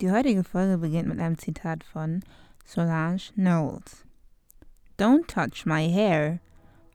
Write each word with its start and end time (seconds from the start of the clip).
Die 0.00 0.12
heutige 0.12 0.44
Folge 0.44 0.78
beginnt 0.78 1.08
mit 1.08 1.18
einem 1.18 1.38
Zitat 1.38 1.82
von 1.82 2.22
Solange 2.64 3.32
Knowles. 3.34 4.04
Don't 4.96 5.26
touch 5.26 5.66
my 5.66 5.88
hair 5.88 6.38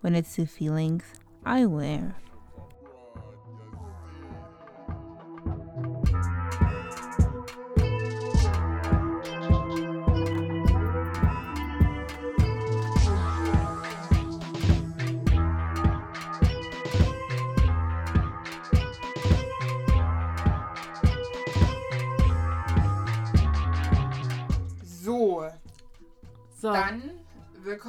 when 0.02 0.16
it's 0.16 0.36
the 0.36 0.46
feelings 0.46 1.04
I 1.46 1.66
wear. 1.66 2.16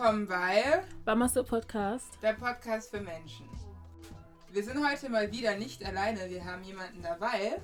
Willkommen 0.04 0.26
bei 0.26 0.84
Bamaster 1.06 1.42
Podcast. 1.42 2.18
der 2.20 2.34
Podcast 2.34 2.90
für 2.90 3.00
Menschen. 3.00 3.48
Wir 4.52 4.62
sind 4.62 4.86
heute 4.86 5.08
mal 5.08 5.32
wieder 5.32 5.56
nicht 5.56 5.82
alleine, 5.82 6.28
wir 6.28 6.44
haben 6.44 6.62
jemanden 6.62 7.00
dabei 7.00 7.58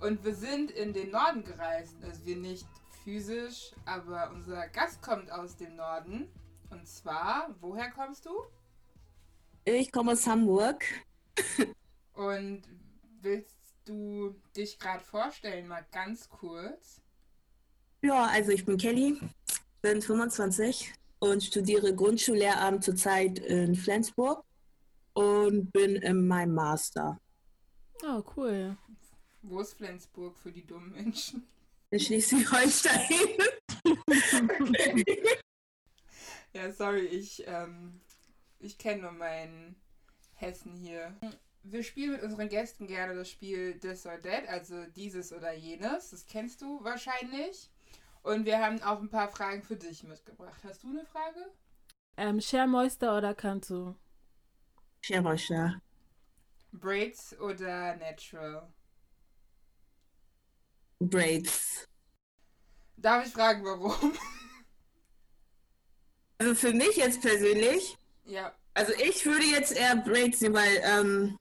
und 0.00 0.24
wir 0.24 0.34
sind 0.34 0.72
in 0.72 0.92
den 0.92 1.12
Norden 1.12 1.44
gereist. 1.44 1.94
Also 2.02 2.26
wir 2.26 2.34
nicht 2.34 2.66
physisch, 3.04 3.70
aber 3.84 4.32
unser 4.34 4.66
Gast 4.70 5.02
kommt 5.02 5.30
aus 5.30 5.56
dem 5.56 5.76
Norden. 5.76 6.28
Und 6.70 6.88
zwar, 6.88 7.54
woher 7.60 7.92
kommst 7.92 8.26
du? 8.26 8.32
Ich 9.64 9.92
komme 9.92 10.12
aus 10.12 10.26
Hamburg. 10.26 10.84
Und 12.14 12.62
willst 13.20 13.54
du 13.84 14.34
dich 14.56 14.80
gerade 14.80 15.04
vorstellen, 15.04 15.68
mal 15.68 15.86
ganz 15.92 16.28
kurz? 16.28 17.00
Ja, 18.00 18.24
also 18.24 18.50
ich 18.50 18.64
bin 18.64 18.78
Kelly, 18.78 19.16
bin 19.80 20.02
25 20.02 20.92
und 21.22 21.44
studiere 21.44 21.94
Grundschullehramt 21.94 22.82
zurzeit 22.82 23.38
in 23.38 23.76
Flensburg 23.76 24.44
und 25.12 25.70
bin 25.72 25.94
in 25.94 26.26
meinem 26.26 26.54
Master 26.54 27.18
Oh, 28.04 28.20
cool. 28.36 28.76
Wo 29.42 29.60
ist 29.60 29.74
Flensburg 29.74 30.36
für 30.36 30.50
die 30.50 30.66
dummen 30.66 30.90
Menschen? 30.92 31.46
in 31.90 32.00
Schleswig-Holstein. 32.00 33.28
Ja, 36.54 36.70
sorry, 36.70 37.06
ich, 37.06 37.46
ähm, 37.46 37.98
ich 38.60 38.76
kenne 38.76 39.02
nur 39.02 39.12
meinen 39.12 39.74
Hessen 40.34 40.74
hier. 40.74 41.16
Wir 41.62 41.82
spielen 41.82 42.12
mit 42.12 42.22
unseren 42.22 42.50
Gästen 42.50 42.86
gerne 42.86 43.14
das 43.14 43.30
Spiel 43.30 43.78
This 43.78 44.04
or 44.04 44.20
That, 44.20 44.46
also 44.48 44.84
dieses 44.94 45.32
oder 45.32 45.54
jenes. 45.54 46.10
Das 46.10 46.26
kennst 46.26 46.60
du 46.60 46.84
wahrscheinlich. 46.84 47.70
Und 48.22 48.44
wir 48.44 48.58
haben 48.58 48.80
auch 48.82 49.00
ein 49.00 49.10
paar 49.10 49.28
Fragen 49.28 49.62
für 49.62 49.76
dich 49.76 50.04
mitgebracht. 50.04 50.60
Hast 50.64 50.82
du 50.82 50.88
eine 50.88 51.04
Frage? 51.06 51.50
Ähm, 52.16 52.40
Schermoister 52.40 53.16
oder 53.16 53.34
Kanto? 53.34 53.96
Scheroscher. 55.00 55.80
Braids 56.72 57.38
oder 57.40 57.96
Natural? 57.96 58.72
Braids. 61.00 61.88
Darf 62.96 63.26
ich 63.26 63.32
fragen, 63.32 63.64
warum? 63.64 64.12
Also 66.38 66.56
für 66.56 66.72
mich 66.72 66.96
jetzt 66.96 67.22
persönlich, 67.22 67.96
ja, 68.24 68.52
also 68.74 68.92
ich 68.94 69.24
würde 69.24 69.44
jetzt 69.44 69.76
eher 69.76 69.94
Braids 69.94 70.40
nehmen, 70.40 70.56
weil 70.56 70.82
ähm, 70.82 71.38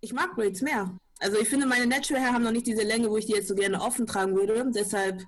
ich 0.00 0.12
mag 0.12 0.34
Braids 0.34 0.60
mehr. 0.60 0.98
Also 1.20 1.38
ich 1.38 1.48
finde, 1.48 1.66
meine 1.66 1.86
Natural 1.86 2.20
Hair 2.20 2.32
haben 2.32 2.42
noch 2.42 2.50
nicht 2.50 2.66
diese 2.66 2.82
Länge, 2.82 3.08
wo 3.10 3.16
ich 3.16 3.26
die 3.26 3.34
jetzt 3.34 3.46
so 3.46 3.54
gerne 3.54 3.80
offen 3.80 4.06
tragen 4.06 4.34
würde. 4.34 4.68
Deshalb, 4.74 5.22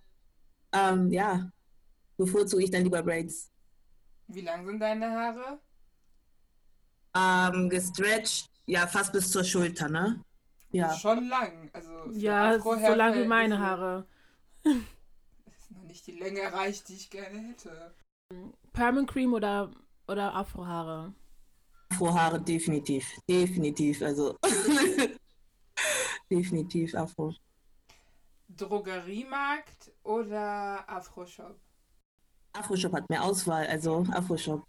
ähm, 0.72 1.10
ja, 1.10 1.50
bevorzuge 2.16 2.64
ich 2.64 2.70
dann 2.70 2.84
lieber 2.84 3.02
Braids. 3.02 3.50
wie 4.28 4.40
lang 4.40 4.64
sind 4.66 4.80
deine 4.80 5.10
Haare? 5.10 5.60
Ähm, 7.14 7.68
gestretched, 7.68 8.48
ja, 8.66 8.86
fast 8.86 9.12
bis 9.12 9.30
zur 9.30 9.44
Schulter, 9.44 9.88
ne? 9.88 10.24
Ja. 10.70 10.94
Schon 10.94 11.28
lang. 11.28 11.70
Also 11.74 12.10
Ja, 12.12 12.58
so 12.58 12.72
lang 12.94 13.14
wie 13.14 13.26
meine 13.26 13.58
Haare. 13.58 14.06
Ist 14.64 15.70
noch 15.70 15.82
nicht 15.84 16.06
die 16.06 16.12
Länge 16.18 16.40
erreicht, 16.40 16.88
die 16.88 16.94
ich 16.94 17.10
gerne 17.10 17.38
hätte. 17.38 17.94
Permanent 18.72 19.10
Cream 19.10 19.34
oder, 19.34 19.70
oder 20.08 20.34
Afrohaare? 20.34 21.12
Afrohaare 21.90 22.40
definitiv. 22.40 23.06
Definitiv, 23.28 24.00
also. 24.00 24.38
definitiv 26.30 26.94
Afro. 26.94 27.34
Drogeriemarkt 28.56 29.92
oder 30.02 30.88
Afroshop? 30.88 31.58
Afroshop 32.52 32.92
hat 32.92 33.08
mehr 33.08 33.22
Auswahl, 33.22 33.66
also 33.66 34.04
Afroshop. 34.12 34.64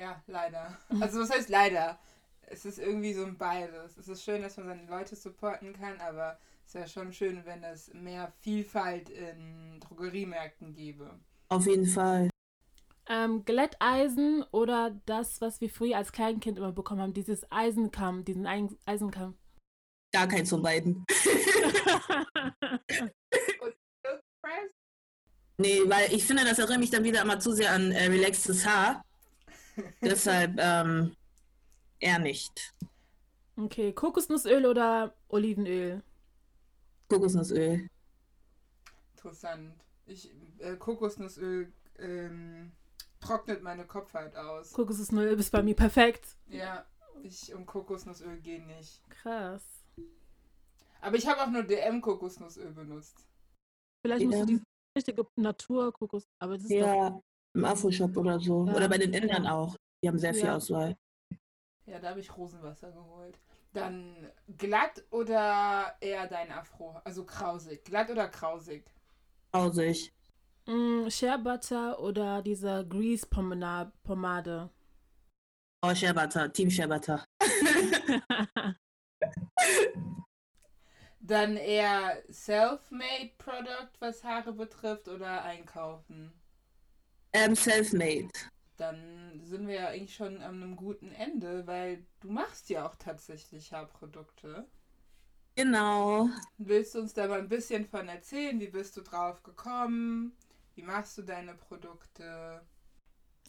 Ja, 0.00 0.22
leider. 0.26 0.76
Also 1.00 1.20
was 1.20 1.30
heißt 1.30 1.48
leider? 1.48 1.98
Es 2.42 2.64
ist 2.64 2.78
irgendwie 2.78 3.12
so 3.12 3.24
ein 3.24 3.38
beides. 3.38 3.96
Es 3.96 4.08
ist 4.08 4.22
schön, 4.22 4.42
dass 4.42 4.56
man 4.56 4.66
seine 4.66 4.86
Leute 4.86 5.16
supporten 5.16 5.72
kann, 5.72 6.00
aber 6.00 6.38
es 6.66 6.74
wäre 6.74 6.88
schon 6.88 7.12
schön, 7.12 7.44
wenn 7.44 7.64
es 7.64 7.92
mehr 7.94 8.32
Vielfalt 8.40 9.08
in 9.10 9.80
Drogeriemärkten 9.80 10.74
gäbe. 10.74 11.18
Auf 11.48 11.66
jeden 11.66 11.86
Fall. 11.86 12.28
Ähm, 13.08 13.44
Glätteisen 13.44 14.44
oder 14.50 14.90
das, 15.06 15.40
was 15.40 15.60
wir 15.60 15.70
früher 15.70 15.96
als 15.96 16.12
Kleinkind 16.12 16.58
immer 16.58 16.72
bekommen 16.72 17.00
haben, 17.00 17.14
dieses 17.14 17.50
Eisenkamm, 17.50 18.24
diesen 18.24 18.46
Eisenkamm. 18.84 19.36
Gar 20.16 20.28
keins 20.28 20.48
von 20.48 20.62
beiden. 20.62 21.04
Nee, 25.58 25.80
weil 25.86 26.12
ich 26.12 26.22
finde, 26.24 26.44
das 26.44 26.58
erinnert 26.58 26.80
mich 26.80 26.90
dann 26.90 27.02
wieder 27.02 27.22
immer 27.22 27.40
zu 27.40 27.52
sehr 27.52 27.72
an 27.72 27.90
äh, 27.90 28.08
relaxtes 28.08 28.66
Haar. 28.66 29.02
Deshalb 30.02 30.58
ähm, 30.58 31.16
eher 31.98 32.18
nicht. 32.18 32.74
okay, 33.56 33.90
Kokosnussöl 33.94 34.66
oder 34.66 35.14
Olivenöl? 35.28 36.02
Kokosnussöl. 37.08 37.88
Interessant. 39.16 39.72
Ich, 40.04 40.30
äh, 40.58 40.76
Kokosnussöl 40.76 41.72
ähm, 41.98 42.72
trocknet 43.20 43.62
meine 43.62 43.86
Kopfhaut 43.86 44.36
aus. 44.36 44.72
Kokosnussöl 44.74 45.40
ist 45.40 45.50
bei 45.50 45.62
mir 45.62 45.74
perfekt. 45.74 46.36
Ja, 46.48 46.84
ich 47.22 47.54
und 47.54 47.64
Kokosnussöl 47.64 48.36
gehen 48.40 48.66
nicht. 48.66 49.00
Krass. 49.08 49.62
Aber 51.00 51.16
ich 51.16 51.26
habe 51.26 51.42
auch 51.42 51.50
nur 51.50 51.62
DM-Kokosnussöl 51.62 52.72
benutzt. 52.72 53.26
Vielleicht 54.04 54.26
musst 54.26 54.40
du 54.40 54.46
die 54.46 54.62
richtige 54.96 55.26
Naturkokos, 55.36 56.26
aber 56.38 56.54
das 56.54 56.64
ist 56.64 56.72
doch 56.72 56.76
Ja, 56.76 57.20
im 57.54 57.64
Afroshop 57.64 58.16
oder 58.16 58.38
so. 58.38 58.66
Ja. 58.66 58.74
Oder 58.74 58.88
bei 58.88 58.98
den 58.98 59.12
Indern 59.12 59.46
auch. 59.46 59.76
Die 60.02 60.08
haben 60.08 60.18
sehr 60.18 60.34
viel 60.34 60.44
Ja. 60.44 60.56
Auswahl. 60.56 60.96
Ja, 61.86 61.98
da 61.98 62.10
habe 62.10 62.20
ich 62.20 62.36
Rosenwasser 62.36 62.92
geholt. 62.92 63.38
Dann 63.72 64.30
glatt 64.56 65.04
oder 65.10 65.96
eher 66.00 66.26
dein 66.26 66.50
Afro? 66.50 67.00
Also 67.04 67.24
krausig. 67.24 67.84
Glatt 67.84 68.10
oder 68.10 68.28
krausig? 68.28 68.84
Grausig. 69.52 70.12
Mm, 70.66 71.08
Shea 71.08 71.36
Butter 71.36 72.00
oder 72.00 72.42
diese 72.42 72.86
Grease 72.88 73.26
Pomade. 73.26 74.70
Oh, 75.82 75.94
Shea 75.94 76.12
Butter. 76.12 76.52
Team 76.52 76.70
Shea 76.70 76.86
Butter. 76.86 77.24
Dann 81.26 81.56
eher 81.56 82.22
Self-Made 82.30 83.32
Product, 83.38 83.90
was 83.98 84.22
Haare 84.22 84.52
betrifft, 84.52 85.08
oder 85.08 85.42
einkaufen? 85.42 86.32
Ähm, 87.32 87.54
Selfmade. 87.56 88.30
Dann 88.76 89.40
sind 89.42 89.66
wir 89.66 89.74
ja 89.74 89.88
eigentlich 89.88 90.14
schon 90.14 90.36
an 90.36 90.62
einem 90.62 90.76
guten 90.76 91.10
Ende, 91.12 91.66
weil 91.66 92.04
du 92.20 92.30
machst 92.30 92.68
ja 92.70 92.86
auch 92.86 92.94
tatsächlich 92.94 93.72
Haarprodukte. 93.72 94.66
Genau. 95.56 96.28
Willst 96.58 96.94
du 96.94 97.00
uns 97.00 97.14
da 97.14 97.26
mal 97.26 97.40
ein 97.40 97.48
bisschen 97.48 97.86
von 97.86 98.08
erzählen? 98.08 98.60
Wie 98.60 98.68
bist 98.68 98.96
du 98.96 99.00
drauf 99.02 99.42
gekommen? 99.42 100.36
Wie 100.74 100.82
machst 100.82 101.16
du 101.18 101.22
deine 101.22 101.54
Produkte? 101.54 102.60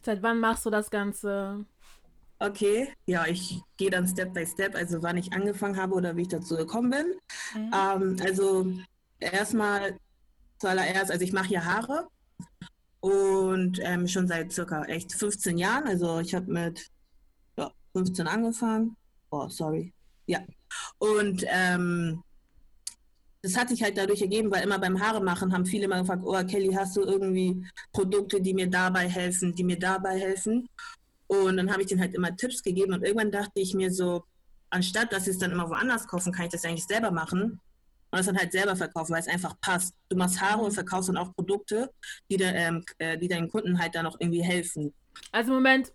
Seit 0.03 0.23
wann 0.23 0.39
machst 0.39 0.65
du 0.65 0.69
das 0.69 0.89
Ganze? 0.89 1.65
Okay. 2.39 2.93
Ja, 3.05 3.25
ich 3.25 3.61
gehe 3.77 3.89
dann 3.89 4.07
Step 4.07 4.33
by 4.33 4.45
Step, 4.45 4.75
also 4.75 5.01
wann 5.01 5.17
ich 5.17 5.33
angefangen 5.33 5.77
habe 5.77 5.95
oder 5.95 6.15
wie 6.15 6.23
ich 6.23 6.27
dazu 6.27 6.55
gekommen 6.55 6.91
bin. 6.91 7.05
Mhm. 7.55 7.73
Ähm, 7.73 8.17
also 8.23 8.71
erstmal 9.19 9.97
zuallererst, 10.59 11.11
also 11.11 11.23
ich 11.23 11.33
mache 11.33 11.47
hier 11.47 11.65
Haare 11.65 12.07
und 12.99 13.79
ähm, 13.81 14.07
schon 14.07 14.27
seit 14.27 14.51
circa 14.51 14.83
echt 14.85 15.13
15 15.13 15.57
Jahren. 15.57 15.87
Also 15.87 16.19
ich 16.19 16.35
habe 16.35 16.51
mit 16.51 16.87
ja, 17.57 17.71
15 17.93 18.27
angefangen. 18.27 18.95
Oh, 19.31 19.47
sorry. 19.49 19.93
Ja. 20.27 20.39
Und 20.99 21.43
ähm, 21.47 22.21
das 23.41 23.57
hat 23.57 23.69
sich 23.69 23.81
halt 23.81 23.97
dadurch 23.97 24.21
ergeben, 24.21 24.51
weil 24.51 24.63
immer 24.63 24.79
beim 24.79 24.99
Haare 24.99 25.23
machen 25.23 25.53
haben 25.53 25.65
viele 25.65 25.85
immer 25.85 25.99
gefragt, 25.99 26.23
oh 26.25 26.43
Kelly, 26.43 26.73
hast 26.73 26.97
du 26.97 27.01
irgendwie 27.01 27.65
Produkte, 27.93 28.41
die 28.41 28.53
mir 28.53 28.69
dabei 28.69 29.07
helfen, 29.07 29.55
die 29.55 29.63
mir 29.63 29.79
dabei 29.79 30.19
helfen? 30.19 30.67
Und 31.27 31.57
dann 31.57 31.71
habe 31.71 31.81
ich 31.81 31.87
denen 31.87 32.01
halt 32.01 32.13
immer 32.15 32.35
Tipps 32.35 32.63
gegeben 32.63 32.93
und 32.93 33.03
irgendwann 33.03 33.31
dachte 33.31 33.59
ich 33.59 33.73
mir 33.73 33.91
so, 33.91 34.23
anstatt 34.69 35.11
dass 35.13 35.25
sie 35.25 35.31
es 35.31 35.37
dann 35.39 35.51
immer 35.51 35.69
woanders 35.69 36.07
kaufen, 36.07 36.31
kann 36.33 36.45
ich 36.45 36.51
das 36.51 36.65
eigentlich 36.65 36.85
selber 36.87 37.11
machen. 37.11 37.61
und 38.11 38.17
das 38.19 38.25
dann 38.27 38.37
halt 38.37 38.53
selber 38.53 38.75
verkaufen, 38.77 39.11
weil 39.13 39.19
es 39.21 39.27
einfach 39.27 39.59
passt. 39.61 39.93
Du 40.09 40.15
machst 40.17 40.39
Haare 40.41 40.63
und 40.63 40.71
verkaufst 40.71 41.09
dann 41.09 41.17
auch 41.17 41.33
Produkte, 41.35 41.91
die, 42.31 42.37
de, 42.37 42.47
ähm, 42.55 42.85
äh, 42.99 43.17
die 43.17 43.27
deinen 43.27 43.49
Kunden 43.49 43.79
halt 43.79 43.95
dann 43.95 44.05
auch 44.05 44.15
irgendwie 44.19 44.41
helfen. 44.43 44.93
Also 45.31 45.51
Moment, 45.53 45.93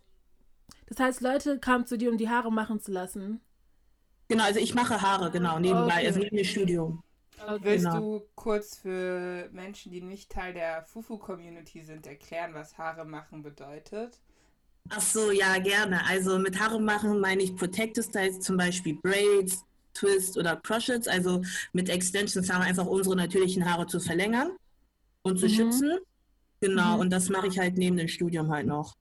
das 0.87 0.99
heißt, 1.01 1.21
Leute 1.23 1.59
kamen 1.59 1.87
zu 1.87 1.97
dir, 1.99 2.11
um 2.11 2.19
die 2.19 2.29
Haare 2.29 2.53
machen 2.53 2.81
zu 2.81 2.93
lassen. 2.93 3.41
Genau, 4.29 4.45
also 4.45 4.61
ich 4.61 4.75
mache 4.75 5.01
Haare, 5.03 5.31
genau, 5.31 5.59
nebenbei, 5.59 5.99
Okay. 5.99 6.07
also 6.07 6.19
neben 6.21 6.37
dem 6.37 6.45
Studium. 6.45 7.03
Willst 7.61 7.85
Genau. 7.87 7.99
du 8.21 8.29
kurz 8.37 8.79
für 8.79 9.49
Menschen, 9.53 9.91
die 9.93 10.01
nicht 10.01 10.31
Teil 10.31 10.55
der 10.55 10.85
Fufu-Community 10.85 11.83
sind, 11.83 12.07
erklären, 12.07 12.55
was 12.55 12.79
Haare 12.79 13.05
machen 13.05 13.43
bedeutet? 13.43 14.21
Ach 14.91 15.01
so, 15.01 15.31
ja, 15.33 15.59
gerne. 15.59 16.05
Also 16.07 16.39
mit 16.39 16.59
Haare 16.61 16.81
machen 16.81 17.21
meine 17.21 17.43
ich 17.43 17.57
Protective 17.57 18.05
Styles, 18.05 18.41
zum 18.41 18.57
Beispiel 18.57 18.99
Braids, 19.03 19.65
Twist 19.95 20.37
oder 20.37 20.57
Crotchets. 20.57 21.09
Also 21.09 21.43
mit 21.73 21.89
Extensions 21.89 22.51
haben 22.51 22.61
wir 22.63 22.67
einfach 22.69 22.87
unsere 22.87 23.17
natürlichen 23.17 23.65
Haare 23.69 23.87
zu 23.87 24.01
verlängern 24.01 24.53
und 25.23 25.39
zu 25.41 25.49
Mhm. 25.49 25.51
schützen. 25.51 25.99
Genau, 26.61 26.99
Mhm. 26.99 27.01
und 27.01 27.11
das 27.11 27.31
mache 27.31 27.49
ich 27.49 27.59
halt 27.61 27.79
neben 27.79 27.97
dem 27.99 28.09
Studium 28.09 28.51
halt 28.53 28.67
noch. 28.69 28.95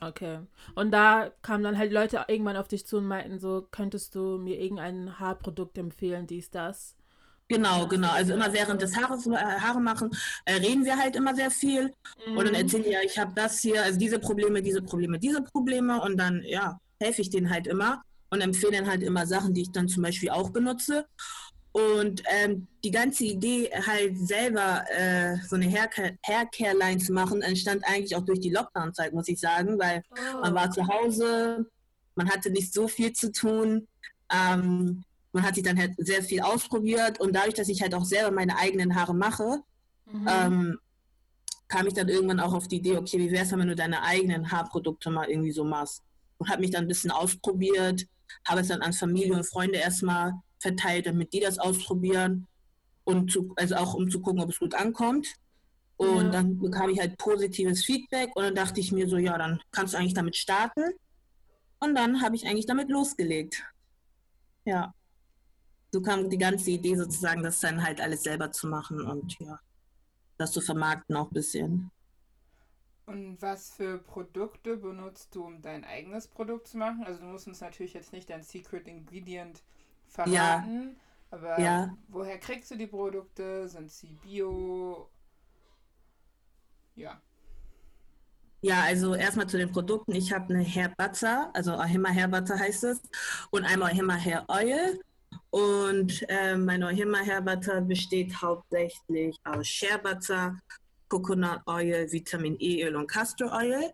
Okay. 0.00 0.40
Und 0.74 0.90
da 0.92 1.30
kamen 1.42 1.62
dann 1.64 1.78
halt 1.78 1.92
Leute 1.92 2.24
irgendwann 2.28 2.56
auf 2.56 2.68
dich 2.68 2.86
zu 2.86 2.98
und 2.98 3.06
meinten 3.06 3.38
so, 3.38 3.66
könntest 3.70 4.14
du 4.14 4.38
mir 4.38 4.60
irgendein 4.60 5.18
Haarprodukt 5.20 5.76
empfehlen, 5.78 6.26
dies, 6.26 6.50
das? 6.50 6.96
Genau, 7.48 7.86
genau. 7.88 8.10
Also 8.10 8.34
immer 8.34 8.52
während 8.52 8.82
des 8.82 8.94
Haares, 8.96 9.26
äh, 9.26 9.30
Haare 9.36 9.80
machen, 9.80 10.10
äh, 10.44 10.54
reden 10.54 10.84
wir 10.84 10.98
halt 10.98 11.16
immer 11.16 11.34
sehr 11.34 11.50
viel. 11.50 11.94
Und 12.26 12.36
dann 12.44 12.48
Mhm. 12.48 12.54
erzählen 12.54 12.82
die 12.84 12.90
ja, 12.90 13.00
ich 13.02 13.18
habe 13.18 13.32
das 13.34 13.60
hier, 13.60 13.82
also 13.82 13.98
diese 13.98 14.18
Probleme, 14.18 14.62
diese 14.62 14.82
Probleme, 14.82 15.18
diese 15.18 15.42
Probleme. 15.42 16.00
Und 16.02 16.18
dann, 16.18 16.42
ja, 16.44 16.78
helfe 17.00 17.22
ich 17.22 17.30
denen 17.30 17.48
halt 17.48 17.66
immer 17.66 18.02
und 18.30 18.42
empfehle 18.42 18.72
dann 18.72 18.86
halt 18.86 19.02
immer 19.02 19.26
Sachen, 19.26 19.54
die 19.54 19.62
ich 19.62 19.72
dann 19.72 19.88
zum 19.88 20.02
Beispiel 20.02 20.28
auch 20.30 20.50
benutze. 20.50 21.06
Und 21.72 22.22
ähm, 22.26 22.66
die 22.84 22.90
ganze 22.90 23.24
Idee, 23.24 23.70
halt 23.86 24.18
selber 24.18 24.84
äh, 24.90 25.36
so 25.46 25.56
eine 25.56 25.66
Haircare- 25.66 26.16
Haircare-Line 26.26 26.98
zu 26.98 27.12
machen, 27.12 27.40
entstand 27.40 27.82
eigentlich 27.86 28.16
auch 28.16 28.24
durch 28.24 28.40
die 28.40 28.50
Lockdown-Zeit, 28.50 29.12
muss 29.12 29.28
ich 29.28 29.38
sagen, 29.40 29.78
weil 29.78 30.02
man 30.42 30.54
war 30.54 30.70
zu 30.70 30.86
Hause, 30.86 31.66
man 32.14 32.28
hatte 32.28 32.50
nicht 32.50 32.74
so 32.74 32.88
viel 32.88 33.12
zu 33.12 33.30
tun. 33.32 33.86
Ähm, 34.30 35.04
man 35.38 35.46
hat 35.46 35.54
sich 35.54 35.64
dann 35.64 35.78
halt 35.78 35.94
sehr 35.98 36.22
viel 36.22 36.40
ausprobiert 36.40 37.20
und 37.20 37.32
dadurch, 37.34 37.54
dass 37.54 37.68
ich 37.68 37.80
halt 37.82 37.94
auch 37.94 38.04
selber 38.04 38.30
meine 38.30 38.56
eigenen 38.56 38.94
Haare 38.94 39.14
mache, 39.14 39.60
Mhm. 40.06 40.26
ähm, 40.28 40.78
kam 41.68 41.86
ich 41.86 41.92
dann 41.94 42.08
irgendwann 42.08 42.40
auch 42.40 42.54
auf 42.54 42.66
die 42.66 42.76
Idee, 42.76 42.96
okay, 42.96 43.18
wie 43.18 43.30
wäre 43.30 43.44
es, 43.44 43.52
wenn 43.52 43.68
du 43.68 43.76
deine 43.76 44.02
eigenen 44.02 44.50
Haarprodukte 44.50 45.10
mal 45.10 45.28
irgendwie 45.28 45.52
so 45.52 45.64
machst? 45.64 46.02
Und 46.38 46.48
habe 46.48 46.62
mich 46.62 46.70
dann 46.70 46.84
ein 46.84 46.88
bisschen 46.88 47.10
ausprobiert, 47.10 48.06
habe 48.46 48.60
es 48.62 48.68
dann 48.68 48.80
an 48.80 48.92
Familie 48.94 49.34
und 49.34 49.44
Freunde 49.44 49.78
erstmal 49.78 50.32
verteilt, 50.60 51.06
damit 51.06 51.32
die 51.32 51.40
das 51.40 51.58
ausprobieren 51.58 52.46
und 53.04 53.30
zu, 53.30 53.52
also 53.56 53.76
auch 53.76 53.94
um 53.94 54.10
zu 54.10 54.20
gucken, 54.20 54.40
ob 54.42 54.50
es 54.50 54.58
gut 54.58 54.74
ankommt. 54.74 55.28
Und 55.98 56.26
Ja. 56.26 56.30
dann 56.30 56.58
bekam 56.58 56.88
ich 56.90 56.98
halt 57.00 57.18
positives 57.18 57.84
Feedback 57.84 58.34
und 58.34 58.42
dann 58.44 58.54
dachte 58.54 58.80
ich 58.80 58.90
mir 58.92 59.08
so, 59.08 59.18
ja, 59.18 59.36
dann 59.36 59.60
kannst 59.70 59.92
du 59.94 59.98
eigentlich 59.98 60.14
damit 60.14 60.36
starten. 60.36 60.84
Und 61.80 61.94
dann 61.94 62.22
habe 62.22 62.34
ich 62.34 62.46
eigentlich 62.46 62.66
damit 62.66 62.88
losgelegt. 62.88 63.62
Ja. 64.64 64.92
So 65.92 66.00
kam 66.02 66.30
die 66.30 66.38
ganze 66.38 66.70
Idee 66.70 66.96
sozusagen, 66.96 67.42
das 67.42 67.60
dann 67.60 67.82
halt 67.82 68.00
alles 68.00 68.22
selber 68.22 68.50
zu 68.52 68.68
machen 68.68 69.00
und 69.02 69.36
ja, 69.40 69.58
das 70.38 70.52
zu 70.52 70.60
vermarkten 70.60 71.16
auch 71.16 71.30
ein 71.30 71.34
bisschen. 71.34 71.90
Und 73.06 73.40
was 73.42 73.72
für 73.72 73.98
Produkte 73.98 74.76
benutzt 74.76 75.34
du, 75.34 75.44
um 75.44 75.62
dein 75.62 75.84
eigenes 75.84 76.28
Produkt 76.28 76.68
zu 76.68 76.76
machen? 76.78 77.04
Also 77.04 77.20
du 77.20 77.26
musst 77.26 77.46
uns 77.48 77.60
natürlich 77.60 77.94
jetzt 77.94 78.12
nicht 78.12 78.28
dein 78.30 78.42
Secret 78.42 78.86
Ingredient 78.86 79.62
verraten, 80.06 81.00
aber 81.30 81.56
Ja. 81.64 81.96
woher 82.08 82.38
kriegst 82.38 82.70
du 82.70 82.76
die 82.76 82.86
Produkte? 82.86 83.68
Sind 83.68 83.90
sie 83.90 84.12
bio? 84.12 85.08
Ja. 86.96 87.20
Ja, 88.60 88.82
also 88.82 89.14
erstmal 89.14 89.46
zu 89.48 89.56
den 89.56 89.70
Produkten. 89.70 90.12
Ich 90.14 90.32
habe 90.32 90.52
eine 90.52 90.64
Hair 90.64 90.92
Butter, 90.96 91.50
also 91.54 91.72
Ahima 91.74 92.08
Hair 92.10 92.28
Butter 92.28 92.58
heißt 92.58 92.84
es, 92.84 93.00
und 93.50 93.64
einmal 93.64 93.92
Ahima 93.92 94.14
Hair 94.14 94.44
Oil. 94.48 94.98
Und 95.50 96.24
ähm, 96.28 96.64
mein 96.64 96.82
Ahima 96.82 97.18
Hair 97.18 97.42
Butter 97.42 97.80
besteht 97.80 98.40
hauptsächlich 98.40 99.36
aus 99.44 99.66
Shea 99.66 99.96
Butter, 99.96 100.58
Coconut 101.08 101.60
Oil, 101.66 102.06
Vitamin 102.10 102.56
E 102.58 102.84
Öl 102.84 102.96
und 102.96 103.06
Castor 103.06 103.52
Oil. 103.52 103.92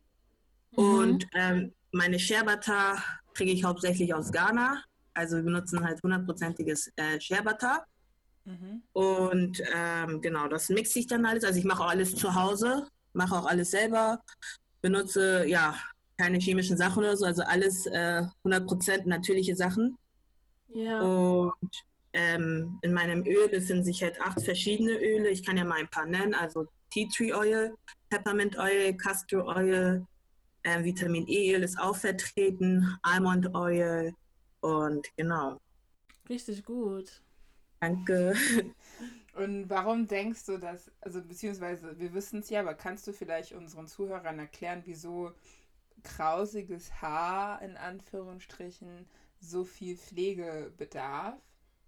Mhm. 0.73 0.79
Und 0.79 1.27
ähm, 1.35 1.73
meine 1.93 2.19
Shea 2.19 2.43
Butter 2.43 3.03
kriege 3.35 3.53
ich 3.53 3.65
hauptsächlich 3.65 4.13
aus 4.13 4.33
Ghana. 4.33 4.83
Also 5.15 5.37
wir 5.37 5.45
benutzen 5.45 5.85
halt 5.85 6.03
hundertprozentiges 6.03 6.91
äh, 6.97 7.21
Shea 7.21 7.41
Butter. 7.41 7.85
Mhm. 8.45 8.83
Und 8.93 9.63
ähm, 9.75 10.21
genau, 10.21 10.49
das 10.49 10.69
mixe 10.69 10.99
ich 10.99 11.07
dann 11.07 11.25
alles. 11.25 11.45
Also 11.45 11.59
ich 11.59 11.65
mache 11.65 11.85
auch 11.85 11.91
alles 11.91 12.17
zu 12.17 12.35
Hause, 12.35 12.89
mache 13.13 13.35
auch 13.37 13.47
alles 13.47 13.71
selber, 13.71 14.23
benutze 14.83 15.47
ja 15.47 15.75
keine 16.17 16.39
chemischen 16.39 16.77
Sachen 16.77 16.99
oder 16.99 17.17
so, 17.17 17.25
also 17.25 17.43
alles 17.43 17.87
äh, 17.87 18.23
100% 18.45 19.07
natürliche 19.07 19.57
Sachen. 19.57 19.97
Ja. 20.75 21.01
Und 21.01 21.53
ähm, 22.13 22.79
in 22.83 22.93
meinem 22.93 23.25
Öl 23.27 23.49
befinden 23.49 23.85
sich 23.85 24.03
halt 24.03 24.21
acht 24.21 24.43
verschiedene 24.43 24.93
Öle. 24.93 25.31
Ich 25.31 25.45
kann 25.45 25.57
ja 25.57 25.65
mal 25.65 25.79
ein 25.79 25.89
paar 25.89 26.07
nennen, 26.07 26.35
also 26.35 26.67
Tea 26.91 27.09
Tree 27.09 27.33
Oil, 27.33 27.75
Peppermint 28.11 28.59
Oil, 28.59 28.95
Castor 28.95 29.47
Oil, 29.47 30.07
äh, 30.63 30.85
Vitamin 30.85 31.27
E 31.29 31.55
Öl 31.55 31.63
ist 31.63 31.79
auch 31.79 31.97
vertreten, 31.97 32.99
Almond 33.03 33.55
Oil 33.55 34.13
und 34.61 35.07
genau. 35.17 35.61
Richtig 36.29 36.65
gut. 36.65 37.23
Danke. 37.81 38.35
Und 39.35 39.69
warum 39.69 40.07
denkst 40.07 40.47
du, 40.47 40.59
dass, 40.59 40.93
also 41.01 41.21
beziehungsweise 41.21 41.99
wir 41.99 42.15
wissen 42.15 42.39
es 42.39 42.51
ja, 42.51 42.61
aber 42.61 42.75
kannst 42.75 43.05
du 43.09 43.13
vielleicht 43.13 43.53
unseren 43.53 43.89
Zuhörern 43.89 44.39
erklären, 44.39 44.83
wieso 44.85 45.33
krausiges 46.05 47.03
Haar 47.03 47.61
in 47.61 47.77
Anführungsstrichen 47.77 49.07
so 49.51 49.65
viel 49.65 49.97
Pflege 49.97 50.73
bedarf? 50.77 51.39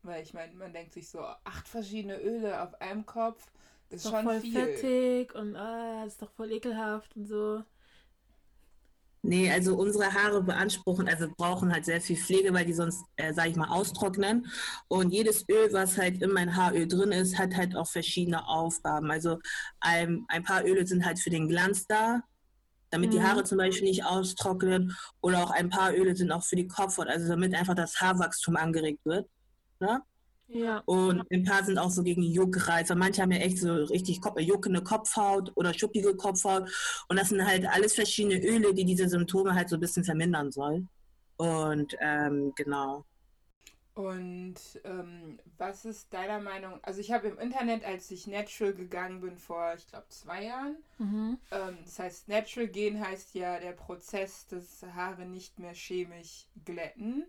Weil 0.03 0.23
ich 0.23 0.35
meine, 0.35 0.55
man 0.55 0.73
denkt 0.73 0.93
sich 0.95 1.09
so, 1.09 1.21
acht 1.45 1.69
verschiedene 1.69 2.21
Öle 2.23 2.63
auf 2.63 2.81
einem 2.81 3.07
Kopf, 3.07 3.51
das 3.91 4.01
Ist 4.01 4.05
ist 4.05 4.07
doch 4.07 4.11
schon 4.11 4.23
voll 4.23 4.41
viel. 4.41 4.53
fettig 4.53 5.35
und 5.35 5.57
ah, 5.57 6.05
ist 6.05 6.23
doch 6.23 6.31
voll 6.33 6.53
ekelhaft 6.53 7.17
und 7.17 7.27
so. 7.27 7.65
Nee, 9.23 9.51
also 9.51 9.77
unsere 9.77 10.13
Haare 10.15 10.41
beanspruchen, 10.43 11.09
also 11.09 11.29
brauchen 11.37 11.73
halt 11.73 11.85
sehr 11.85 12.01
viel 12.01 12.17
Pflege, 12.17 12.55
weil 12.55 12.65
die 12.65 12.73
sonst, 12.73 13.05
äh, 13.17 13.33
sag 13.35 13.49
ich 13.49 13.57
mal, 13.57 13.69
austrocknen. 13.69 14.47
Und 14.87 15.11
jedes 15.11 15.45
Öl, 15.51 15.73
was 15.73 15.99
halt 15.99 16.23
in 16.23 16.31
mein 16.31 16.55
Haaröl 16.55 16.87
drin 16.87 17.11
ist, 17.11 17.37
hat 17.37 17.57
halt 17.57 17.75
auch 17.75 17.89
verschiedene 17.89 18.47
Aufgaben. 18.47 19.11
Also 19.11 19.39
ein, 19.81 20.25
ein 20.29 20.45
paar 20.45 20.65
Öle 20.65 20.87
sind 20.87 21.05
halt 21.05 21.19
für 21.19 21.31
den 21.31 21.49
Glanz 21.49 21.87
da, 21.89 22.23
damit 22.91 23.13
die 23.13 23.19
Mhm. 23.19 23.25
Haare 23.25 23.45
zum 23.45 23.59
Beispiel 23.59 23.89
nicht 23.89 24.05
austrocknen. 24.05 24.97
Oder 25.21 25.45
auch 25.45 25.51
ein 25.51 25.71
paar 25.71 25.95
Öle 25.95 26.15
sind 26.17 26.33
auch 26.33 26.45
für 26.45 26.57
die 26.57 26.69
Kopfhaut, 26.69 27.09
also 27.09 27.29
damit 27.29 27.55
einfach 27.55 27.75
das 27.75 28.01
Haarwachstum 28.01 28.57
angeregt 28.57 29.01
wird. 29.05 29.29
Ne? 29.81 30.03
Ja. 30.49 30.83
Und 30.87 31.25
ein 31.33 31.45
paar 31.45 31.65
sind 31.65 31.77
auch 31.79 31.91
so 31.91 32.03
gegen 32.03 32.23
Juckreiz. 32.23 32.91
Und 32.91 32.99
manche 32.99 33.23
haben 33.23 33.33
ja 33.33 33.39
echt 33.39 33.59
so 33.59 33.75
richtig 33.75 34.21
Kopf, 34.21 34.41
juckende 34.41 34.83
Kopfhaut 34.83 35.51
oder 35.57 35.75
schuppige 35.75 36.15
Kopfhaut. 36.15 36.71
Und 37.09 37.19
das 37.19 37.31
sind 37.31 37.45
halt 37.45 37.67
alles 37.67 37.95
verschiedene 37.95 38.41
Öle, 38.45 38.73
die 38.73 38.85
diese 38.85 39.09
Symptome 39.09 39.55
halt 39.55 39.69
so 39.69 39.77
ein 39.77 39.81
bisschen 39.81 40.05
vermindern 40.05 40.53
sollen. 40.53 40.89
Und 41.37 41.97
ähm, 42.01 42.53
genau. 42.55 43.05
Und 43.97 44.57
ähm, 44.85 45.41
was 45.59 45.87
ist 45.87 46.15
deiner 46.15 46.41
Meinung? 46.41 46.81
Also 46.85 47.01
ich 47.01 47.13
habe 47.13 47.29
im 47.29 47.39
Internet, 47.41 47.85
als 47.85 48.13
ich 48.13 48.29
natural 48.29 48.75
gegangen 48.75 49.23
bin 49.23 49.39
vor, 49.39 49.75
ich 49.77 49.89
glaube, 49.89 50.09
zwei 50.11 50.45
Jahren, 50.45 50.79
Mhm. 50.99 51.39
ähm, 51.51 51.79
das 51.85 51.99
heißt, 52.01 52.29
natural 52.29 52.69
gehen 52.69 53.01
heißt 53.01 53.35
ja 53.35 53.61
der 53.61 53.73
Prozess, 53.73 54.47
dass 54.49 54.83
Haare 54.95 55.27
nicht 55.27 55.59
mehr 55.61 55.75
chemisch 55.75 56.49
glätten. 56.65 57.27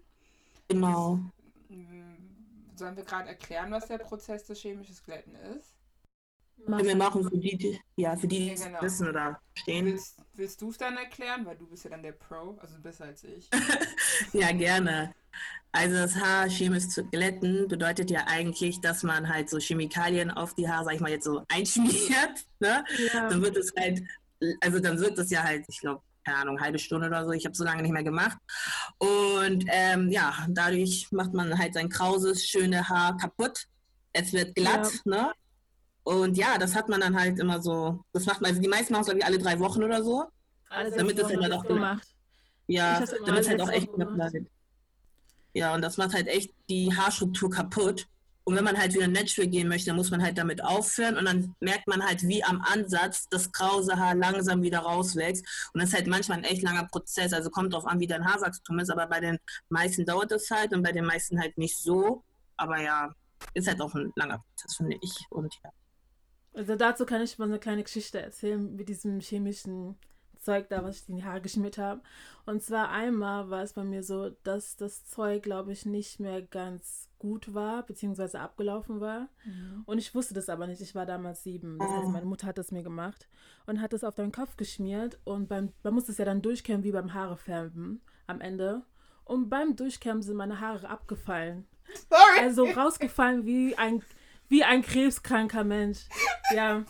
Genau. 0.70 1.20
Mm, 1.70 2.16
Sollen 2.76 2.98
wir 2.98 3.06
gerade 3.06 3.30
erklären, 3.30 3.72
was 3.72 3.88
der 3.88 3.98
Prozess 4.00 4.46
des 4.46 4.60
chemischen 4.62 4.96
Glätten 5.06 5.36
ist? 5.36 5.77
Mach- 6.66 6.84
Wir 6.84 6.96
machen 6.96 7.24
für 7.24 7.38
die, 7.38 7.58
die 7.58 7.80
ja, 7.96 8.16
für 8.16 8.28
die, 8.28 8.40
die 8.40 8.48
Ja, 8.62 8.66
genau. 8.68 8.82
wissen 8.82 9.08
oder 9.08 9.40
stehen. 9.56 9.86
Willst, 9.86 10.18
willst 10.34 10.62
du 10.62 10.70
es 10.70 10.78
dann 10.78 10.98
erklären? 10.98 11.46
Weil 11.46 11.56
du 11.58 11.68
bist 11.68 11.84
ja 11.86 11.92
dann 11.92 12.04
der 12.04 12.12
Pro, 12.14 12.58
also 12.62 12.80
besser 12.82 13.06
als 13.06 13.24
ich. 13.24 13.50
Ja, 14.34 14.52
gerne. 14.52 15.14
Also 15.72 15.96
das 15.96 16.16
Haar 16.16 16.50
chemisch 16.50 16.88
zu 16.90 17.04
glätten 17.06 17.68
bedeutet 17.68 18.10
ja 18.10 18.24
eigentlich, 18.28 18.82
dass 18.82 19.04
man 19.04 19.30
halt 19.30 19.50
so 19.50 19.60
Chemikalien 19.60 20.32
auf 20.32 20.56
die 20.56 20.68
Haare, 20.68 20.86
sag 20.86 20.96
ich 20.96 21.00
mal, 21.02 21.12
jetzt 21.12 21.26
so 21.26 21.44
einschmiert. 21.50 22.46
Ne? 22.60 22.84
Ja. 23.14 23.30
dann 23.30 23.42
wird 23.44 23.56
es 23.56 23.72
halt, 23.78 24.02
also 24.62 24.80
dann 24.80 25.00
wirkt 25.00 25.20
es 25.20 25.30
ja 25.30 25.44
halt, 25.44 25.64
ich 25.68 25.80
glaube, 25.80 26.02
keine 26.26 26.40
Ahnung, 26.40 26.60
halbe 26.60 26.80
Stunde 26.80 27.08
oder 27.08 27.24
so. 27.24 27.32
Ich 27.32 27.46
habe 27.46 27.56
so 27.56 27.64
lange 27.64 27.84
nicht 27.84 27.92
mehr 27.92 28.04
gemacht. 28.04 28.38
Und 28.98 29.64
ähm, 29.68 30.10
ja, 30.10 30.34
dadurch 30.50 31.08
macht 31.12 31.34
man 31.34 31.58
halt 31.58 31.76
sein 31.76 31.88
krauses, 31.90 32.44
schöne 32.46 32.90
Haar 32.90 33.16
kaputt. 33.18 33.66
Es 34.12 34.34
wird 34.34 34.56
glatt, 34.56 34.92
ne? 35.06 35.32
Und 36.08 36.38
ja, 36.38 36.58
das 36.58 36.74
hat 36.74 36.88
man 36.88 37.02
dann 37.02 37.20
halt 37.20 37.38
immer 37.38 37.62
so, 37.62 38.00
das 38.14 38.26
macht 38.26 38.40
man, 38.40 38.52
also 38.52 38.62
die 38.62 38.70
meisten 38.70 38.94
machen 38.94 39.02
es, 39.02 39.08
glaube 39.08 39.20
ich, 39.20 39.26
alle 39.26 39.40
drei 39.40 39.60
Wochen 39.60 39.84
oder 39.84 40.02
so. 40.02 40.24
Alle 40.70 40.90
Damit 40.90 41.18
sechs 41.18 41.30
es 41.30 41.38
halt 41.38 41.52
auch 41.52 41.66
gemacht. 41.66 42.08
Ja, 42.68 43.04
damit 43.26 43.42
es 43.42 43.50
halt 43.50 43.62
auch 43.62 43.70
echt 43.70 43.92
knapp 43.92 44.14
bleibt. 44.14 44.48
Ja, 45.52 45.76
und 45.76 45.82
das 45.82 45.98
macht 45.98 46.14
halt 46.14 46.28
echt 46.28 46.54
die 46.70 46.96
Haarstruktur 46.96 47.50
kaputt. 47.50 48.08
Und 48.46 48.56
wenn 48.56 48.64
man 48.64 48.78
halt 48.78 48.94
wieder 48.94 49.10
natural 49.10 49.50
gehen 49.50 49.68
möchte, 49.68 49.88
dann 49.88 49.98
muss 49.98 50.10
man 50.10 50.24
halt 50.24 50.38
damit 50.38 50.64
aufhören 50.64 51.18
und 51.18 51.26
dann 51.26 51.54
merkt 51.60 51.90
man 51.90 52.02
halt, 52.02 52.24
wie 52.24 52.42
am 52.42 52.62
Ansatz 52.62 53.28
das 53.30 53.52
krause 53.52 53.98
Haar 53.98 54.16
langsam 54.16 54.62
wieder 54.62 54.80
rauswächst. 54.80 55.46
Und 55.74 55.82
das 55.82 55.90
ist 55.90 55.96
halt 55.96 56.08
manchmal 56.08 56.38
ein 56.38 56.46
echt 56.46 56.64
langer 56.64 56.88
Prozess. 56.88 57.34
Also 57.34 57.50
kommt 57.50 57.74
drauf 57.74 57.86
an, 57.86 58.00
wie 58.00 58.08
dein 58.08 58.24
Haarwachstum 58.24 58.80
ist, 58.80 58.90
aber 58.90 59.08
bei 59.08 59.20
den 59.20 59.40
meisten 59.68 60.06
dauert 60.06 60.32
das 60.32 60.50
halt 60.50 60.74
und 60.74 60.84
bei 60.84 60.94
den 60.94 61.04
meisten 61.04 61.38
halt 61.38 61.58
nicht 61.58 61.78
so. 61.78 62.24
Aber 62.56 62.82
ja, 62.82 63.14
ist 63.54 63.68
halt 63.68 63.82
auch 63.82 63.94
ein 63.94 64.14
langer 64.16 64.38
Prozess, 64.38 64.78
finde 64.78 64.98
ich. 65.02 65.14
Und 65.30 65.54
ja. 65.66 65.72
Also 66.58 66.76
dazu 66.76 67.06
kann 67.06 67.22
ich 67.22 67.38
mal 67.38 67.46
eine 67.46 67.60
kleine 67.60 67.84
Geschichte 67.84 68.20
erzählen 68.20 68.76
mit 68.76 68.90
diesem 68.90 69.20
chemischen 69.20 69.96
Zeug 70.40 70.70
da, 70.70 70.84
was 70.84 71.02
ich 71.02 71.10
in 71.10 71.18
die 71.18 71.24
Haare 71.24 71.42
geschmiert 71.42 71.78
habe. 71.78 72.02
Und 72.48 72.64
zwar 72.64 72.90
einmal 72.90 73.52
war 73.52 73.62
es 73.62 73.74
bei 73.74 73.84
mir 73.84 74.02
so, 74.02 74.32
dass 74.44 74.76
das 74.76 75.06
Zeug, 75.06 75.44
glaube 75.44 75.72
ich, 75.72 75.86
nicht 75.86 76.20
mehr 76.20 76.42
ganz 76.42 77.10
gut 77.20 77.54
war, 77.54 77.86
beziehungsweise 77.86 78.40
abgelaufen 78.40 79.00
war. 79.00 79.30
Mhm. 79.46 79.84
Und 79.86 80.00
ich 80.00 80.16
wusste 80.16 80.34
das 80.34 80.50
aber 80.50 80.66
nicht. 80.66 80.82
Ich 80.82 80.96
war 80.96 81.06
damals 81.06 81.44
sieben. 81.44 81.78
Das 81.78 81.90
heißt, 81.90 82.10
meine 82.10 82.26
Mutter 82.26 82.48
hat 82.48 82.58
das 82.58 82.72
mir 82.72 82.82
gemacht 82.84 83.28
und 83.68 83.80
hat 83.80 83.94
es 83.94 84.04
auf 84.04 84.16
deinen 84.16 84.32
Kopf 84.32 84.58
geschmiert. 84.58 85.20
Und 85.26 85.50
beim, 85.50 85.74
man 85.84 85.94
muss 85.94 86.10
es 86.10 86.18
ja 86.18 86.26
dann 86.26 86.42
durchkämmen 86.42 86.84
wie 86.84 86.92
beim 86.92 87.14
Haarefärben 87.14 88.02
am 88.26 88.42
Ende. 88.42 88.82
Und 89.26 89.50
beim 89.50 89.76
Durchkämmen 89.76 90.24
sind 90.24 90.38
meine 90.38 90.60
Haare 90.60 90.90
abgefallen. 90.90 91.68
Sorry. 92.10 92.46
Also 92.46 92.66
rausgefallen 92.66 93.46
wie 93.46 93.76
ein, 93.76 94.02
wie 94.50 94.64
ein 94.64 94.82
krebskranker 94.82 95.64
Mensch. 95.64 96.08
Ja. 96.54 96.84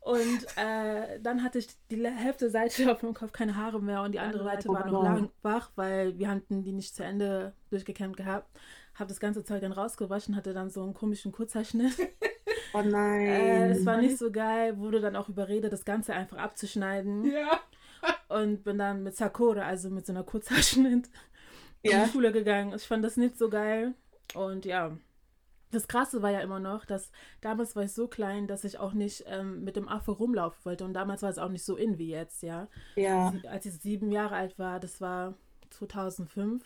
Und 0.00 0.46
äh, 0.56 1.20
dann 1.20 1.42
hatte 1.42 1.58
ich 1.58 1.68
die 1.90 2.02
Hälfte 2.06 2.48
Seite 2.48 2.90
auf 2.90 3.00
dem 3.00 3.12
Kopf 3.12 3.32
keine 3.32 3.56
Haare 3.56 3.80
mehr 3.80 4.02
und 4.02 4.12
die 4.12 4.18
andere 4.18 4.44
Seite 4.44 4.68
war 4.70 4.86
noch 4.86 5.02
lang 5.02 5.30
wach, 5.42 5.70
weil 5.76 6.18
wir 6.18 6.30
hatten 6.30 6.62
die 6.62 6.72
nicht 6.72 6.94
zu 6.94 7.04
Ende 7.04 7.52
durchgekämmt 7.68 8.16
gehabt. 8.16 8.48
Habe 8.94 9.08
das 9.08 9.20
ganze 9.20 9.44
Zeug 9.44 9.60
dann 9.60 9.72
rausgewaschen, 9.72 10.34
hatte 10.34 10.54
dann 10.54 10.70
so 10.70 10.82
einen 10.82 10.94
komischen 10.94 11.32
Kurzhaarschnitt. 11.32 11.94
Oh 12.74 12.82
nein. 12.82 13.26
Äh, 13.26 13.70
es 13.70 13.86
war 13.86 13.96
nicht 13.96 14.18
so 14.18 14.30
geil, 14.30 14.76
wurde 14.76 15.00
dann 15.00 15.16
auch 15.16 15.30
überredet, 15.30 15.72
das 15.72 15.86
Ganze 15.86 16.12
einfach 16.12 16.36
abzuschneiden. 16.36 17.24
Ja. 17.24 17.60
Und 18.28 18.62
bin 18.62 18.76
dann 18.76 19.02
mit 19.02 19.16
Sakura, 19.16 19.62
also 19.62 19.88
mit 19.88 20.04
so 20.04 20.12
einer 20.12 20.22
Kurzhaarschnitt, 20.22 21.08
ja. 21.82 21.98
in 21.98 22.04
die 22.04 22.10
Schule 22.10 22.30
gegangen. 22.30 22.74
Ich 22.74 22.86
fand 22.86 23.02
das 23.04 23.16
nicht 23.16 23.38
so 23.38 23.48
geil. 23.48 23.94
Und 24.34 24.66
ja, 24.66 24.98
das 25.70 25.88
Krasse 25.88 26.22
war 26.22 26.30
ja 26.30 26.40
immer 26.40 26.60
noch, 26.60 26.84
dass 26.84 27.10
damals 27.40 27.76
war 27.76 27.84
ich 27.84 27.92
so 27.92 28.08
klein, 28.08 28.46
dass 28.46 28.64
ich 28.64 28.78
auch 28.78 28.92
nicht 28.92 29.24
ähm, 29.26 29.64
mit 29.64 29.76
dem 29.76 29.88
Affe 29.88 30.12
rumlaufen 30.12 30.64
wollte. 30.64 30.84
Und 30.84 30.94
damals 30.94 31.22
war 31.22 31.30
es 31.30 31.38
auch 31.38 31.50
nicht 31.50 31.64
so 31.64 31.76
in 31.76 31.98
wie 31.98 32.10
jetzt, 32.10 32.42
ja. 32.42 32.68
Ja. 32.96 33.32
Als 33.48 33.66
ich 33.66 33.74
sieben 33.74 34.10
Jahre 34.10 34.36
alt 34.36 34.58
war, 34.58 34.80
das 34.80 35.00
war 35.00 35.34
2005, 35.70 36.64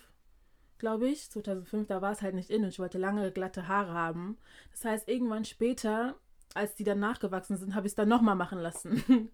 glaube 0.78 1.08
ich. 1.08 1.30
2005, 1.30 1.88
da 1.88 2.02
war 2.02 2.12
es 2.12 2.22
halt 2.22 2.34
nicht 2.34 2.50
in 2.50 2.62
und 2.62 2.68
ich 2.68 2.78
wollte 2.78 2.98
lange, 2.98 3.32
glatte 3.32 3.68
Haare 3.68 3.92
haben. 3.92 4.38
Das 4.70 4.84
heißt, 4.84 5.08
irgendwann 5.08 5.44
später, 5.44 6.14
als 6.54 6.74
die 6.74 6.84
dann 6.84 7.00
nachgewachsen 7.00 7.56
sind, 7.56 7.74
habe 7.74 7.86
ich 7.86 7.92
es 7.92 7.96
dann 7.96 8.08
nochmal 8.08 8.36
machen 8.36 8.58
lassen. 8.58 9.02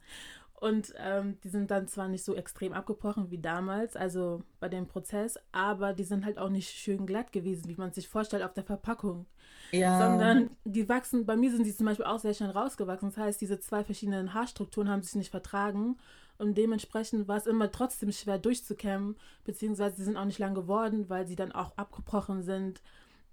Und 0.61 0.93
ähm, 0.99 1.39
die 1.45 1.51
sind 1.51 1.71
dann 1.71 1.87
zwar 1.87 2.09
nicht 2.09 2.25
so 2.25 2.35
extrem 2.35 2.73
abgebrochen 2.73 3.31
wie 3.31 3.39
damals, 3.39 3.95
also 3.95 4.43
bei 4.59 4.69
dem 4.69 4.89
Prozess, 4.89 5.39
aber 5.53 5.93
die 5.93 6.03
sind 6.03 6.25
halt 6.25 6.37
auch 6.39 6.49
nicht 6.49 6.69
schön 6.69 7.07
glatt 7.07 7.31
gewesen, 7.31 7.69
wie 7.69 7.77
man 7.77 7.93
sich 7.93 8.09
vorstellt 8.09 8.43
auf 8.43 8.55
der 8.55 8.65
Verpackung. 8.65 9.27
Ja. 9.71 9.99
Sondern 9.99 10.51
die 10.65 10.89
wachsen, 10.89 11.27
bei 11.27 11.37
mir 11.37 11.53
sind 11.53 11.65
die 11.65 11.77
zum 11.77 11.87
Beispiel 11.87 12.07
auch 12.07 12.19
sehr 12.19 12.35
schnell 12.35 12.51
rausgewachsen. 12.51 13.11
Das 13.11 13.19
heißt, 13.19 13.41
diese 13.41 13.61
zwei 13.61 13.85
verschiedenen 13.85 14.35
Haarstrukturen 14.35 14.89
haben 14.89 15.03
sich 15.03 15.15
nicht 15.15 15.31
vertragen 15.31 15.97
und 16.39 16.59
dementsprechend 16.59 17.29
war 17.29 17.37
es 17.37 17.47
immer 17.47 17.71
trotzdem 17.71 18.11
schwer 18.11 18.39
durchzukämmen, 18.39 19.17
beziehungsweise 19.45 19.97
sie 19.97 20.05
sind 20.05 20.17
auch 20.17 20.25
nicht 20.25 20.41
lang 20.41 20.57
geworden, 20.57 21.09
weil 21.09 21.29
sie 21.29 21.37
dann 21.37 21.53
auch 21.53 21.77
abgebrochen 21.77 22.43
sind, 22.43 22.83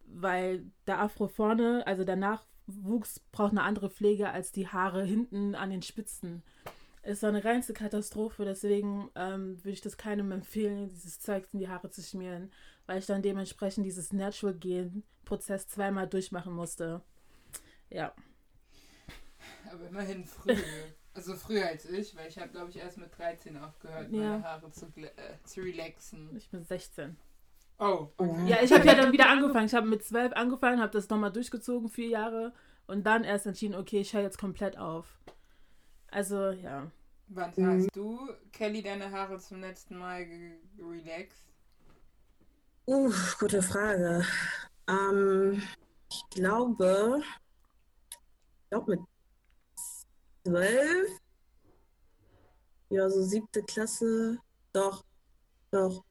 weil 0.05 0.63
der 0.85 0.99
Afro 0.99 1.27
vorne, 1.27 1.87
also 1.87 2.03
der 2.03 2.17
Nachwuchs 2.17 3.19
braucht 3.31 3.51
eine 3.51 3.63
andere 3.63 3.89
Pflege 3.89 4.29
als 4.29 4.51
die 4.51 4.67
Haare 4.67 5.03
hinten 5.03 5.55
an 5.55 5.71
den 5.71 5.81
Spitzen 5.81 6.43
ist 7.05 7.21
so 7.21 7.27
eine 7.27 7.43
reinste 7.43 7.73
Katastrophe. 7.73 8.45
Deswegen 8.45 9.09
ähm, 9.15 9.57
würde 9.63 9.71
ich 9.71 9.81
das 9.81 9.97
keinem 9.97 10.31
empfehlen, 10.31 10.89
dieses 10.89 11.19
Zeug 11.19 11.47
in 11.53 11.59
die 11.59 11.69
Haare 11.69 11.89
zu 11.89 12.01
schmieren, 12.01 12.51
weil 12.85 12.99
ich 12.99 13.05
dann 13.05 13.21
dementsprechend 13.21 13.85
dieses 13.85 14.11
Natural 14.11 14.55
Gen 14.55 15.03
Prozess 15.23 15.67
zweimal 15.67 16.07
durchmachen 16.07 16.53
musste. 16.53 17.01
Ja. 17.89 18.13
Aber 19.71 19.87
immerhin 19.87 20.25
früh. 20.25 20.55
also 21.13 21.35
früher 21.35 21.67
als 21.67 21.89
ich, 21.89 22.15
weil 22.15 22.27
ich 22.27 22.37
habe, 22.37 22.49
glaube 22.49 22.69
ich, 22.69 22.77
erst 22.77 22.97
mit 22.97 23.15
13 23.17 23.57
aufgehört, 23.57 24.11
ja. 24.11 24.19
meine 24.19 24.43
Haare 24.43 24.71
zu, 24.71 24.85
äh, 24.97 25.11
zu 25.43 25.61
relaxen. 25.61 26.35
Ich 26.35 26.49
bin 26.49 26.63
16. 26.63 27.17
Oh, 27.77 28.07
okay. 28.17 28.47
Ja, 28.47 28.57
ich 28.61 28.71
habe 28.71 28.85
ja 28.85 28.95
dann 28.95 29.11
wieder 29.11 29.29
angefangen. 29.29 29.65
Ich 29.65 29.73
habe 29.73 29.87
mit 29.87 30.03
12 30.03 30.33
angefangen, 30.33 30.79
habe 30.79 30.93
das 30.93 31.09
nochmal 31.09 31.31
durchgezogen, 31.31 31.89
vier 31.89 32.07
Jahre. 32.07 32.53
Und 32.87 33.05
dann 33.05 33.23
erst 33.23 33.47
entschieden, 33.47 33.75
okay, 33.75 33.99
ich 33.99 34.13
höre 34.13 34.21
jetzt 34.21 34.37
komplett 34.37 34.77
auf. 34.77 35.17
Also, 36.15 36.51
ja. 36.51 36.89
Wann 37.27 37.51
mhm. 37.57 37.83
hast 37.83 37.93
du, 37.93 38.29
Kelly, 38.53 38.81
deine 38.81 39.11
Haare 39.11 39.37
zum 39.37 39.59
letzten 39.59 39.97
Mal 39.97 40.25
relaxed? 40.79 41.43
Uh, 42.87 43.11
gute 43.37 43.61
Frage. 43.61 44.23
Ähm, 44.87 45.61
ich 46.09 46.23
glaube, 46.29 47.21
ich 47.21 48.69
glaube 48.69 48.91
mit 48.91 48.99
zwölf, 50.45 51.09
ja, 52.91 53.09
so 53.09 53.21
siebte 53.21 53.61
Klasse, 53.63 54.37
doch, 54.71 55.03
doch. 55.71 56.01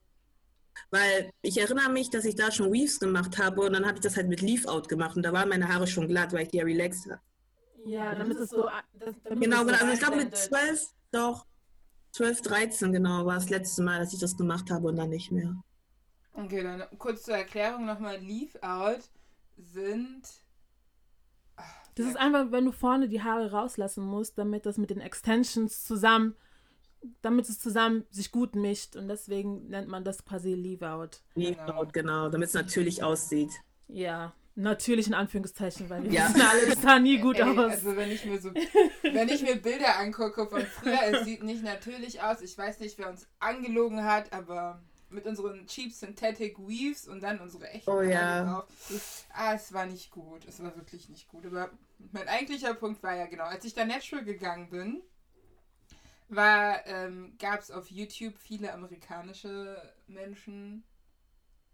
Weil 0.91 1.31
ich 1.41 1.57
erinnere 1.57 1.89
mich, 1.89 2.11
dass 2.11 2.25
ich 2.25 2.35
da 2.35 2.51
schon 2.51 2.71
Weaves 2.71 2.99
gemacht 2.99 3.39
habe 3.39 3.61
und 3.61 3.73
dann 3.73 3.87
habe 3.87 3.95
ich 3.95 4.03
das 4.03 4.17
halt 4.17 4.27
mit 4.27 4.41
Leaf 4.41 4.67
Out 4.67 4.87
gemacht 4.87 5.15
und 5.15 5.23
da 5.23 5.33
waren 5.33 5.49
meine 5.49 5.67
Haare 5.67 5.87
schon 5.87 6.07
glatt, 6.07 6.31
weil 6.31 6.43
ich 6.43 6.49
die 6.49 6.57
ja 6.57 6.63
relaxed 6.63 7.09
habe. 7.09 7.21
Ja, 7.85 8.15
damit 8.15 8.37
es 8.39 8.49
so. 8.49 8.67
Das, 8.93 9.15
genau, 9.23 9.63
genau. 9.63 9.77
Also 9.77 9.93
ich 9.93 9.99
glaube 9.99 10.17
mit 10.17 10.35
12, 10.35 10.87
doch. 11.11 11.45
12, 12.11 12.41
13 12.41 12.93
genau 12.93 13.25
war 13.25 13.35
das 13.35 13.49
letzte 13.49 13.83
Mal, 13.83 13.99
dass 13.99 14.13
ich 14.13 14.19
das 14.19 14.37
gemacht 14.37 14.71
habe 14.71 14.87
und 14.87 14.95
dann 14.95 15.09
nicht 15.09 15.31
mehr. 15.31 15.55
Okay, 16.33 16.63
dann 16.63 16.83
kurz 16.97 17.23
zur 17.23 17.35
Erklärung 17.35 17.85
nochmal. 17.85 18.17
Leave 18.17 18.61
Out 18.63 19.09
sind. 19.57 20.23
Das 21.95 22.07
ist 22.07 22.17
einfach, 22.17 22.51
wenn 22.51 22.65
du 22.65 22.71
vorne 22.71 23.07
die 23.07 23.21
Haare 23.21 23.51
rauslassen 23.51 24.03
musst, 24.03 24.37
damit 24.37 24.65
das 24.65 24.77
mit 24.77 24.89
den 24.89 24.99
Extensions 24.99 25.83
zusammen, 25.83 26.35
damit 27.21 27.47
es 27.47 27.59
zusammen 27.59 28.05
sich 28.09 28.31
gut 28.31 28.55
mischt 28.55 28.95
und 28.95 29.07
deswegen 29.07 29.67
nennt 29.69 29.87
man 29.87 30.03
das 30.03 30.25
quasi 30.25 30.53
Leave 30.53 30.89
Out. 30.89 31.21
Leave 31.35 31.55
genau. 31.55 31.73
Out, 31.79 31.93
genau, 31.93 32.29
damit 32.29 32.49
es 32.49 32.53
natürlich 32.53 33.03
aussieht. 33.03 33.51
Ja, 33.87 34.33
Natürlich 34.57 35.07
in 35.07 35.13
Anführungszeichen, 35.13 35.89
weil 35.89 36.03
wir 36.03 36.11
ja. 36.11 36.29
wissen 36.29 36.41
alle, 36.41 36.65
das 36.67 36.81
sah 36.81 36.97
nie 36.97 37.17
gut 37.17 37.35
Ey, 37.35 37.43
aus. 37.43 37.71
Also 37.71 37.95
wenn 37.97 38.09
ich 38.09 38.23
mir 38.25 38.39
so, 38.39 38.53
wenn 39.01 39.27
ich 39.27 39.41
mir 39.41 39.57
Bilder 39.57 39.99
angucke 39.99 40.47
von 40.47 40.65
früher, 40.65 41.01
es 41.11 41.25
sieht 41.25 41.43
nicht 41.43 41.61
natürlich 41.61 42.21
aus. 42.21 42.41
Ich 42.41 42.57
weiß 42.57 42.79
nicht, 42.79 42.97
wer 42.97 43.09
uns 43.09 43.27
angelogen 43.39 44.05
hat, 44.05 44.31
aber 44.31 44.81
mit 45.09 45.25
unseren 45.25 45.67
cheap 45.67 45.91
synthetic 45.91 46.57
Weaves 46.57 47.05
und 47.05 47.21
dann 47.21 47.39
unsere 47.39 47.69
echten 47.69 47.89
oh, 47.89 48.01
ja. 48.01 48.45
drauf. 48.45 48.65
Ah, 49.33 49.53
es 49.55 49.73
war 49.73 49.85
nicht 49.87 50.09
gut. 50.09 50.45
Es 50.47 50.63
war 50.63 50.73
wirklich 50.77 51.09
nicht 51.09 51.27
gut. 51.27 51.45
Aber 51.45 51.69
mein 52.13 52.27
eigentlicher 52.29 52.73
Punkt 52.75 53.03
war 53.03 53.15
ja 53.15 53.25
genau, 53.25 53.45
als 53.45 53.65
ich 53.65 53.73
da 53.73 53.83
natural 53.83 54.23
gegangen 54.23 54.69
bin, 54.69 55.01
war, 56.29 56.85
ähm, 56.87 57.35
gab 57.39 57.59
es 57.59 57.71
auf 57.71 57.91
YouTube 57.91 58.35
viele 58.37 58.73
amerikanische 58.73 59.81
Menschen, 60.07 60.83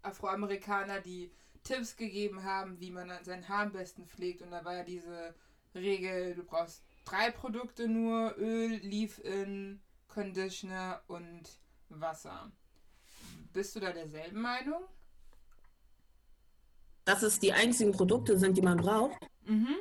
Afroamerikaner, 0.02 1.00
die 1.00 1.30
Tipps 1.64 1.96
gegeben 1.96 2.44
haben, 2.44 2.80
wie 2.80 2.90
man 2.90 3.10
sein 3.22 3.48
Haar 3.48 3.62
am 3.62 3.72
besten 3.72 4.06
pflegt. 4.06 4.42
Und 4.42 4.50
da 4.50 4.64
war 4.64 4.76
ja 4.76 4.84
diese 4.84 5.34
Regel, 5.74 6.34
du 6.34 6.42
brauchst 6.44 6.82
drei 7.04 7.30
Produkte 7.30 7.88
nur, 7.88 8.36
Öl, 8.38 8.80
Leave-In, 8.82 9.80
Conditioner 10.08 11.02
und 11.06 11.42
Wasser. 11.88 12.50
Bist 13.52 13.76
du 13.76 13.80
da 13.80 13.92
derselben 13.92 14.40
Meinung? 14.40 14.82
Dass 17.04 17.22
es 17.22 17.38
die 17.38 17.52
einzigen 17.52 17.92
Produkte 17.92 18.38
sind, 18.38 18.56
die 18.56 18.62
man 18.62 18.78
braucht? 18.78 19.18
Mhm. 19.44 19.76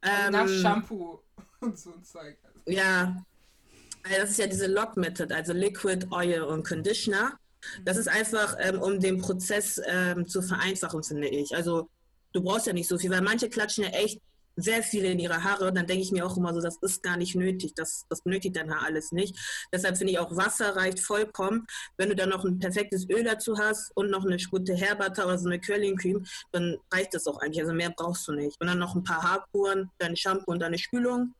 Also 0.00 0.26
ähm, 0.26 0.32
nach 0.32 0.48
Shampoo 0.48 1.22
und 1.60 1.78
so 1.78 1.92
ein 1.92 2.02
Zeug. 2.02 2.36
Ja, 2.66 3.24
das 4.02 4.30
ist 4.30 4.38
ja 4.38 4.46
diese 4.46 4.66
Lock-Method, 4.66 5.32
also 5.34 5.52
Liquid, 5.52 6.06
Oil 6.10 6.42
und 6.42 6.66
Conditioner. 6.66 7.38
Das 7.84 7.96
ist 7.96 8.08
einfach, 8.08 8.56
ähm, 8.60 8.80
um 8.80 9.00
den 9.00 9.18
Prozess 9.18 9.80
ähm, 9.86 10.26
zu 10.26 10.42
vereinfachen, 10.42 11.02
finde 11.02 11.28
ich. 11.28 11.54
Also 11.54 11.88
du 12.32 12.42
brauchst 12.42 12.66
ja 12.66 12.72
nicht 12.72 12.88
so 12.88 12.98
viel, 12.98 13.10
weil 13.10 13.22
manche 13.22 13.48
klatschen 13.48 13.84
ja 13.84 13.90
echt 13.90 14.20
sehr 14.56 14.82
viele 14.82 15.08
in 15.08 15.18
ihre 15.18 15.42
Haare. 15.42 15.72
Dann 15.72 15.86
denke 15.86 16.02
ich 16.02 16.12
mir 16.12 16.26
auch 16.26 16.36
immer 16.36 16.52
so, 16.52 16.60
das 16.60 16.76
ist 16.82 17.02
gar 17.02 17.16
nicht 17.16 17.34
nötig. 17.34 17.74
Das, 17.74 18.04
das 18.08 18.22
benötigt 18.22 18.56
dein 18.56 18.70
Haar 18.70 18.84
alles 18.84 19.12
nicht. 19.12 19.36
Deshalb 19.72 19.96
finde 19.96 20.12
ich 20.12 20.18
auch 20.18 20.36
Wasser 20.36 20.76
reicht 20.76 21.00
vollkommen. 21.00 21.66
Wenn 21.96 22.10
du 22.10 22.16
dann 22.16 22.28
noch 22.28 22.44
ein 22.44 22.58
perfektes 22.58 23.08
Öl 23.08 23.24
dazu 23.24 23.56
hast 23.58 23.92
und 23.94 24.10
noch 24.10 24.24
eine 24.24 24.36
gute 24.50 24.76
Hairbutter 24.76 25.26
oder 25.26 25.38
so 25.38 25.48
eine 25.48 25.60
Curling 25.60 25.96
Cream, 25.96 26.24
dann 26.52 26.76
reicht 26.92 27.14
das 27.14 27.26
auch 27.26 27.38
eigentlich. 27.40 27.60
Also 27.60 27.72
mehr 27.72 27.92
brauchst 27.96 28.26
du 28.28 28.32
nicht. 28.32 28.60
Und 28.60 28.66
dann 28.66 28.78
noch 28.78 28.94
ein 28.94 29.04
paar 29.04 29.22
Haarkuren, 29.22 29.90
dein 29.98 30.16
Shampoo 30.16 30.52
und 30.52 30.60
deine 30.60 30.78
Spülung. 30.78 31.34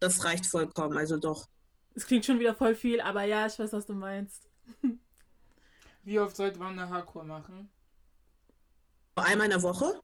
Das 0.00 0.24
reicht 0.24 0.46
vollkommen. 0.46 0.98
Also 0.98 1.16
doch. 1.16 1.46
Es 1.94 2.06
klingt 2.06 2.24
schon 2.24 2.40
wieder 2.40 2.54
voll 2.54 2.74
viel, 2.74 3.00
aber 3.00 3.22
ja, 3.24 3.46
ich 3.46 3.58
weiß, 3.58 3.72
was 3.72 3.86
du 3.86 3.94
meinst. 3.94 4.48
Wie 6.04 6.18
oft 6.20 6.36
sollte 6.36 6.58
man 6.58 6.78
eine 6.78 6.88
Haarkur 6.90 7.24
machen? 7.24 7.70
Einmal 9.16 9.46
in 9.46 9.52
der 9.52 9.62
Woche. 9.62 10.00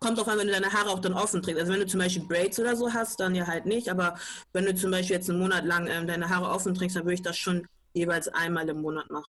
kommt 0.00 0.18
drauf 0.18 0.28
an, 0.28 0.38
wenn 0.38 0.48
du 0.48 0.52
deine 0.52 0.72
Haare 0.72 0.90
auch 0.90 0.98
dann 0.98 1.12
offen 1.14 1.42
trägst. 1.42 1.60
Also 1.60 1.72
wenn 1.72 1.80
du 1.80 1.86
zum 1.86 2.00
Beispiel 2.00 2.26
Braids 2.26 2.58
oder 2.58 2.74
so 2.76 2.92
hast, 2.92 3.20
dann 3.20 3.34
ja 3.34 3.46
halt 3.46 3.66
nicht. 3.66 3.88
Aber 3.88 4.18
wenn 4.52 4.64
du 4.64 4.74
zum 4.74 4.90
Beispiel 4.90 5.16
jetzt 5.16 5.30
einen 5.30 5.38
Monat 5.38 5.64
lang 5.64 5.86
ähm, 5.86 6.06
deine 6.06 6.28
Haare 6.28 6.48
offen 6.48 6.74
trägst, 6.74 6.96
dann 6.96 7.04
würde 7.04 7.14
ich 7.14 7.22
das 7.22 7.38
schon 7.38 7.66
jeweils 7.94 8.28
einmal 8.28 8.68
im 8.68 8.80
Monat 8.82 9.08
machen. 9.10 9.30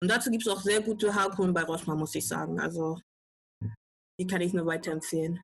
Und 0.00 0.10
dazu 0.10 0.30
gibt 0.30 0.46
es 0.46 0.52
auch 0.52 0.60
sehr 0.60 0.80
gute 0.80 1.14
Haarkuren 1.14 1.52
bei 1.52 1.64
Rossmann, 1.64 1.98
muss 1.98 2.14
ich 2.14 2.28
sagen. 2.28 2.60
Also 2.60 3.00
die 4.20 4.26
kann 4.26 4.40
ich 4.42 4.52
nur 4.52 4.66
weiterempfehlen. 4.66 5.40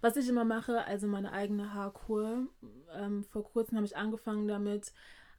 Was 0.00 0.16
ich 0.16 0.28
immer 0.28 0.44
mache, 0.44 0.84
also 0.84 1.06
meine 1.06 1.32
eigene 1.32 1.72
Haarkur. 1.72 2.48
Ähm, 2.92 3.24
vor 3.24 3.44
kurzem 3.44 3.76
habe 3.76 3.86
ich 3.86 3.96
angefangen 3.96 4.46
damit, 4.46 4.92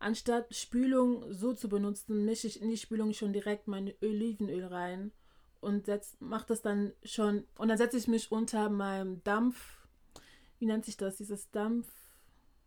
anstatt 0.03 0.53
Spülung 0.53 1.33
so 1.33 1.53
zu 1.53 1.69
benutzen, 1.69 2.25
mische 2.25 2.48
ich 2.48 2.62
in 2.62 2.69
die 2.69 2.77
Spülung 2.77 3.13
schon 3.13 3.33
direkt 3.33 3.67
mein 3.67 3.93
Olivenöl 4.01 4.65
rein 4.65 5.12
und 5.62 5.88
mache 6.19 6.45
das 6.48 6.62
dann 6.62 6.93
schon. 7.03 7.45
Und 7.57 7.69
dann 7.69 7.77
setze 7.77 7.98
ich 7.98 8.07
mich 8.07 8.31
unter 8.31 8.69
meinem 8.69 9.24
Dampf. 9.24 9.88
Wie 10.60 10.65
nennt 10.65 10.86
sich 10.86 10.98
das? 10.98 11.17
Dieses 11.17 11.50
Dampf. 11.51 11.88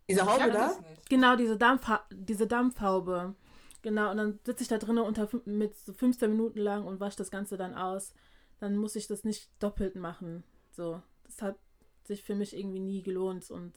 Diese 0.09 0.25
Haube 0.25 0.51
da? 0.51 0.71
Genau, 1.09 1.35
diese, 1.35 1.57
Dampf, 1.57 1.89
diese 2.11 2.47
Dampfhaube. 2.47 3.35
Genau, 3.81 4.11
und 4.11 4.17
dann 4.17 4.39
sitze 4.43 4.63
ich 4.63 4.69
da 4.69 4.77
drinnen 4.77 5.03
unter 5.03 5.29
mit 5.45 5.75
so 5.77 5.93
15 5.93 6.31
Minuten 6.31 6.59
lang 6.59 6.85
und 6.85 6.99
wasche 6.99 7.17
das 7.17 7.31
Ganze 7.31 7.57
dann 7.57 7.75
aus. 7.75 8.13
Dann 8.59 8.77
muss 8.77 8.95
ich 8.95 9.07
das 9.07 9.23
nicht 9.23 9.49
doppelt 9.59 9.95
machen. 9.95 10.43
So, 10.71 11.01
das 11.23 11.41
hat 11.41 11.57
sich 12.03 12.23
für 12.23 12.35
mich 12.35 12.57
irgendwie 12.57 12.79
nie 12.79 13.03
gelohnt 13.03 13.49
und 13.51 13.73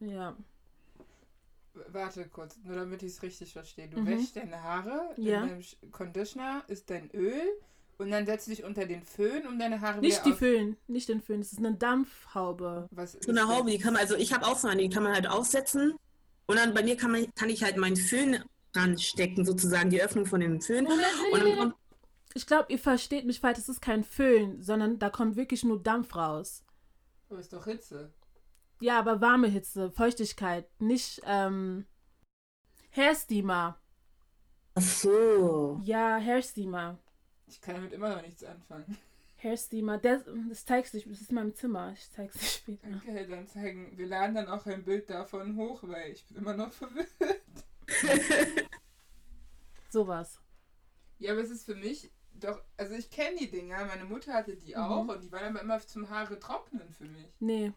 ja. 0.00 0.36
Warte 1.88 2.26
kurz, 2.28 2.58
nur 2.64 2.76
damit 2.76 3.02
ich 3.02 3.12
es 3.12 3.22
richtig 3.22 3.52
verstehe. 3.52 3.88
Du 3.88 4.00
mhm. 4.00 4.06
wäschst 4.06 4.36
deine 4.36 4.62
Haare, 4.62 5.14
ja. 5.16 5.42
in 5.42 5.48
deinem 5.48 5.62
Conditioner 5.90 6.62
ist 6.68 6.90
dein 6.90 7.10
Öl 7.12 7.42
und 7.98 8.10
dann 8.10 8.26
setzt 8.26 8.46
du 8.46 8.50
dich 8.50 8.64
unter 8.64 8.84
den 8.84 9.02
Föhn, 9.02 9.46
um 9.46 9.58
deine 9.58 9.80
Haare 9.80 10.00
Nicht 10.00 10.24
die 10.26 10.32
Föhn, 10.32 10.76
nicht 10.86 11.08
den 11.08 11.22
Föhn, 11.22 11.40
das 11.40 11.52
ist 11.52 11.58
eine 11.58 11.74
Dampfhaube. 11.74 12.88
Was 12.90 13.14
ist 13.14 13.24
so 13.24 13.30
eine 13.30 13.48
Haube, 13.48 13.70
die 13.70 13.78
kann 13.78 13.94
man, 13.94 14.02
also 14.02 14.16
ich 14.16 14.32
habe 14.32 14.46
auch 14.46 14.58
so 14.58 14.68
eine, 14.68 14.82
die 14.82 14.90
kann 14.90 15.02
man 15.02 15.14
halt 15.14 15.26
aufsetzen 15.26 15.94
und 16.46 16.56
dann 16.56 16.74
bei 16.74 16.82
mir 16.82 16.96
kann, 16.96 17.12
man, 17.12 17.26
kann 17.34 17.48
ich 17.48 17.62
halt 17.62 17.76
meinen 17.76 17.96
Föhn 17.96 18.44
ranstecken, 18.74 19.44
sozusagen 19.44 19.90
die 19.90 20.02
Öffnung 20.02 20.26
von 20.26 20.40
dem 20.40 20.60
Föhn. 20.60 20.86
Und 20.86 20.98
dann 20.98 21.56
kommt 21.56 21.74
ich 22.34 22.46
glaube, 22.46 22.72
ihr 22.72 22.78
versteht 22.78 23.26
mich 23.26 23.40
falsch, 23.40 23.58
es 23.58 23.68
ist 23.68 23.82
kein 23.82 24.04
Föhn, 24.04 24.62
sondern 24.62 24.98
da 24.98 25.10
kommt 25.10 25.36
wirklich 25.36 25.64
nur 25.64 25.82
Dampf 25.82 26.16
raus. 26.16 26.64
Aber 27.28 27.38
ist 27.38 27.52
doch 27.52 27.64
Hitze. 27.64 28.12
Ja, 28.82 28.98
aber 28.98 29.20
warme 29.20 29.46
Hitze, 29.46 29.92
Feuchtigkeit, 29.92 30.68
nicht 30.80 31.22
ähm, 31.24 31.86
Hairsteamer. 32.90 33.80
Ach 34.74 34.82
so. 34.82 35.80
Ja, 35.84 36.18
Hairsteamer. 36.18 36.98
Ich 37.46 37.60
kann 37.60 37.76
damit 37.76 37.92
immer 37.92 38.16
noch 38.16 38.22
nichts 38.22 38.42
anfangen. 38.42 38.98
Hairsteamer, 39.40 39.98
das, 39.98 40.22
das 40.48 40.64
zeigst 40.64 40.94
du, 40.94 40.98
das 40.98 41.20
ist 41.20 41.30
in 41.30 41.36
meinem 41.36 41.54
Zimmer, 41.54 41.92
ich 41.92 42.10
zeig's 42.10 42.34
dir 42.34 42.46
später. 42.46 42.88
Okay, 42.96 43.26
dann 43.28 43.46
zeigen, 43.46 43.96
wir 43.96 44.06
laden 44.06 44.34
dann 44.34 44.48
auch 44.48 44.66
ein 44.66 44.82
Bild 44.82 45.08
davon 45.08 45.56
hoch, 45.56 45.84
weil 45.84 46.10
ich 46.10 46.26
bin 46.26 46.38
immer 46.38 46.54
noch 46.54 46.72
verwirrt. 46.72 47.08
Sowas. 49.90 50.40
Ja, 51.20 51.32
aber 51.32 51.42
es 51.42 51.50
ist 51.50 51.66
für 51.66 51.76
mich 51.76 52.10
doch, 52.34 52.60
also 52.76 52.94
ich 52.94 53.10
kenne 53.10 53.36
die 53.36 53.50
Dinger, 53.50 53.84
meine 53.84 54.04
Mutter 54.04 54.32
hatte 54.32 54.56
die 54.56 54.74
mhm. 54.74 54.80
auch 54.80 55.08
und 55.08 55.22
die 55.22 55.30
waren 55.30 55.54
aber 55.54 55.60
immer 55.60 55.78
zum 55.80 56.10
Haare 56.10 56.38
trocknen 56.40 56.90
für 56.92 57.04
mich. 57.04 57.28
Nee. 57.38 57.72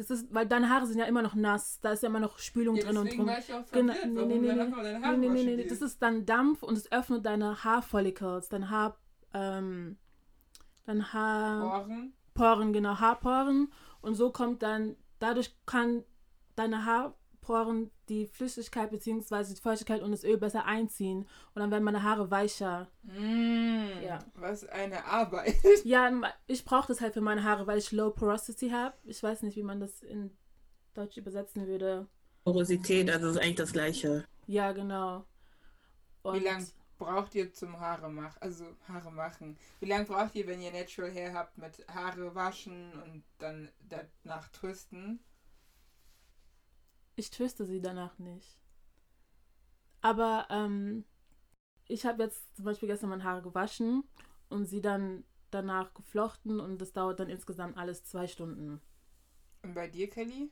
Das 0.00 0.08
ist, 0.08 0.32
weil 0.32 0.46
deine 0.46 0.70
Haare 0.70 0.86
sind 0.86 0.98
ja 0.98 1.04
immer 1.04 1.20
noch 1.20 1.34
nass, 1.34 1.78
da 1.82 1.92
ist 1.92 2.02
ja 2.02 2.08
immer 2.08 2.20
noch 2.20 2.38
Spülung 2.38 2.74
ja, 2.76 2.84
drin 2.84 2.96
und 2.96 3.14
drum. 3.14 3.26
War 3.26 3.38
ich 3.38 3.52
auch 3.52 3.70
genau, 3.70 3.92
nee, 3.92 4.24
nee, 4.24 4.38
nee, 4.38 4.52
nee, 4.54 5.16
nee, 5.18 5.28
nee, 5.28 5.56
nee, 5.56 5.66
das 5.66 5.82
ist 5.82 6.00
dann 6.00 6.24
Dampf 6.24 6.62
und 6.62 6.78
es 6.78 6.90
öffnet 6.90 7.26
deine 7.26 7.62
Haarfollicles, 7.64 8.48
dein 8.48 8.70
Haar, 8.70 8.96
ähm, 9.34 9.98
dein 10.86 11.12
Haar. 11.12 11.84
Poren. 11.84 12.12
Poren, 12.32 12.72
genau, 12.72 12.98
Haarporen. 12.98 13.70
Und 14.00 14.14
so 14.14 14.32
kommt 14.32 14.62
dann, 14.62 14.96
dadurch 15.18 15.54
kann 15.66 16.02
deine 16.56 16.86
Haar, 16.86 17.14
Poren 17.40 17.90
die 18.08 18.26
Flüssigkeit 18.26 18.90
bzw. 18.90 19.54
die 19.54 19.60
Feuchtigkeit 19.60 20.02
und 20.02 20.10
das 20.10 20.24
Öl 20.24 20.36
besser 20.36 20.64
einziehen 20.64 21.26
und 21.54 21.60
dann 21.60 21.70
werden 21.70 21.84
meine 21.84 22.02
Haare 22.02 22.30
weicher. 22.30 22.88
Mm, 23.02 24.02
ja. 24.02 24.18
Was 24.34 24.66
eine 24.68 25.04
Arbeit. 25.04 25.54
Ja, 25.84 26.10
ich 26.46 26.64
brauche 26.64 26.88
das 26.88 27.00
halt 27.00 27.14
für 27.14 27.20
meine 27.20 27.44
Haare, 27.44 27.66
weil 27.66 27.78
ich 27.78 27.92
Low 27.92 28.10
Porosity 28.10 28.70
habe. 28.70 28.94
Ich 29.04 29.22
weiß 29.22 29.42
nicht, 29.42 29.56
wie 29.56 29.62
man 29.62 29.80
das 29.80 30.02
in 30.02 30.30
Deutsch 30.94 31.16
übersetzen 31.16 31.66
würde. 31.66 32.06
Porosität, 32.44 33.10
also 33.10 33.30
ist 33.30 33.38
eigentlich 33.38 33.56
das 33.56 33.72
gleiche. 33.72 34.24
Ja, 34.46 34.72
genau. 34.72 35.24
Und 36.22 36.40
wie 36.40 36.44
lange 36.44 36.66
braucht 36.98 37.34
ihr 37.34 37.52
zum 37.52 37.80
Haare 37.80 38.10
machen? 38.10 38.36
Also 38.40 38.64
Haare 38.88 39.10
machen. 39.10 39.58
Wie 39.80 39.86
lange 39.86 40.04
braucht 40.04 40.34
ihr, 40.34 40.46
wenn 40.46 40.60
ihr 40.60 40.72
Natural 40.72 41.12
Hair 41.12 41.34
habt 41.34 41.58
mit 41.58 41.86
Haare 41.88 42.34
waschen 42.34 42.92
und 43.02 43.24
dann 43.38 43.70
danach 43.88 44.48
twisten? 44.48 45.20
Ich 47.20 47.28
twiste 47.28 47.66
sie 47.66 47.82
danach 47.82 48.18
nicht. 48.18 48.56
Aber 50.00 50.46
ähm, 50.48 51.04
ich 51.86 52.06
habe 52.06 52.22
jetzt 52.22 52.56
zum 52.56 52.64
Beispiel 52.64 52.88
gestern 52.88 53.10
meine 53.10 53.24
Haare 53.24 53.42
gewaschen 53.42 54.04
und 54.48 54.64
sie 54.64 54.80
dann 54.80 55.24
danach 55.50 55.92
geflochten 55.92 56.60
und 56.60 56.80
das 56.80 56.94
dauert 56.94 57.20
dann 57.20 57.28
insgesamt 57.28 57.76
alles 57.76 58.04
zwei 58.04 58.26
Stunden. 58.26 58.80
Und 59.62 59.74
bei 59.74 59.86
dir, 59.86 60.08
Kelly? 60.08 60.50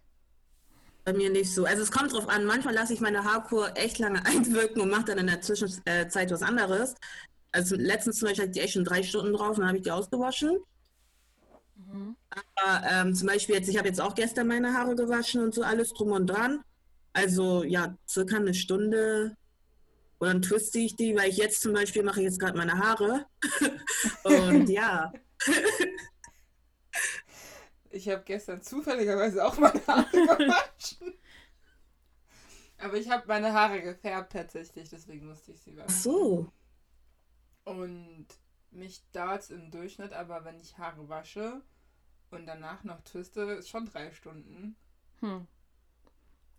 Bei 1.06 1.14
mir 1.14 1.30
nicht 1.30 1.54
so. 1.54 1.64
Also 1.64 1.84
es 1.84 1.90
kommt 1.90 2.12
drauf 2.12 2.28
an. 2.28 2.44
Manchmal 2.44 2.74
lasse 2.74 2.92
ich 2.92 3.00
meine 3.00 3.24
Haarkur 3.24 3.74
echt 3.74 3.98
lange 3.98 4.22
einwirken 4.26 4.82
und 4.82 4.90
mache 4.90 5.06
dann 5.06 5.16
in 5.16 5.28
der 5.28 5.40
Zwischenzeit 5.40 6.30
was 6.30 6.42
anderes. 6.42 6.96
Also 7.50 7.76
letztens 7.76 8.18
zum 8.18 8.28
Beispiel 8.28 8.46
hatte 8.46 8.58
ich 8.58 8.64
echt 8.64 8.74
schon 8.74 8.84
drei 8.84 9.02
Stunden 9.02 9.32
drauf 9.32 9.56
und 9.56 9.60
dann 9.60 9.68
habe 9.68 9.78
ich 9.78 9.84
die 9.84 9.90
ausgewaschen. 9.90 10.58
Mhm. 11.92 12.16
Aber 12.30 12.86
ähm, 12.86 13.14
zum 13.14 13.28
Beispiel 13.28 13.56
jetzt, 13.56 13.68
ich 13.68 13.78
habe 13.78 13.88
jetzt 13.88 14.00
auch 14.00 14.14
gestern 14.14 14.46
meine 14.46 14.74
Haare 14.74 14.94
gewaschen 14.94 15.42
und 15.42 15.54
so 15.54 15.62
alles 15.62 15.90
drum 15.90 16.12
und 16.12 16.26
dran. 16.26 16.62
Also 17.12 17.64
ja, 17.64 17.96
circa 18.08 18.36
eine 18.36 18.54
Stunde. 18.54 19.36
Und 20.18 20.28
dann 20.28 20.42
twiste 20.42 20.78
ich 20.78 20.96
die, 20.96 21.14
weil 21.16 21.30
ich 21.30 21.36
jetzt 21.36 21.62
zum 21.62 21.72
Beispiel 21.72 22.02
mache 22.02 22.20
ich 22.20 22.26
jetzt 22.26 22.40
gerade 22.40 22.56
meine 22.56 22.78
Haare. 22.78 23.26
und 24.24 24.68
ja. 24.68 25.12
ich 27.90 28.08
habe 28.08 28.22
gestern 28.24 28.62
zufälligerweise 28.62 29.44
auch 29.44 29.56
meine 29.58 29.86
Haare 29.86 30.10
gewaschen. 30.10 31.14
Aber 32.78 32.96
ich 32.96 33.10
habe 33.10 33.24
meine 33.26 33.52
Haare 33.52 33.80
gefärbt 33.82 34.32
tatsächlich, 34.32 34.88
deswegen 34.88 35.26
musste 35.26 35.52
ich 35.52 35.60
sie 35.60 35.76
waschen. 35.76 35.88
Ach 35.88 36.02
so. 36.02 36.52
Und 37.64 38.26
mich 38.70 39.02
dauert 39.12 39.42
es 39.42 39.50
im 39.50 39.70
Durchschnitt, 39.70 40.12
aber 40.12 40.44
wenn 40.44 40.60
ich 40.60 40.78
Haare 40.78 41.08
wasche 41.08 41.62
und 42.30 42.46
danach 42.46 42.84
noch 42.84 43.00
twiste, 43.02 43.42
ist 43.42 43.68
schon 43.68 43.86
drei 43.86 44.10
Stunden. 44.12 44.76
Hm. 45.20 45.46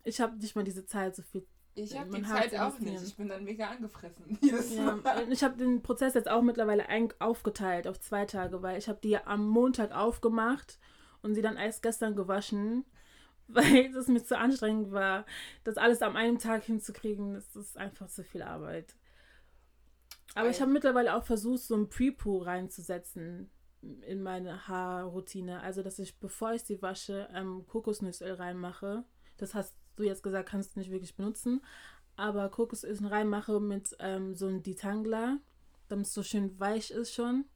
Ich 0.04 0.20
habe 0.20 0.36
nicht 0.36 0.56
mal 0.56 0.64
diese 0.64 0.86
Zeit 0.86 1.14
so 1.16 1.22
viel. 1.22 1.46
Ich 1.74 1.96
habe 1.96 2.10
die 2.10 2.22
Zeit 2.22 2.54
auch 2.58 2.78
nicht. 2.78 3.02
Ich 3.02 3.16
bin 3.16 3.28
dann 3.28 3.44
mega 3.44 3.70
angefressen. 3.70 4.38
Ja, 4.42 5.22
ich 5.28 5.44
habe 5.44 5.56
den 5.56 5.82
Prozess 5.82 6.14
jetzt 6.14 6.28
auch 6.28 6.42
mittlerweile 6.42 6.86
aufgeteilt 7.20 7.86
auf 7.86 8.00
zwei 8.00 8.24
Tage, 8.24 8.62
weil 8.62 8.78
ich 8.78 8.88
habe 8.88 9.00
die 9.02 9.16
am 9.16 9.48
Montag 9.48 9.92
aufgemacht 9.92 10.78
und 11.22 11.34
sie 11.34 11.42
dann 11.42 11.56
erst 11.56 11.82
gestern 11.82 12.16
gewaschen, 12.16 12.84
weil 13.48 13.94
es 13.96 14.08
mir 14.08 14.22
zu 14.22 14.36
anstrengend 14.36 14.92
war, 14.92 15.26
das 15.64 15.76
alles 15.76 16.02
am 16.02 16.16
einen 16.16 16.38
Tag 16.38 16.64
hinzukriegen. 16.64 17.34
Das 17.34 17.54
ist 17.56 17.76
einfach 17.76 18.08
zu 18.08 18.24
viel 18.24 18.42
Arbeit. 18.42 18.96
Aber 20.34 20.48
ich 20.48 20.60
habe 20.60 20.70
mittlerweile 20.70 21.16
auch 21.16 21.24
versucht, 21.24 21.62
so 21.62 21.76
ein 21.76 21.88
Pre-Poo 21.88 22.38
reinzusetzen 22.38 23.50
in 23.82 24.22
meine 24.22 24.68
Haarroutine. 24.68 25.60
Also, 25.60 25.82
dass 25.82 25.98
ich, 25.98 26.18
bevor 26.18 26.52
ich 26.52 26.62
sie 26.62 26.82
wasche, 26.82 27.28
ähm, 27.32 27.66
Kokosnussöl 27.66 28.34
reinmache. 28.34 29.04
Das 29.36 29.54
hast 29.54 29.74
du 29.96 30.02
jetzt 30.02 30.22
gesagt, 30.22 30.48
kannst 30.48 30.74
du 30.74 30.80
nicht 30.80 30.90
wirklich 30.90 31.16
benutzen. 31.16 31.62
Aber 32.16 32.48
Kokosöl 32.50 32.96
reinmache 33.06 33.60
mit 33.60 33.96
ähm, 33.98 34.34
so 34.34 34.46
einem 34.46 34.62
Detangler, 34.62 35.38
damit 35.88 36.06
es 36.06 36.14
so 36.14 36.22
schön 36.22 36.58
weich 36.60 36.90
ist 36.90 37.14
schon. 37.14 37.46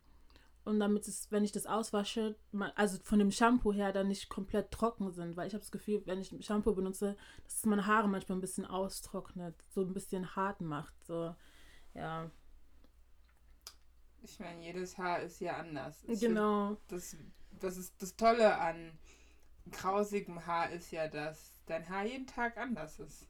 Und 0.64 0.80
damit 0.80 1.06
es, 1.06 1.30
wenn 1.30 1.44
ich 1.44 1.52
das 1.52 1.66
auswasche, 1.66 2.36
also 2.74 2.98
von 3.02 3.18
dem 3.18 3.30
Shampoo 3.30 3.74
her 3.74 3.92
dann 3.92 4.08
nicht 4.08 4.30
komplett 4.30 4.70
trocken 4.70 5.12
sind. 5.12 5.36
Weil 5.36 5.46
ich 5.46 5.52
habe 5.52 5.60
das 5.60 5.70
Gefühl, 5.70 6.02
wenn 6.06 6.22
ich 6.22 6.34
Shampoo 6.40 6.74
benutze, 6.74 7.16
dass 7.44 7.56
es 7.56 7.66
meine 7.66 7.86
Haare 7.86 8.08
manchmal 8.08 8.38
ein 8.38 8.40
bisschen 8.40 8.64
austrocknet, 8.64 9.54
so 9.68 9.82
ein 9.82 9.92
bisschen 9.92 10.34
hart 10.34 10.62
macht. 10.62 10.94
So, 11.04 11.34
ja. 11.92 12.30
Ich 14.24 14.40
meine, 14.40 14.62
jedes 14.62 14.98
Haar 14.98 15.20
ist 15.20 15.40
ja 15.40 15.56
anders. 15.56 16.02
Ich 16.08 16.20
genau. 16.20 16.76
Das, 16.88 17.16
das 17.60 17.76
ist 17.76 18.00
das 18.00 18.16
Tolle 18.16 18.58
an 18.58 18.98
krausigem 19.70 20.46
Haar 20.46 20.70
ist 20.70 20.90
ja, 20.90 21.08
dass 21.08 21.60
dein 21.66 21.88
Haar 21.88 22.04
jeden 22.04 22.26
Tag 22.26 22.56
anders 22.56 22.98
ist. 22.98 23.26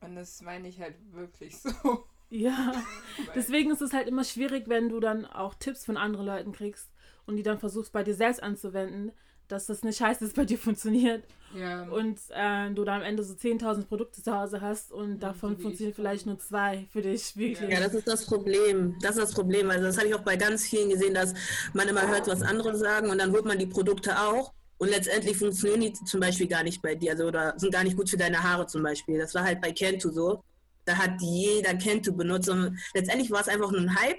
Und 0.00 0.16
das 0.16 0.42
meine 0.42 0.68
ich 0.68 0.80
halt 0.80 0.96
wirklich 1.12 1.56
so. 1.56 2.06
Ja, 2.30 2.72
deswegen 3.34 3.70
ist 3.70 3.80
es 3.80 3.92
halt 3.92 4.08
immer 4.08 4.24
schwierig, 4.24 4.68
wenn 4.68 4.88
du 4.88 5.00
dann 5.00 5.24
auch 5.24 5.54
Tipps 5.54 5.84
von 5.84 5.96
anderen 5.96 6.26
Leuten 6.26 6.52
kriegst 6.52 6.90
und 7.26 7.36
die 7.36 7.42
dann 7.42 7.58
versuchst 7.58 7.92
bei 7.92 8.02
dir 8.02 8.14
selbst 8.14 8.42
anzuwenden, 8.42 9.12
dass 9.48 9.66
das 9.66 9.82
nicht 9.82 10.00
heißt, 10.00 10.20
dass 10.20 10.28
es 10.28 10.34
bei 10.34 10.44
dir 10.44 10.58
funktioniert. 10.58 11.24
Ja. 11.54 11.84
Und 11.84 12.18
äh, 12.30 12.70
du 12.70 12.84
dann 12.84 13.00
am 13.00 13.02
Ende 13.02 13.22
so 13.22 13.34
10.000 13.34 13.84
Produkte 13.84 14.22
zu 14.22 14.36
Hause 14.36 14.60
hast 14.60 14.92
und 14.92 15.20
davon 15.20 15.56
so 15.56 15.62
funktionieren 15.62 15.90
ich 15.90 15.96
vielleicht 15.96 16.26
nur 16.26 16.38
zwei 16.38 16.86
für 16.92 17.02
dich, 17.02 17.36
wirklich. 17.36 17.70
Ja, 17.70 17.80
das 17.80 17.94
ist 17.94 18.08
das 18.08 18.26
Problem. 18.26 18.96
Das 19.00 19.12
ist 19.12 19.22
das 19.22 19.32
Problem. 19.32 19.70
Also 19.70 19.84
das 19.84 19.96
habe 19.96 20.08
ich 20.08 20.14
auch 20.14 20.22
bei 20.22 20.36
ganz 20.36 20.64
vielen 20.64 20.90
gesehen, 20.90 21.14
dass 21.14 21.34
man 21.72 21.88
immer 21.88 22.08
hört, 22.08 22.26
was 22.26 22.42
andere 22.42 22.76
sagen 22.76 23.10
und 23.10 23.18
dann 23.18 23.32
holt 23.32 23.44
man 23.44 23.58
die 23.58 23.66
Produkte 23.66 24.18
auch 24.18 24.52
und 24.78 24.88
letztendlich 24.88 25.36
funktionieren 25.36 25.80
die 25.80 25.92
zum 25.92 26.20
Beispiel 26.20 26.48
gar 26.48 26.64
nicht 26.64 26.82
bei 26.82 26.94
dir, 26.94 27.12
also 27.12 27.24
oder 27.24 27.54
sind 27.56 27.72
gar 27.72 27.84
nicht 27.84 27.96
gut 27.96 28.10
für 28.10 28.16
deine 28.16 28.42
Haare 28.42 28.66
zum 28.66 28.82
Beispiel. 28.82 29.18
Das 29.18 29.34
war 29.34 29.44
halt 29.44 29.60
bei 29.60 29.72
Kentu 29.72 30.10
so. 30.10 30.42
Da 30.84 30.96
hat 30.96 31.12
jeder 31.20 31.74
Kentu 31.76 32.12
benutzt 32.12 32.48
und 32.48 32.76
letztendlich 32.94 33.30
war 33.30 33.40
es 33.40 33.48
einfach 33.48 33.70
nur 33.70 33.80
ein 33.80 33.96
Hype 33.96 34.18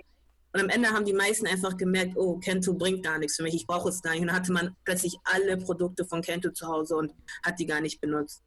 und 0.55 0.61
am 0.61 0.69
Ende 0.69 0.89
haben 0.89 1.03
die 1.05 1.13
meisten 1.13 1.45
einfach 1.47 1.75
gemerkt, 1.75 2.15
oh, 2.15 2.37
Kento 2.37 2.73
bringt 2.73 3.03
gar 3.03 3.17
nichts 3.19 3.35
für 3.35 3.43
mich, 3.43 3.53
ich 3.55 3.67
brauche 3.67 3.89
es 3.89 4.01
gar 4.01 4.11
nicht. 4.11 4.21
Und 4.21 4.27
dann 4.27 4.37
hatte 4.37 4.53
man 4.53 4.75
plötzlich 4.85 5.17
alle 5.25 5.57
Produkte 5.57 6.05
von 6.05 6.21
Kento 6.21 6.51
zu 6.51 6.65
Hause 6.67 6.95
und 6.95 7.13
hat 7.43 7.59
die 7.59 7.65
gar 7.65 7.81
nicht 7.81 7.99
benutzt. 7.99 8.41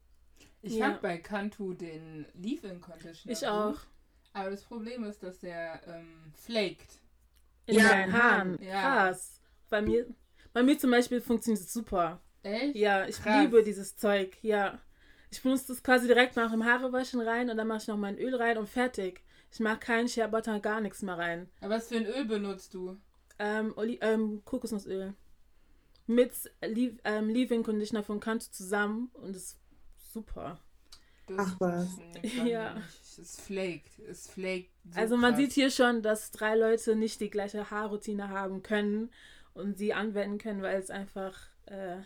Ich 0.62 0.74
Ja. 0.76 0.86
habe 0.86 0.98
bei 1.02 1.18
Kantu 1.18 1.74
den 1.74 2.24
Leave-In 2.34 2.80
Conditioner. 2.80 3.32
Ich 3.32 3.46
auch. 3.46 3.76
Aber 4.32 4.50
das 4.50 4.64
Problem 4.64 5.04
ist, 5.04 5.22
dass 5.22 5.38
der 5.40 5.80
ähm, 5.86 6.32
flaked. 6.34 6.98
In 7.66 7.76
Ja. 7.76 7.88
deinen 7.90 8.12
Haaren. 8.12 8.58
Ja. 8.62 8.80
Krass. 8.80 9.40
Bei 9.68 9.82
mir, 9.82 10.06
bei 10.54 10.62
mir 10.62 10.78
zum 10.78 10.90
Beispiel 10.90 11.20
funktioniert 11.20 11.62
es 11.62 11.72
super. 11.72 12.22
Echt? 12.42 12.74
Ja, 12.74 13.06
ich 13.06 13.20
Krass. 13.22 13.42
liebe 13.42 13.62
dieses 13.62 13.96
Zeug. 13.96 14.38
Ja. 14.42 14.80
Ich 15.30 15.42
benutze 15.42 15.66
das 15.68 15.82
quasi 15.82 16.06
direkt 16.06 16.36
nach 16.36 16.50
dem 16.50 16.64
Haarewaschen 16.64 17.20
rein 17.20 17.50
und 17.50 17.58
dann 17.58 17.66
mache 17.68 17.82
ich 17.82 17.86
noch 17.88 17.98
mein 17.98 18.16
Öl 18.18 18.34
rein 18.34 18.56
und 18.56 18.66
fertig. 18.68 19.22
Ich 19.50 19.60
mache 19.60 19.78
keinen 19.78 20.08
Shea 20.08 20.26
Butter, 20.26 20.60
gar 20.60 20.80
nichts 20.80 21.02
mehr 21.02 21.16
rein. 21.18 21.48
Aber 21.60 21.76
was 21.76 21.88
für 21.88 21.96
ein 21.96 22.06
Öl 22.06 22.24
benutzt 22.24 22.74
du? 22.74 22.96
Ähm, 23.38 23.72
Oli 23.76 23.98
ähm, 24.02 24.42
Kokosnussöl. 24.44 25.14
Mit 26.06 26.32
Leave- 26.62 26.98
ähm, 27.04 27.28
Leave-In 27.28 27.62
Conditioner 27.62 28.02
von 28.02 28.20
Kanto 28.20 28.46
zusammen 28.50 29.10
und 29.14 29.30
es 29.36 29.52
ist 29.52 29.60
super. 30.12 30.58
Das 31.26 31.36
Ach, 31.38 31.60
was. 31.60 31.88
Ja. 32.46 32.74
nicht. 32.74 33.18
Es 33.18 33.40
flaked. 33.40 33.98
Es 33.98 34.30
flaked. 34.30 34.70
So 34.90 34.98
also 35.00 35.16
man 35.18 35.32
krass. 35.32 35.40
sieht 35.40 35.52
hier 35.52 35.70
schon, 35.70 36.02
dass 36.02 36.30
drei 36.30 36.56
Leute 36.56 36.96
nicht 36.96 37.20
die 37.20 37.28
gleiche 37.30 37.70
Haarroutine 37.70 38.30
haben 38.30 38.62
können 38.62 39.10
und 39.52 39.76
sie 39.76 39.92
anwenden 39.92 40.38
können, 40.38 40.62
weil 40.62 40.78
es 40.80 40.88
einfach, 40.90 41.36
äh, 41.66 41.98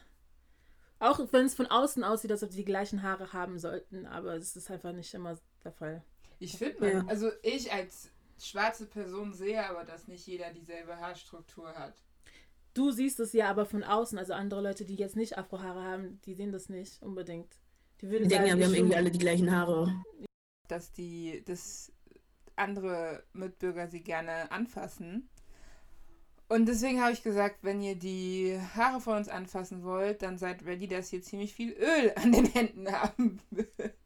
auch 0.98 1.20
wenn 1.32 1.46
es 1.46 1.54
von 1.54 1.66
außen 1.66 2.02
aussieht, 2.02 2.32
als 2.32 2.42
ob 2.42 2.50
sie 2.50 2.58
die 2.58 2.64
gleichen 2.64 3.02
Haare 3.02 3.32
haben 3.32 3.58
sollten, 3.60 4.06
aber 4.06 4.34
es 4.34 4.56
ist 4.56 4.70
einfach 4.70 4.92
nicht 4.92 5.14
immer 5.14 5.38
der 5.62 5.72
Fall. 5.72 6.02
Ich 6.42 6.58
finde, 6.58 6.90
Ja. 6.92 7.04
also 7.06 7.30
ich 7.42 7.72
als 7.72 8.10
schwarze 8.38 8.86
Person 8.86 9.32
sehe 9.32 9.64
aber, 9.68 9.84
dass 9.84 10.08
nicht 10.08 10.26
jeder 10.26 10.50
dieselbe 10.52 10.96
Haarstruktur 10.98 11.72
hat. 11.74 11.94
Du 12.74 12.90
siehst 12.90 13.20
es 13.20 13.32
ja 13.32 13.48
aber 13.48 13.66
von 13.66 13.84
außen, 13.84 14.18
also 14.18 14.32
andere 14.32 14.60
Leute, 14.62 14.84
die 14.84 14.96
jetzt 14.96 15.14
nicht 15.14 15.38
Afrohaare 15.38 15.82
haben, 15.84 16.20
die 16.24 16.34
sehen 16.34 16.50
das 16.52 16.68
nicht 16.68 17.00
unbedingt. 17.02 17.58
Die 18.00 18.08
würden 18.10 18.24
Die 18.24 18.30
denken 18.30 18.48
ja, 18.48 18.56
wir 18.58 18.66
haben 18.66 18.74
irgendwie 18.74 18.96
alle 18.96 19.10
die 19.10 19.18
gleichen 19.18 19.54
Haare. 19.54 19.94
Dass 20.68 20.90
die, 20.90 21.44
dass 21.44 21.92
andere 22.56 23.22
Mitbürger 23.32 23.86
sie 23.88 24.02
gerne 24.02 24.50
anfassen. 24.50 25.28
Und 26.48 26.66
deswegen 26.66 27.00
habe 27.00 27.12
ich 27.12 27.22
gesagt, 27.22 27.58
wenn 27.62 27.80
ihr 27.80 27.94
die 27.94 28.58
Haare 28.74 29.00
von 29.00 29.16
uns 29.18 29.28
anfassen 29.28 29.84
wollt, 29.84 30.22
dann 30.22 30.36
seid 30.38 30.64
ready, 30.64 30.88
dass 30.88 31.12
ihr 31.12 31.22
ziemlich 31.22 31.54
viel 31.54 31.72
Öl 31.72 32.12
an 32.16 32.32
den 32.32 32.46
Händen 32.46 32.90
haben 32.90 33.40
wird. 33.50 33.68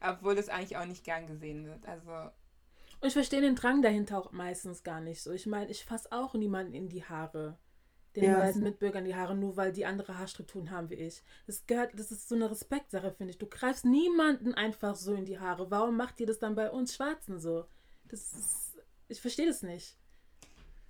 Obwohl 0.00 0.34
das 0.34 0.48
eigentlich 0.48 0.76
auch 0.76 0.84
nicht 0.84 1.04
gern 1.04 1.26
gesehen 1.26 1.66
wird. 1.66 1.86
Also, 1.86 2.10
Und 3.00 3.08
ich 3.08 3.12
verstehe 3.14 3.40
den 3.40 3.56
Drang 3.56 3.82
dahinter 3.82 4.18
auch 4.18 4.32
meistens 4.32 4.82
gar 4.82 5.00
nicht 5.00 5.22
so. 5.22 5.30
Ich 5.32 5.46
meine, 5.46 5.70
ich 5.70 5.84
fasse 5.84 6.10
auch 6.12 6.34
niemanden 6.34 6.74
in 6.74 6.88
die 6.88 7.04
Haare. 7.04 7.58
Den 8.14 8.24
Ja. 8.24 8.38
weißen 8.38 8.62
Mitbürgern 8.62 9.04
die 9.04 9.14
Haare, 9.14 9.34
nur 9.34 9.58
weil 9.58 9.72
die 9.72 9.84
andere 9.84 10.16
Haarstrukturen 10.16 10.70
haben 10.70 10.88
wie 10.88 10.94
ich. 10.94 11.22
Das 11.46 11.66
gehört, 11.66 11.98
das 11.98 12.10
ist 12.10 12.28
so 12.28 12.34
eine 12.34 12.50
Respektsache, 12.50 13.12
finde 13.12 13.32
ich. 13.32 13.38
Du 13.38 13.46
greifst 13.46 13.84
niemanden 13.84 14.54
einfach 14.54 14.94
so 14.94 15.12
in 15.12 15.26
die 15.26 15.38
Haare. 15.38 15.70
Warum 15.70 15.96
macht 15.98 16.18
ihr 16.20 16.26
das 16.26 16.38
dann 16.38 16.54
bei 16.54 16.70
uns 16.70 16.94
Schwarzen 16.94 17.38
so? 17.38 17.66
Das 18.04 18.32
ist, 18.32 18.78
ich 19.08 19.20
verstehe 19.20 19.46
das 19.46 19.62
nicht. 19.62 19.96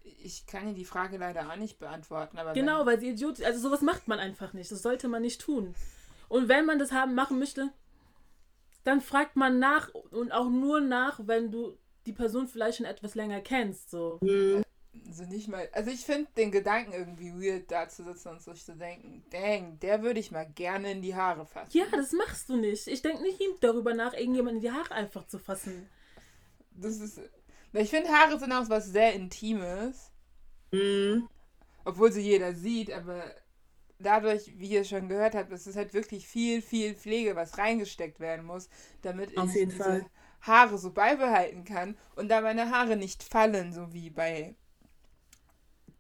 ich 0.05 0.47
kann 0.47 0.69
dir 0.69 0.75
die 0.75 0.85
Frage 0.85 1.17
leider 1.17 1.51
auch 1.51 1.57
nicht 1.57 1.81
beantworten. 1.81 2.39
Aber 2.39 2.53
Genau, 2.53 2.87
weil 2.87 3.01
sie 3.01 3.09
Idiot, 3.11 3.43
also 3.43 3.59
sowas 3.59 3.81
macht 3.83 4.07
man 4.07 4.21
einfach 4.21 4.53
nicht. 4.53 4.71
Das 4.71 4.83
sollte 4.83 5.09
man 5.09 5.23
nicht 5.23 5.41
tun. 5.41 5.75
Und 6.29 6.49
wenn 6.49 6.65
man 6.65 6.79
das 6.79 6.93
haben 6.93 7.17
machen 7.17 7.41
möchte, 7.41 7.73
dann 8.87 9.01
fragt 9.01 9.35
man 9.35 9.59
nach 9.59 9.93
und 9.95 10.31
auch 10.31 10.49
nur 10.49 10.81
nach, 10.81 11.21
wenn 11.25 11.51
du 11.51 11.77
die 12.07 12.13
Person 12.13 12.47
vielleicht 12.47 12.79
schon 12.79 12.87
etwas 12.87 13.17
länger 13.17 13.41
kennst. 13.41 13.91
So. 13.91 14.21
Hm, 14.21 14.63
so 15.11 15.25
nicht 15.25 15.49
mal. 15.49 15.69
Also 15.73 15.91
ich 15.91 16.05
finde 16.05 16.31
den 16.37 16.53
Gedanken 16.53 16.93
irgendwie 16.93 17.33
weird, 17.33 17.69
da 17.71 17.89
zu 17.89 18.05
sitzen 18.05 18.29
und 18.29 18.43
sich 18.43 18.65
zu 18.65 18.77
denken, 18.77 19.25
dang, 19.31 19.81
der 19.81 20.03
würde 20.03 20.21
ich 20.21 20.31
mal 20.31 20.47
gerne 20.47 20.93
in 20.93 21.03
die 21.03 21.17
Haare 21.17 21.47
fassen. 21.47 21.77
Ja, 21.77 21.85
das 21.91 22.13
machst 22.13 22.49
du 22.49 22.57
nicht. 22.57 22.87
Ich 22.87 23.03
denke 23.03 23.23
nicht 23.23 23.41
darüber 23.61 23.93
nach, 23.93 24.15
irgendjemanden 24.15 24.63
in 24.63 24.71
die 24.71 24.73
Haare 24.73 24.93
einfach 24.93 25.27
zu 25.27 25.41
fassen. 25.41 25.89
Das 26.71 27.01
ist. 27.01 27.21
Ich 27.73 27.91
finde, 27.91 28.09
Haare 28.11 28.39
sind 28.39 28.53
auch 28.53 28.69
was 28.71 28.87
sehr 28.87 29.15
Intimes, 29.15 30.13
hm, 30.71 31.29
obwohl 31.85 32.13
sie 32.13 32.23
jeder 32.23 32.55
sieht, 32.55 32.93
aber 32.93 33.25
dadurch, 33.99 34.53
wie 34.59 34.69
ihr 34.69 34.85
schon 34.85 35.09
gehört 35.09 35.35
habt, 35.35 35.53
es 35.53 35.67
ist 35.67 35.77
halt 35.77 35.95
wirklich 35.95 36.27
viel, 36.27 36.63
viel 36.63 36.95
Pflege, 36.95 37.37
was 37.37 37.59
reingesteckt 37.59 38.21
werden 38.21 38.45
muss, 38.47 38.69
damit 39.03 39.37
Auf 39.37 39.49
ich 39.49 39.55
jeden 39.57 39.71
diese 39.71 39.83
Fall. 39.83 40.07
Haare 40.43 40.79
so 40.79 40.91
beibehalten 40.93 41.65
kann 41.65 41.97
und 42.15 42.29
da 42.29 42.41
meine 42.41 42.71
Haare 42.71 42.97
nicht 42.97 43.23
fallen, 43.23 43.73
so 43.73 43.93
wie 43.93 44.11
bei 44.11 44.55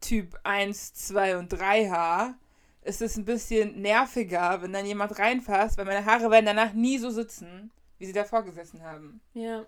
Typ 0.00 0.38
1, 0.44 0.94
2 0.94 1.36
und 1.38 1.48
3 1.48 1.88
Haar, 1.88 2.38
ist 2.82 3.02
es 3.02 3.16
ein 3.16 3.24
bisschen 3.24 3.80
nerviger, 3.80 4.62
wenn 4.62 4.72
dann 4.72 4.86
jemand 4.86 5.18
reinfasst, 5.18 5.76
weil 5.78 5.86
meine 5.86 6.04
Haare 6.04 6.30
werden 6.30 6.46
danach 6.46 6.72
nie 6.72 6.98
so 6.98 7.10
sitzen, 7.10 7.72
wie 7.98 8.06
sie 8.06 8.12
davor 8.12 8.44
gesessen 8.44 8.82
haben. 8.82 9.20
Ja. 9.34 9.64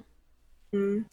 hm. 0.73 1.07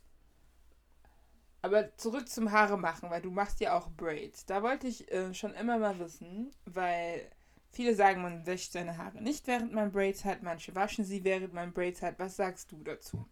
Aber 1.66 1.98
zurück 1.98 2.30
zum 2.30 2.52
Haare 2.52 2.78
machen, 2.78 3.10
weil 3.10 3.24
du 3.24 3.32
machst 3.32 3.60
ja 3.60 3.76
auch 3.76 3.90
Braids. 3.90 4.46
Da 4.46 4.62
wollte 4.62 4.86
ich 4.86 5.12
äh, 5.12 5.34
schon 5.34 5.56
immer 5.56 5.80
mal 5.80 5.98
wissen, 5.98 6.52
weil 6.66 7.28
viele 7.72 7.96
sagen, 7.96 8.22
man 8.22 8.46
wäscht 8.46 8.72
seine 8.72 9.00
Haare 9.00 9.20
nicht, 9.24 9.48
während 9.48 9.74
man 9.74 9.92
Braids 9.92 10.24
hat. 10.26 10.44
Manche 10.44 10.76
waschen 10.76 11.04
sie, 11.06 11.24
während 11.24 11.56
man 11.56 11.74
Braids 11.74 12.04
hat. 12.04 12.20
Was 12.20 12.36
sagst 12.36 12.72
du 12.72 12.84
dazu? 12.84 13.28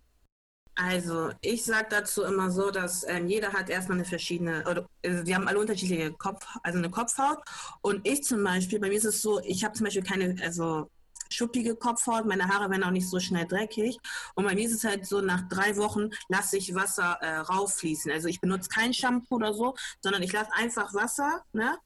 Also, 0.74 1.30
ich 1.41 1.63
sage 1.63 1.86
dazu 1.91 2.24
immer 2.24 2.50
so, 2.50 2.72
dass 2.72 3.08
ähm, 3.08 3.28
jeder 3.28 3.54
hat 3.54 3.69
erstmal 3.69 4.00
eine 4.00 4.06
verschiedene, 4.06 4.67
oder 4.67 4.89
äh, 5.04 5.24
wir 5.24 5.36
haben 5.36 5.48
alle 5.48 5.60
unterschiedliche 5.60 6.12
Kopf, 6.13 6.43
also 6.63 6.80
eine 6.80 6.89
Kopfhaut. 6.89 7.38
Und 7.82 8.08
ich 8.08 8.24
zum 8.24 8.43
Beispiel, 8.43 8.80
bei 8.80 8.88
mir 8.88 8.98
ist 8.98 9.06
es 9.06 9.22
so, 9.22 9.39
ich 9.41 9.63
habe 9.63 9.76
zum 9.76 9.84
Beispiel 9.84 10.02
keine, 10.02 10.36
also 10.41 10.89
schuppige 11.29 11.75
Kopfhaut, 11.75 12.25
meine 12.25 12.47
Haare 12.47 12.69
werden 12.69 12.83
auch 12.83 12.91
nicht 12.91 13.09
so 13.09 13.19
schnell 13.19 13.45
dreckig. 13.47 13.97
Und 14.36 14.45
bei 14.45 14.55
mir 14.55 14.65
ist 14.65 14.73
es 14.73 14.83
halt 14.83 15.05
so, 15.05 15.21
nach 15.21 15.47
drei 15.49 15.77
Wochen 15.77 16.09
lasse 16.29 16.57
ich 16.57 16.73
Wasser 16.75 17.17
äh, 17.21 17.38
rauffließen. 17.38 18.12
Also 18.12 18.27
ich 18.27 18.41
benutze 18.41 18.69
kein 18.69 18.93
Shampoo 18.93 19.36
oder 19.36 19.53
so, 19.53 19.75
sondern 20.01 20.23
ich 20.23 20.33
lasse 20.33 20.51
einfach 20.53 20.93
Wasser, 20.93 21.43
ne? 21.53 21.77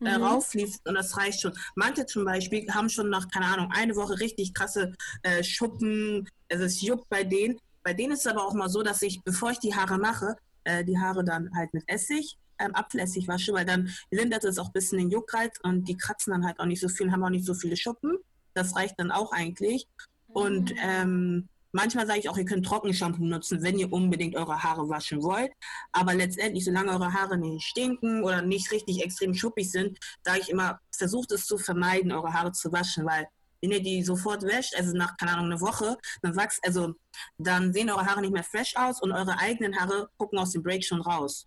Äh, 0.00 0.18
Mhm. 0.18 0.24
rauffließen 0.24 0.80
und 0.86 0.94
das 0.96 1.16
reicht 1.16 1.40
schon. 1.40 1.56
Manche 1.76 2.04
zum 2.04 2.24
Beispiel 2.24 2.68
haben 2.74 2.90
schon 2.90 3.08
nach, 3.10 3.28
keine 3.30 3.46
Ahnung, 3.46 3.70
eine 3.72 3.94
Woche 3.96 4.18
richtig 4.20 4.52
krasse 4.52 4.92
äh, 5.22 5.42
Schuppen, 5.42 6.28
also 6.50 6.64
es 6.64 6.82
juckt 6.82 7.08
bei 7.08 7.22
denen. 7.24 7.58
Bei 7.82 7.94
denen 7.94 8.12
ist 8.12 8.20
es 8.20 8.26
aber 8.26 8.44
auch 8.44 8.54
mal 8.54 8.68
so, 8.68 8.82
dass 8.82 9.00
ich, 9.02 9.22
bevor 9.22 9.52
ich 9.52 9.60
die 9.60 9.74
Haare 9.74 9.96
mache, 9.98 10.36
äh, 10.64 10.84
die 10.84 10.98
Haare 10.98 11.24
dann 11.24 11.48
halt 11.56 11.72
mit 11.72 11.84
Essig, 11.86 12.36
ähm, 12.58 12.74
Apfelessig 12.74 13.28
wasche, 13.28 13.52
weil 13.52 13.64
dann 13.64 13.88
lindert 14.10 14.44
es 14.44 14.58
auch 14.58 14.66
ein 14.66 14.72
bisschen 14.72 14.98
den 14.98 15.10
Juckreiz 15.10 15.58
und 15.62 15.84
die 15.88 15.96
kratzen 15.96 16.32
dann 16.32 16.44
halt 16.44 16.58
auch 16.60 16.66
nicht 16.66 16.80
so 16.80 16.88
viel, 16.88 17.10
haben 17.12 17.24
auch 17.24 17.30
nicht 17.30 17.46
so 17.46 17.54
viele 17.54 17.76
Schuppen. 17.76 18.18
Das 18.54 18.76
reicht 18.76 18.98
dann 18.98 19.10
auch 19.10 19.32
eigentlich. 19.32 19.86
Und 20.28 20.72
ähm, 20.82 21.48
manchmal 21.72 22.06
sage 22.06 22.20
ich 22.20 22.28
auch, 22.28 22.38
ihr 22.38 22.44
könnt 22.44 22.66
Trockenshampoo 22.66 23.24
nutzen, 23.24 23.62
wenn 23.62 23.78
ihr 23.78 23.92
unbedingt 23.92 24.36
eure 24.36 24.62
Haare 24.62 24.88
waschen 24.88 25.22
wollt. 25.22 25.52
Aber 25.92 26.14
letztendlich, 26.14 26.64
solange 26.64 26.92
eure 26.92 27.12
Haare 27.12 27.36
nicht 27.36 27.66
stinken 27.66 28.24
oder 28.24 28.42
nicht 28.42 28.70
richtig 28.72 29.02
extrem 29.02 29.34
schuppig 29.34 29.70
sind, 29.70 29.98
sage 30.22 30.40
ich 30.40 30.48
immer, 30.48 30.78
versucht 30.90 31.32
es 31.32 31.46
zu 31.46 31.58
vermeiden, 31.58 32.12
eure 32.12 32.32
Haare 32.32 32.52
zu 32.52 32.72
waschen, 32.72 33.04
weil 33.04 33.26
wenn 33.60 33.72
ihr 33.72 33.82
die 33.82 34.02
sofort 34.02 34.42
wäscht, 34.42 34.76
also 34.76 34.94
nach, 34.94 35.16
keine 35.16 35.32
Ahnung, 35.32 35.46
einer 35.46 35.60
Woche, 35.60 35.96
dann 36.20 36.36
wächst, 36.36 36.60
also 36.66 36.94
dann 37.38 37.72
sehen 37.72 37.90
eure 37.90 38.04
Haare 38.04 38.20
nicht 38.20 38.32
mehr 38.32 38.44
fresh 38.44 38.76
aus 38.76 39.00
und 39.00 39.12
eure 39.12 39.38
eigenen 39.38 39.74
Haare 39.78 40.10
gucken 40.18 40.38
aus 40.38 40.50
dem 40.50 40.62
Break 40.62 40.84
schon 40.84 41.00
raus. 41.00 41.46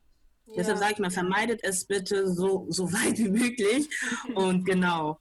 Deshalb 0.55 0.77
sage 0.77 0.93
ich 0.93 0.99
mal, 0.99 1.11
vermeidet 1.11 1.59
es 1.63 1.85
bitte 1.85 2.33
so, 2.33 2.65
so 2.69 2.91
weit 2.93 3.17
wie 3.17 3.29
möglich. 3.29 3.89
Und 4.33 4.65
genau. 4.65 5.19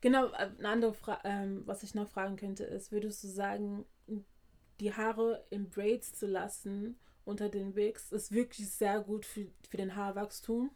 Genau, 0.00 0.26
äh, 0.26 0.50
eine 0.58 0.68
andere 0.68 0.94
Frage, 0.94 1.20
ähm, 1.24 1.62
was 1.66 1.82
ich 1.82 1.94
noch 1.94 2.08
fragen 2.08 2.36
könnte, 2.36 2.64
ist, 2.64 2.92
würdest 2.92 3.22
du 3.24 3.28
sagen, 3.28 3.84
die 4.80 4.94
Haare 4.94 5.44
in 5.50 5.68
Braids 5.68 6.14
zu 6.14 6.26
lassen 6.26 6.98
unter 7.24 7.48
den 7.48 7.74
Wigs 7.74 8.12
ist 8.12 8.32
wirklich 8.32 8.70
sehr 8.70 9.00
gut 9.00 9.26
für, 9.26 9.46
für 9.68 9.76
den 9.76 9.94
Haarwachstum? 9.94 10.70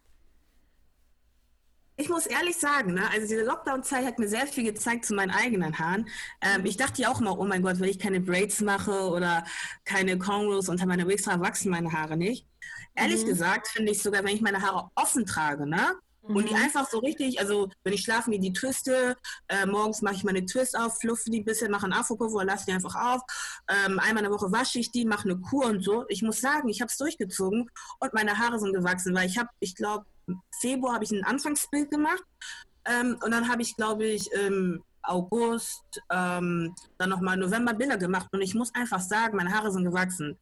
ich 1.97 2.09
muss 2.09 2.27
ehrlich 2.27 2.57
sagen, 2.57 2.95
ne, 2.95 3.09
also 3.11 3.27
diese 3.27 3.45
Lockdown-Zeit 3.45 4.05
hat 4.05 4.19
mir 4.19 4.29
sehr 4.29 4.47
viel 4.47 4.65
gezeigt 4.65 5.05
zu 5.05 5.15
meinen 5.15 5.31
eigenen 5.31 5.79
Haaren. 5.79 6.09
Ähm, 6.41 6.65
ich 6.65 6.77
dachte 6.77 7.03
ja 7.03 7.11
auch 7.11 7.21
immer, 7.21 7.39
oh 7.39 7.45
mein 7.45 7.63
Gott, 7.63 7.79
wenn 7.79 7.89
ich 7.89 7.99
keine 7.99 8.21
Braids 8.21 8.61
mache 8.61 9.11
oder 9.11 9.45
keine 9.85 10.19
Cornrows 10.19 10.69
unter 10.69 10.87
meiner 10.87 11.07
Wigs 11.07 11.27
wachsen 11.27 11.71
meine 11.71 11.93
Haare 11.93 12.17
nicht. 12.17 12.49
Ehrlich 12.95 13.23
mhm. 13.23 13.29
gesagt 13.29 13.69
finde 13.69 13.93
ich 13.93 14.03
sogar, 14.03 14.25
wenn 14.25 14.35
ich 14.35 14.43
meine 14.43 14.61
Haare 14.61 14.91
offen 14.97 15.25
trage, 15.25 15.67
ne? 15.67 15.95
Mhm. 16.27 16.37
Und 16.37 16.49
die 16.49 16.55
mhm. 16.55 16.63
einfach 16.63 16.89
so 16.89 16.99
richtig, 16.99 17.41
also 17.41 17.69
wenn 17.83 17.93
ich 17.93 18.03
schlafe, 18.03 18.31
mir 18.31 18.41
die 18.41 18.53
Twiste, 18.53 19.17
äh, 19.49 19.67
morgens 19.67 20.03
mache 20.03 20.15
ich 20.15 20.25
meine 20.25 20.45
Twist 20.45 20.79
auf, 20.79 20.99
fluffe 20.99 21.31
die 21.31 21.41
ein 21.41 21.45
bisschen, 21.45 21.71
mache 21.71 21.85
einen 21.85 21.93
Afro-Pulver, 21.93 22.45
lasse 22.45 22.67
die 22.67 22.73
einfach 22.73 22.95
auf. 22.95 23.23
Ähm, 23.69 23.99
einmal 23.99 24.25
in 24.25 24.31
der 24.31 24.33
Woche 24.33 24.51
wasche 24.51 24.79
ich 24.79 24.91
die, 24.91 25.05
mache 25.05 25.29
eine 25.29 25.39
Kur 25.39 25.67
und 25.67 25.83
so. 25.83 26.05
Ich 26.09 26.23
muss 26.23 26.41
sagen, 26.41 26.69
ich 26.69 26.81
habe 26.81 26.91
es 26.91 26.97
durchgezogen 26.97 27.71
und 28.01 28.15
meine 28.15 28.39
Haare 28.39 28.59
sind 28.59 28.75
gewachsen, 28.75 29.15
weil 29.15 29.29
ich 29.29 29.39
habe, 29.39 29.49
ich 29.61 29.75
glaube, 29.75 30.07
Februar 30.61 30.95
habe 30.95 31.05
ich 31.05 31.11
ein 31.11 31.25
Anfangsbild 31.25 31.91
gemacht 31.91 32.25
ähm, 32.87 33.19
und 33.23 33.31
dann 33.31 33.49
habe 33.49 33.63
ich, 33.63 33.77
glaube 33.77 34.07
ich, 34.07 34.33
im 34.33 34.83
August, 35.03 35.85
ähm, 36.11 36.75
dann 36.97 37.11
nochmal 37.11 37.37
November 37.37 37.75
Bilder 37.75 37.99
gemacht 37.99 38.29
und 38.33 38.41
ich 38.41 38.55
muss 38.55 38.75
einfach 38.75 39.01
sagen, 39.01 39.37
meine 39.37 39.53
Haare 39.53 39.71
sind 39.71 39.85
gewachsen. 39.85 40.39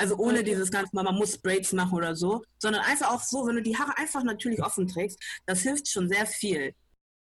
Also 0.00 0.16
ohne 0.16 0.42
dieses 0.42 0.70
ganze 0.70 0.96
Mal, 0.96 1.02
man 1.02 1.16
muss 1.16 1.36
Braids 1.36 1.74
machen 1.74 1.92
oder 1.92 2.16
so, 2.16 2.42
sondern 2.58 2.82
einfach 2.84 3.10
auch 3.10 3.20
so, 3.20 3.46
wenn 3.46 3.56
du 3.56 3.62
die 3.62 3.76
Haare 3.76 3.98
einfach 3.98 4.24
natürlich 4.24 4.62
offen 4.62 4.88
trägst, 4.88 5.22
das 5.44 5.60
hilft 5.60 5.88
schon 5.88 6.08
sehr 6.08 6.24
viel, 6.24 6.74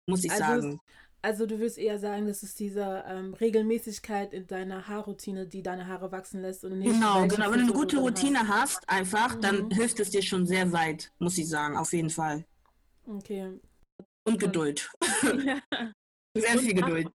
muss 0.05 0.23
ich 0.23 0.31
also 0.31 0.43
sagen. 0.43 0.79
Also 1.23 1.47
du 1.47 1.59
willst 1.59 1.79
eher 1.79 1.97
sagen, 1.97 2.27
dass 2.27 2.43
es 2.43 2.53
diese 2.53 3.03
ähm, 3.07 3.33
Regelmäßigkeit 3.33 4.33
in 4.33 4.45
deiner 4.45 4.87
Haarroutine, 4.87 5.47
die 5.47 5.63
deine 5.63 5.87
Haare 5.87 6.11
wachsen 6.11 6.43
lässt 6.43 6.63
und 6.63 6.77
nicht. 6.77 6.91
Genau, 6.91 7.27
genau. 7.27 7.51
Wenn 7.51 7.59
du 7.59 7.65
eine 7.65 7.73
gute 7.73 7.97
Routine 7.97 8.47
hast, 8.47 8.77
hast 8.77 8.87
einfach, 8.89 9.35
mhm. 9.35 9.41
dann 9.41 9.71
hilft 9.71 9.99
es 9.99 10.11
dir 10.11 10.21
schon 10.21 10.45
sehr 10.45 10.71
weit, 10.71 11.11
muss 11.17 11.39
ich 11.39 11.49
sagen, 11.49 11.75
auf 11.75 11.91
jeden 11.91 12.11
Fall. 12.11 12.45
Okay. 13.07 13.59
Und 14.25 14.39
Geduld. 14.39 14.87
Ja. 15.43 15.59
sehr 16.37 16.59
viel 16.59 16.75
Geduld. 16.75 17.07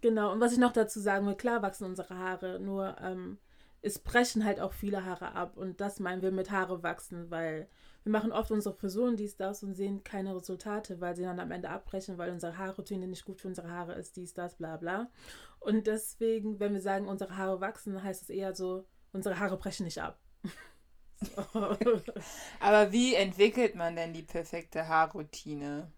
Genau, 0.00 0.30
und 0.30 0.40
was 0.40 0.52
ich 0.52 0.58
noch 0.58 0.72
dazu 0.72 1.00
sagen 1.00 1.26
will, 1.26 1.34
klar 1.34 1.62
wachsen 1.62 1.84
unsere 1.84 2.16
Haare, 2.16 2.60
nur 2.60 2.96
ähm, 3.00 3.38
es 3.84 3.98
brechen 3.98 4.44
halt 4.44 4.60
auch 4.60 4.72
viele 4.72 5.04
Haare 5.04 5.32
ab 5.32 5.56
und 5.58 5.80
das 5.80 6.00
meinen 6.00 6.22
wir 6.22 6.32
mit 6.32 6.50
Haare 6.50 6.82
wachsen, 6.82 7.30
weil 7.30 7.68
wir 8.02 8.12
machen 8.12 8.32
oft 8.32 8.50
unsere 8.50 8.74
Frisuren 8.74 9.16
dies, 9.16 9.36
das 9.36 9.62
und 9.62 9.74
sehen 9.74 10.02
keine 10.02 10.34
Resultate, 10.34 11.00
weil 11.00 11.14
sie 11.14 11.22
dann 11.22 11.38
am 11.38 11.50
Ende 11.50 11.68
abbrechen, 11.68 12.16
weil 12.16 12.30
unsere 12.30 12.56
Haarroutine 12.56 13.06
nicht 13.06 13.26
gut 13.26 13.40
für 13.40 13.48
unsere 13.48 13.70
Haare 13.70 13.94
ist, 13.94 14.16
dies, 14.16 14.32
das, 14.32 14.56
bla 14.56 14.78
bla. 14.78 15.10
Und 15.60 15.86
deswegen, 15.86 16.60
wenn 16.60 16.72
wir 16.72 16.80
sagen, 16.80 17.08
unsere 17.08 17.36
Haare 17.36 17.60
wachsen, 17.60 18.02
heißt 18.02 18.22
es 18.22 18.30
eher 18.30 18.54
so, 18.54 18.86
unsere 19.12 19.38
Haare 19.38 19.58
brechen 19.58 19.84
nicht 19.84 20.00
ab. 20.00 20.18
Aber 22.60 22.92
wie 22.92 23.14
entwickelt 23.14 23.74
man 23.74 23.96
denn 23.96 24.14
die 24.14 24.22
perfekte 24.22 24.88
Haarroutine? 24.88 25.92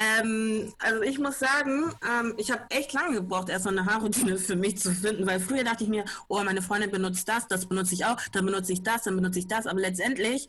Ähm, 0.00 0.72
also 0.78 1.02
ich 1.02 1.18
muss 1.18 1.40
sagen, 1.40 1.92
ähm, 2.08 2.34
ich 2.36 2.52
habe 2.52 2.62
echt 2.70 2.92
lange 2.92 3.16
gebraucht, 3.16 3.48
erst 3.48 3.64
so 3.64 3.70
eine 3.70 3.84
Haarroutine 3.84 4.36
für 4.38 4.54
mich 4.54 4.78
zu 4.78 4.92
finden, 4.92 5.26
weil 5.26 5.40
früher 5.40 5.64
dachte 5.64 5.82
ich 5.84 5.90
mir, 5.90 6.04
oh, 6.28 6.42
meine 6.44 6.62
Freundin 6.62 6.90
benutzt 6.90 7.28
das, 7.28 7.48
das 7.48 7.66
benutze 7.66 7.94
ich 7.94 8.04
auch, 8.04 8.16
dann 8.32 8.46
benutze 8.46 8.72
ich 8.72 8.82
das, 8.82 9.02
dann 9.02 9.16
benutze 9.16 9.40
ich 9.40 9.48
das, 9.48 9.66
aber 9.66 9.80
letztendlich 9.80 10.48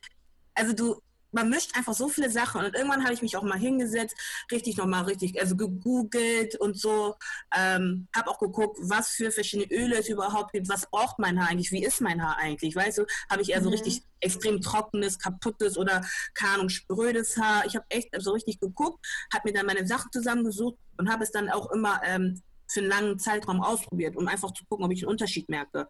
also 0.60 0.74
du, 0.74 1.02
man 1.32 1.50
mischt 1.50 1.76
einfach 1.78 1.94
so 1.94 2.10
viele 2.10 2.30
Sachen 2.30 2.64
und 2.64 2.76
irgendwann 2.76 3.04
habe 3.04 3.14
ich 3.14 3.22
mich 3.22 3.38
auch 3.38 3.44
mal 3.44 3.58
hingesetzt, 3.58 4.16
richtig 4.52 4.78
nochmal 4.78 5.04
richtig, 5.04 5.40
also 5.40 5.56
gegoogelt 5.56 6.56
und 6.56 6.78
so, 6.78 7.16
ähm, 7.56 8.08
habe 8.16 8.30
auch 8.30 8.40
geguckt, 8.40 8.78
was 8.82 9.10
für 9.10 9.32
verschiedene 9.32 9.72
Öle 9.72 9.98
es 9.98 10.10
überhaupt 10.10 10.54
gibt, 10.54 10.70
was 10.70 10.90
braucht 10.90 11.20
mein 11.20 11.40
Haar 11.40 11.50
eigentlich, 11.50 11.72
wie 11.72 11.84
ist 11.84 12.02
mein 12.02 12.24
Haar 12.24 12.38
eigentlich, 12.38 12.76
weißt 12.76 13.00
du, 13.00 13.06
habe 13.30 13.42
ich 13.42 13.52
eher 13.52 13.62
so 13.62 13.70
mhm. 13.70 13.76
richtig 13.76 14.04
extrem 14.22 14.62
trockenes, 14.62 15.20
kaputtes 15.20 15.78
oder 15.78 16.02
keine 16.34 16.54
Ahnung, 16.56 16.70
sprödes 16.70 17.38
Haar. 17.38 17.66
Ich 17.66 17.76
habe 17.76 17.86
echt 17.90 18.10
so 18.18 18.32
richtig 18.32 18.60
geguckt, 18.60 19.06
habe 19.34 19.50
mir 19.50 19.54
dann 19.54 19.66
meine 19.66 19.88
Sachen 19.88 20.12
zusammengesucht 20.12 20.78
und 20.98 21.10
habe 21.10 21.24
es 21.24 21.32
dann 21.32 21.50
auch 21.50 21.72
immer 21.72 22.02
ähm, 22.04 22.42
für 22.68 22.82
einen 22.82 22.90
langen 22.90 23.20
Zeitraum 23.20 23.62
ausprobiert, 23.62 24.16
um 24.16 24.28
einfach 24.28 24.52
zu 24.52 24.64
gucken, 24.66 24.86
ob 24.86 24.92
ich 24.92 25.04
einen 25.04 25.12
Unterschied 25.12 25.50
merke. 25.50 25.88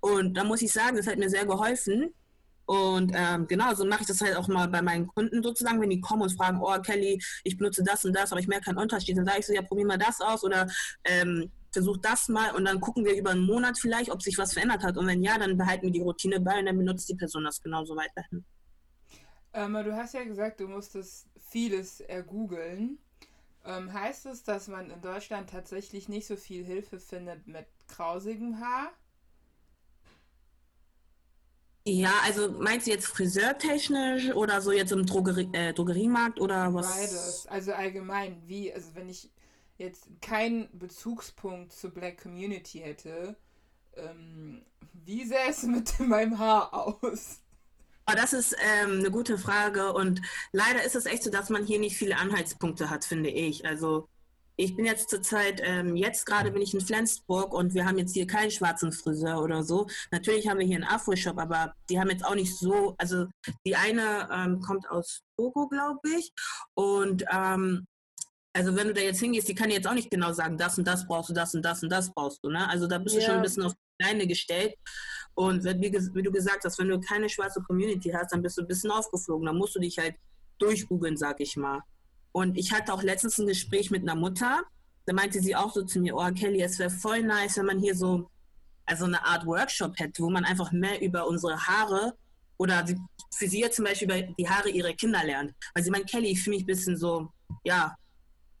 Und 0.00 0.34
da 0.34 0.44
muss 0.44 0.62
ich 0.62 0.72
sagen, 0.72 0.96
das 0.96 1.06
hat 1.06 1.18
mir 1.18 1.28
sehr 1.28 1.46
geholfen, 1.46 2.14
und 2.66 3.12
ähm, 3.14 3.46
genau, 3.46 3.74
so 3.74 3.84
mache 3.84 4.02
ich 4.02 4.06
das 4.06 4.20
halt 4.20 4.36
auch 4.36 4.48
mal 4.48 4.68
bei 4.68 4.82
meinen 4.82 5.06
Kunden 5.06 5.42
sozusagen, 5.42 5.80
wenn 5.80 5.90
die 5.90 6.00
kommen 6.00 6.22
und 6.22 6.36
fragen, 6.36 6.60
oh 6.62 6.80
Kelly, 6.80 7.22
ich 7.44 7.56
benutze 7.56 7.82
das 7.82 8.04
und 8.04 8.14
das, 8.14 8.32
aber 8.32 8.40
ich 8.40 8.48
merke 8.48 8.66
keinen 8.66 8.78
Unterschied. 8.78 9.16
Dann 9.16 9.24
sage 9.24 9.40
ich 9.40 9.46
so, 9.46 9.52
ja, 9.52 9.62
probier 9.62 9.86
mal 9.86 9.98
das 9.98 10.20
aus 10.20 10.44
oder 10.44 10.68
ähm, 11.04 11.50
versuch 11.72 11.96
das 11.98 12.28
mal 12.28 12.54
und 12.54 12.64
dann 12.64 12.80
gucken 12.80 13.04
wir 13.04 13.16
über 13.16 13.30
einen 13.30 13.44
Monat 13.44 13.78
vielleicht, 13.78 14.10
ob 14.10 14.22
sich 14.22 14.38
was 14.38 14.52
verändert 14.52 14.82
hat. 14.82 14.96
Und 14.96 15.06
wenn 15.06 15.22
ja, 15.22 15.38
dann 15.38 15.56
behalten 15.56 15.86
wir 15.86 15.92
die 15.92 16.02
Routine 16.02 16.40
bei 16.40 16.58
und 16.58 16.66
dann 16.66 16.78
benutzt 16.78 17.08
die 17.08 17.16
Person 17.16 17.44
das 17.44 17.60
genauso 17.60 17.96
weiterhin. 17.96 18.44
Ähm, 19.54 19.72
du 19.72 19.94
hast 19.94 20.14
ja 20.14 20.24
gesagt, 20.24 20.60
du 20.60 20.68
musstest 20.68 21.26
vieles 21.50 22.00
ergoogeln. 22.00 22.98
Ähm, 23.64 23.92
heißt 23.92 24.26
es, 24.26 24.42
dass 24.42 24.68
man 24.68 24.90
in 24.90 25.00
Deutschland 25.02 25.50
tatsächlich 25.50 26.08
nicht 26.08 26.26
so 26.26 26.36
viel 26.36 26.64
Hilfe 26.64 26.98
findet 26.98 27.46
mit 27.46 27.66
krausigem 27.86 28.60
Haar? 28.60 28.92
Ja, 31.84 32.12
also 32.24 32.50
meinst 32.52 32.86
du 32.86 32.92
jetzt 32.92 33.06
friseurtechnisch 33.06 34.32
oder 34.34 34.60
so 34.60 34.70
jetzt 34.70 34.92
im 34.92 35.04
Drogerie, 35.04 35.48
äh, 35.52 35.72
Drogeriemarkt 35.72 36.40
oder 36.40 36.72
was? 36.72 36.88
Beides. 36.88 37.46
Also 37.48 37.72
allgemein, 37.72 38.40
wie, 38.46 38.72
also 38.72 38.94
wenn 38.94 39.08
ich 39.08 39.30
jetzt 39.78 40.06
keinen 40.20 40.68
Bezugspunkt 40.78 41.72
zur 41.72 41.90
Black 41.90 42.22
Community 42.22 42.78
hätte, 42.78 43.36
ähm, 43.96 44.62
wie 44.92 45.24
sähe 45.24 45.48
es 45.48 45.64
mit 45.64 45.98
meinem 46.00 46.38
Haar 46.38 46.72
aus? 46.72 47.40
Oh, 48.06 48.14
das 48.16 48.32
ist 48.32 48.56
ähm, 48.60 48.98
eine 48.98 49.10
gute 49.10 49.38
Frage 49.38 49.92
und 49.92 50.20
leider 50.52 50.84
ist 50.84 50.96
es 50.96 51.06
echt 51.06 51.22
so, 51.22 51.30
dass 51.30 51.50
man 51.50 51.64
hier 51.64 51.78
nicht 51.78 51.96
viele 51.96 52.16
Anhaltspunkte 52.16 52.90
hat, 52.90 53.04
finde 53.04 53.30
ich. 53.30 53.64
Also 53.64 54.08
ich 54.62 54.76
bin 54.76 54.84
jetzt 54.84 55.10
zurzeit, 55.10 55.60
ähm, 55.64 55.96
jetzt 55.96 56.24
gerade 56.24 56.52
bin 56.52 56.62
ich 56.62 56.72
in 56.72 56.80
Flensburg 56.80 57.52
und 57.52 57.74
wir 57.74 57.84
haben 57.84 57.98
jetzt 57.98 58.14
hier 58.14 58.26
keinen 58.26 58.50
schwarzen 58.50 58.92
Friseur 58.92 59.42
oder 59.42 59.64
so. 59.64 59.88
Natürlich 60.10 60.48
haben 60.48 60.60
wir 60.60 60.66
hier 60.66 60.76
einen 60.76 60.84
Afro-Shop, 60.84 61.38
aber 61.38 61.74
die 61.90 61.98
haben 61.98 62.10
jetzt 62.10 62.24
auch 62.24 62.34
nicht 62.34 62.56
so, 62.56 62.94
also 62.98 63.26
die 63.66 63.74
eine 63.74 64.28
ähm, 64.32 64.60
kommt 64.60 64.88
aus 64.88 65.22
Togo, 65.36 65.68
glaube 65.68 66.00
ich. 66.16 66.32
Und 66.74 67.24
ähm, 67.32 67.86
also 68.54 68.76
wenn 68.76 68.88
du 68.88 68.94
da 68.94 69.00
jetzt 69.00 69.20
hingehst, 69.20 69.48
die 69.48 69.54
kann 69.54 69.70
jetzt 69.70 69.88
auch 69.88 69.94
nicht 69.94 70.10
genau 70.10 70.32
sagen, 70.32 70.58
das 70.58 70.78
und 70.78 70.86
das 70.86 71.06
brauchst 71.06 71.30
du, 71.30 71.34
das 71.34 71.54
und 71.54 71.64
das 71.64 71.82
und 71.82 71.90
das 71.90 72.12
brauchst 72.12 72.44
du. 72.44 72.50
Ne? 72.50 72.68
Also 72.68 72.86
da 72.86 72.98
bist 72.98 73.16
du 73.16 73.20
schon 73.20 73.36
ein 73.36 73.42
bisschen 73.42 73.64
auf 73.64 73.72
die 73.72 74.04
Beine 74.04 74.26
gestellt. 74.26 74.74
Und 75.34 75.64
wenn, 75.64 75.80
wie, 75.80 75.92
wie, 75.92 76.22
du 76.22 76.30
gesagt 76.30 76.64
hast, 76.64 76.78
wenn 76.78 76.88
du 76.88 77.00
keine 77.00 77.28
schwarze 77.28 77.62
Community 77.62 78.10
hast, 78.10 78.32
dann 78.32 78.42
bist 78.42 78.58
du 78.58 78.62
ein 78.62 78.68
bisschen 78.68 78.90
aufgeflogen. 78.90 79.46
Dann 79.46 79.56
musst 79.56 79.74
du 79.74 79.80
dich 79.80 79.98
halt 79.98 80.14
durchgoogeln, 80.58 81.16
sag 81.16 81.40
ich 81.40 81.56
mal. 81.56 81.80
Und 82.32 82.56
ich 82.56 82.72
hatte 82.72 82.92
auch 82.92 83.02
letztens 83.02 83.38
ein 83.38 83.46
Gespräch 83.46 83.90
mit 83.90 84.02
einer 84.02 84.14
Mutter. 84.14 84.62
Da 85.06 85.12
meinte 85.12 85.40
sie 85.40 85.54
auch 85.54 85.72
so 85.72 85.82
zu 85.82 86.00
mir, 86.00 86.16
oh 86.16 86.30
Kelly, 86.32 86.62
es 86.62 86.78
wäre 86.78 86.90
voll 86.90 87.22
nice, 87.22 87.56
wenn 87.58 87.66
man 87.66 87.78
hier 87.78 87.94
so 87.94 88.30
also 88.84 89.04
eine 89.04 89.24
Art 89.24 89.46
Workshop 89.46 89.98
hätte, 89.98 90.22
wo 90.22 90.30
man 90.30 90.44
einfach 90.44 90.72
mehr 90.72 91.00
über 91.00 91.26
unsere 91.26 91.56
Haare 91.66 92.14
oder 92.56 92.84
für 93.34 93.48
sie 93.48 93.60
jetzt 93.60 93.76
zum 93.76 93.84
Beispiel 93.84 94.08
über 94.08 94.22
die 94.22 94.48
Haare 94.48 94.70
ihrer 94.70 94.92
Kinder 94.92 95.24
lernt. 95.24 95.54
Weil 95.74 95.84
sie 95.84 95.90
meint, 95.90 96.08
Kelly, 96.08 96.28
ich 96.28 96.42
fühle 96.42 96.56
mich 96.56 96.64
ein 96.64 96.66
bisschen 96.66 96.96
so, 96.96 97.28
ja, 97.64 97.94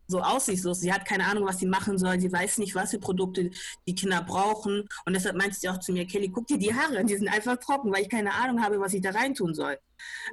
so 0.06 0.20
aussichtslos. 0.20 0.80
Sie 0.80 0.92
hat 0.92 1.04
keine 1.04 1.26
Ahnung, 1.26 1.46
was 1.46 1.58
sie 1.58 1.66
machen 1.66 1.98
soll. 1.98 2.20
Sie 2.20 2.32
weiß 2.32 2.58
nicht, 2.58 2.74
was 2.74 2.90
für 2.90 2.98
Produkte 2.98 3.50
die 3.86 3.94
Kinder 3.94 4.22
brauchen. 4.22 4.88
Und 5.04 5.12
deshalb 5.14 5.36
meinte 5.36 5.56
sie 5.56 5.68
auch 5.68 5.78
zu 5.78 5.92
mir, 5.92 6.06
Kelly, 6.06 6.28
guck 6.28 6.46
dir 6.46 6.58
die 6.58 6.74
Haare 6.74 6.98
an, 6.98 7.06
die 7.06 7.16
sind 7.16 7.28
einfach 7.28 7.56
trocken, 7.56 7.92
weil 7.92 8.02
ich 8.02 8.08
keine 8.08 8.32
Ahnung 8.34 8.62
habe, 8.62 8.78
was 8.80 8.92
ich 8.94 9.00
da 9.00 9.10
reintun 9.10 9.54
soll. 9.54 9.78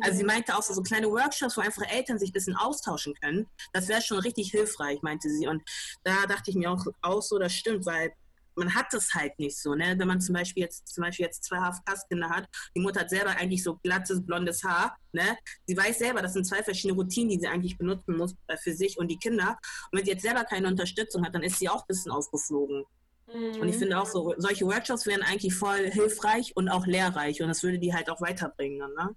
Also 0.02 0.18
sie 0.18 0.24
meinte 0.24 0.56
auch 0.56 0.64
so, 0.64 0.74
so 0.74 0.82
kleine 0.82 1.10
Workshops, 1.10 1.56
wo 1.58 1.62
einfach 1.62 1.84
Eltern 1.92 2.20
sich 2.20 2.30
ein 2.30 2.34
bisschen 2.34 2.56
austauschen 2.56 3.14
können. 3.16 3.48
Das 3.74 3.88
wäre 3.88 4.02
schon 4.02 4.20
richtig 4.20 4.52
hilfreich, 4.52 5.02
meinte 5.02 5.30
sie. 5.30 5.48
Und 5.48 5.62
da 6.04 6.26
dachte 6.26 6.52
ich 6.52 6.58
mir 6.58 6.72
auch, 6.72 6.86
auch 7.02 7.22
so, 7.22 7.38
das 7.38 7.54
stimmt, 7.54 7.86
weil 7.86 8.12
man 8.60 8.76
hat 8.76 8.88
das 8.92 9.14
halt 9.14 9.38
nicht 9.40 9.58
so, 9.58 9.74
ne? 9.74 9.96
Wenn 9.98 10.08
man 10.08 10.22
zum 10.22 10.34
Beispiel 10.34 10.64
jetzt 10.64 10.88
zum 10.88 11.04
Beispiel 11.04 11.26
jetzt 11.26 11.44
zwei 11.44 11.58
Haftkastkinder 11.58 12.30
hat, 12.30 12.48
die 12.76 12.82
Mutter 12.82 13.02
hat 13.02 13.10
selber 13.10 13.32
eigentlich 13.32 13.64
so 13.64 13.78
glattes, 13.78 14.26
blondes 14.26 14.64
Haar, 14.64 14.96
ne? 15.12 15.38
Sie 15.66 15.76
weiß 15.76 16.00
selber, 16.00 16.22
das 16.22 16.34
sind 16.34 16.46
zwei 16.46 16.64
verschiedene 16.64 17.00
Routinen, 17.00 17.30
die 17.30 17.40
sie 17.40 17.48
eigentlich 17.48 17.78
benutzen 17.78 18.18
muss 18.18 18.36
äh, 18.48 18.58
für 18.58 18.74
sich 18.74 18.98
und 18.98 19.08
die 19.10 19.18
Kinder. 19.18 19.58
Und 19.92 19.98
wenn 19.98 20.06
sie 20.06 20.12
jetzt 20.12 20.24
selber 20.24 20.44
keine 20.44 20.68
Unterstützung 20.68 21.26
hat, 21.26 21.34
dann 21.34 21.44
ist 21.44 21.60
sie 21.60 21.70
auch 21.70 21.82
ein 21.82 21.88
bisschen 21.88 22.12
aufgeflogen. 22.12 22.84
Mhm. 23.34 23.62
Und 23.62 23.68
ich 23.68 23.76
mhm. 23.76 23.80
finde 23.80 24.00
auch 24.00 24.08
so, 24.08 24.34
solche 24.38 24.66
Workshops 24.66 25.06
wären 25.06 25.22
eigentlich 25.22 25.54
voll 25.54 25.90
hilfreich 25.90 26.56
und 26.56 26.70
auch 26.70 26.86
lehrreich 26.86 27.42
und 27.42 27.48
das 27.48 27.64
würde 27.64 27.80
die 27.80 27.94
halt 27.94 28.10
auch 28.10 28.22
weiterbringen, 28.22 28.92
ne? 28.96 29.16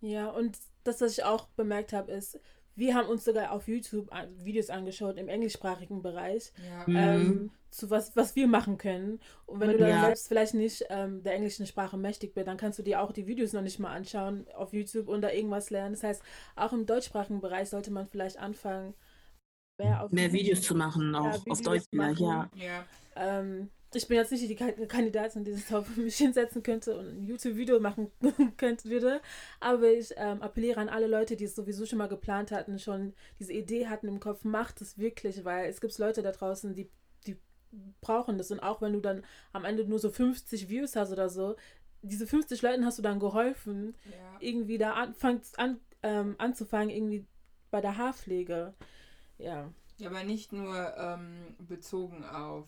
Ja, 0.00 0.30
und 0.30 0.58
das, 0.82 1.00
was 1.00 1.12
ich 1.12 1.24
auch 1.24 1.48
bemerkt 1.50 1.92
habe, 1.92 2.10
ist, 2.10 2.38
wir 2.74 2.94
haben 2.94 3.08
uns 3.08 3.24
sogar 3.24 3.52
auf 3.52 3.68
YouTube 3.68 4.10
Videos 4.36 4.70
angeschaut 4.70 5.16
im 5.18 5.28
englischsprachigen 5.28 6.02
Bereich, 6.02 6.52
ja. 6.64 6.86
ähm, 6.88 7.26
mhm. 7.26 7.50
zu 7.70 7.90
was, 7.90 8.16
was 8.16 8.34
wir 8.36 8.46
machen 8.46 8.78
können. 8.78 9.20
Und 9.46 9.60
wenn 9.60 9.70
du 9.70 9.78
dann 9.78 9.90
ja. 9.90 10.04
selbst 10.04 10.28
vielleicht 10.28 10.54
nicht 10.54 10.84
ähm, 10.88 11.22
der 11.22 11.34
englischen 11.34 11.66
Sprache 11.66 11.96
mächtig 11.96 12.34
bist, 12.34 12.46
dann 12.46 12.56
kannst 12.56 12.78
du 12.78 12.82
dir 12.82 13.02
auch 13.02 13.12
die 13.12 13.26
Videos 13.26 13.52
noch 13.52 13.62
nicht 13.62 13.78
mal 13.78 13.92
anschauen 13.92 14.46
auf 14.54 14.72
YouTube 14.72 15.08
und 15.08 15.20
da 15.22 15.30
irgendwas 15.30 15.70
lernen. 15.70 15.94
Das 15.94 16.02
heißt, 16.02 16.22
auch 16.56 16.72
im 16.72 16.86
deutschsprachigen 16.86 17.40
Bereich 17.40 17.68
sollte 17.68 17.90
man 17.90 18.06
vielleicht 18.06 18.38
anfangen, 18.38 18.94
mehr, 19.78 20.08
mehr 20.10 20.32
Videos 20.32 20.62
zu 20.62 20.74
machen, 20.74 21.14
auch 21.14 21.44
ja, 21.44 21.52
auf 21.52 21.60
Deutsch, 21.60 21.86
ja. 21.92 22.50
ja. 22.54 22.84
Ähm, 23.16 23.70
ich 23.94 24.08
bin 24.08 24.16
jetzt 24.16 24.32
nicht 24.32 24.48
die 24.48 24.56
Kandidatin, 24.56 25.44
die 25.44 25.52
sich 25.52 25.72
auf 25.74 25.86
mich 25.96 26.16
hinsetzen 26.16 26.62
könnte 26.62 26.96
und 26.96 27.08
ein 27.08 27.26
YouTube-Video 27.26 27.80
machen 27.80 28.10
könnte, 28.56 28.88
würde. 28.88 29.20
Aber 29.60 29.88
ich 29.88 30.12
ähm, 30.16 30.42
appelliere 30.42 30.80
an 30.80 30.88
alle 30.88 31.06
Leute, 31.06 31.36
die 31.36 31.44
es 31.44 31.54
sowieso 31.54 31.86
schon 31.86 31.98
mal 31.98 32.08
geplant 32.08 32.50
hatten, 32.50 32.78
schon 32.78 33.14
diese 33.38 33.52
Idee 33.52 33.88
hatten 33.88 34.08
im 34.08 34.20
Kopf, 34.20 34.44
macht 34.44 34.80
es 34.80 34.98
wirklich, 34.98 35.44
weil 35.44 35.68
es 35.68 35.80
gibt 35.80 35.96
Leute 35.98 36.22
da 36.22 36.32
draußen, 36.32 36.74
die, 36.74 36.90
die 37.26 37.36
brauchen 38.00 38.38
das. 38.38 38.50
Und 38.50 38.60
auch 38.60 38.80
wenn 38.80 38.92
du 38.92 39.00
dann 39.00 39.24
am 39.52 39.64
Ende 39.64 39.84
nur 39.84 39.98
so 39.98 40.10
50 40.10 40.68
Views 40.68 40.96
hast 40.96 41.12
oder 41.12 41.28
so, 41.28 41.56
diese 42.02 42.26
50 42.26 42.62
Leuten 42.62 42.84
hast 42.84 42.98
du 42.98 43.02
dann 43.02 43.20
geholfen, 43.20 43.94
ja. 44.04 44.36
irgendwie 44.40 44.78
da 44.78 44.94
anfangen, 44.94 45.40
an, 45.56 45.80
ähm, 46.02 46.34
anzufangen, 46.38 46.90
irgendwie 46.90 47.26
bei 47.70 47.80
der 47.80 47.96
Haarpflege. 47.96 48.74
Ja. 49.38 49.72
Ja, 49.98 50.08
aber 50.08 50.24
nicht 50.24 50.52
nur 50.52 50.96
ähm, 50.96 51.54
bezogen 51.60 52.24
auf 52.24 52.66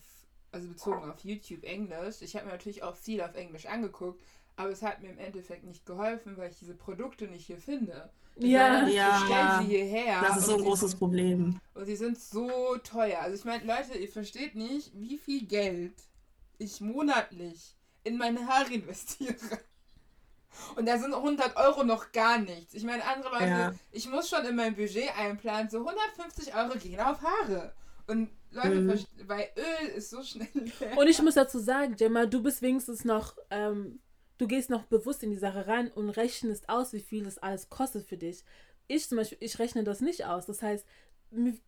also 0.55 0.69
bezogen 0.69 1.11
auf 1.11 1.19
YouTube 1.19 1.63
Englisch. 1.63 2.21
Ich 2.21 2.35
habe 2.35 2.45
mir 2.45 2.53
natürlich 2.53 2.81
auch 2.81 2.95
viel 2.95 3.21
auf 3.21 3.35
Englisch 3.35 3.65
angeguckt, 3.65 4.23
aber 4.55 4.69
es 4.69 4.81
hat 4.81 5.01
mir 5.01 5.09
im 5.09 5.19
Endeffekt 5.19 5.65
nicht 5.65 5.85
geholfen, 5.85 6.37
weil 6.37 6.49
ich 6.49 6.57
diese 6.57 6.73
Produkte 6.73 7.27
nicht 7.27 7.45
hier 7.45 7.59
finde. 7.59 8.09
Ja, 8.37 8.87
ja. 8.87 9.17
Ich 9.17 9.25
stelle 9.25 9.57
sie 9.59 9.75
hierher. 9.75 10.21
Das 10.21 10.37
ist 10.37 10.45
so 10.45 10.55
ein 10.55 10.63
großes 10.63 10.91
sind, 10.91 10.99
Problem. 10.99 11.59
Und 11.73 11.85
sie 11.85 11.95
sind 11.95 12.19
so 12.19 12.77
teuer. 12.83 13.19
Also 13.19 13.35
ich 13.35 13.45
meine, 13.45 13.65
Leute, 13.65 13.97
ihr 13.97 14.09
versteht 14.09 14.55
nicht, 14.55 14.91
wie 14.93 15.17
viel 15.17 15.45
Geld 15.45 15.93
ich 16.57 16.79
monatlich 16.79 17.75
in 18.03 18.17
meine 18.17 18.47
Haare 18.47 18.73
investiere. 18.73 19.35
Und 20.77 20.87
da 20.87 20.97
sind 20.97 21.13
100 21.13 21.57
Euro 21.57 21.83
noch 21.83 22.13
gar 22.13 22.37
nichts. 22.37 22.73
Ich 22.73 22.83
meine, 22.83 23.03
andere 23.05 23.29
Leute, 23.33 23.45
ja. 23.45 23.73
ich 23.91 24.09
muss 24.09 24.29
schon 24.29 24.45
in 24.45 24.55
mein 24.55 24.75
Budget 24.75 25.17
einplanen, 25.17 25.69
so 25.69 25.79
150 25.79 26.55
Euro 26.55 26.77
gehen 26.77 27.01
auf 27.01 27.21
Haare. 27.21 27.73
Und 28.07 28.29
Leute, 28.55 28.69
mhm. 28.69 29.05
weil 29.27 29.49
Öl 29.57 29.87
ist 29.95 30.09
so 30.09 30.23
schnell 30.23 30.47
leer. 30.53 30.97
Und 30.97 31.07
ich 31.07 31.21
muss 31.21 31.35
dazu 31.35 31.59
sagen, 31.59 31.95
Gemma, 31.95 32.25
du 32.25 32.41
bist 32.41 32.61
wenigstens 32.61 33.05
noch, 33.05 33.37
ähm, 33.49 33.99
du 34.37 34.47
gehst 34.47 34.69
noch 34.69 34.83
bewusst 34.85 35.23
in 35.23 35.31
die 35.31 35.37
Sache 35.37 35.67
rein 35.67 35.91
und 35.91 36.09
rechnest 36.09 36.69
aus, 36.69 36.93
wie 36.93 37.01
viel 37.01 37.23
das 37.23 37.37
alles 37.37 37.69
kostet 37.69 38.07
für 38.07 38.17
dich. 38.17 38.43
Ich 38.87 39.07
zum 39.07 39.17
Beispiel, 39.17 39.37
ich 39.41 39.59
rechne 39.59 39.83
das 39.83 39.99
nicht 39.99 40.25
aus. 40.25 40.45
Das 40.45 40.61
heißt, 40.61 40.85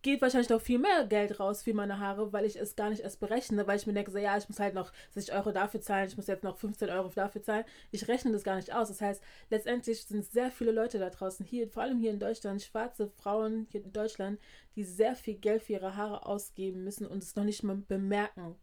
geht 0.01 0.21
wahrscheinlich 0.21 0.49
noch 0.49 0.61
viel 0.61 0.79
mehr 0.79 1.05
Geld 1.05 1.39
raus 1.39 1.63
für 1.63 1.73
meine 1.73 1.99
Haare, 1.99 2.31
weil 2.31 2.45
ich 2.45 2.55
es 2.55 2.75
gar 2.75 2.89
nicht 2.89 3.01
erst 3.01 3.19
berechne, 3.19 3.67
weil 3.67 3.77
ich 3.77 3.87
mir 3.87 3.93
denke, 3.93 4.11
so, 4.11 4.17
ja, 4.17 4.37
ich 4.37 4.47
muss 4.47 4.59
halt 4.59 4.73
noch 4.73 4.93
60 5.11 5.35
Euro 5.35 5.51
dafür 5.51 5.81
zahlen, 5.81 6.07
ich 6.07 6.17
muss 6.17 6.27
jetzt 6.27 6.43
noch 6.43 6.57
15 6.57 6.89
Euro 6.89 7.09
dafür 7.13 7.43
zahlen. 7.43 7.65
Ich 7.91 8.07
rechne 8.07 8.31
das 8.31 8.43
gar 8.43 8.55
nicht 8.55 8.73
aus. 8.73 8.87
Das 8.87 9.01
heißt, 9.01 9.21
letztendlich 9.49 10.05
sind 10.05 10.25
sehr 10.25 10.51
viele 10.51 10.71
Leute 10.71 10.99
da 10.99 11.09
draußen, 11.09 11.45
hier, 11.45 11.67
vor 11.67 11.83
allem 11.83 11.99
hier 11.99 12.11
in 12.11 12.19
Deutschland, 12.19 12.61
schwarze 12.61 13.09
Frauen 13.09 13.67
hier 13.71 13.83
in 13.83 13.93
Deutschland, 13.93 14.39
die 14.75 14.83
sehr 14.83 15.15
viel 15.15 15.35
Geld 15.35 15.63
für 15.63 15.73
ihre 15.73 15.95
Haare 15.95 16.25
ausgeben 16.25 16.83
müssen 16.83 17.05
und 17.05 17.23
es 17.23 17.35
noch 17.35 17.43
nicht 17.43 17.63
mal 17.63 17.75
bemerken. 17.75 18.55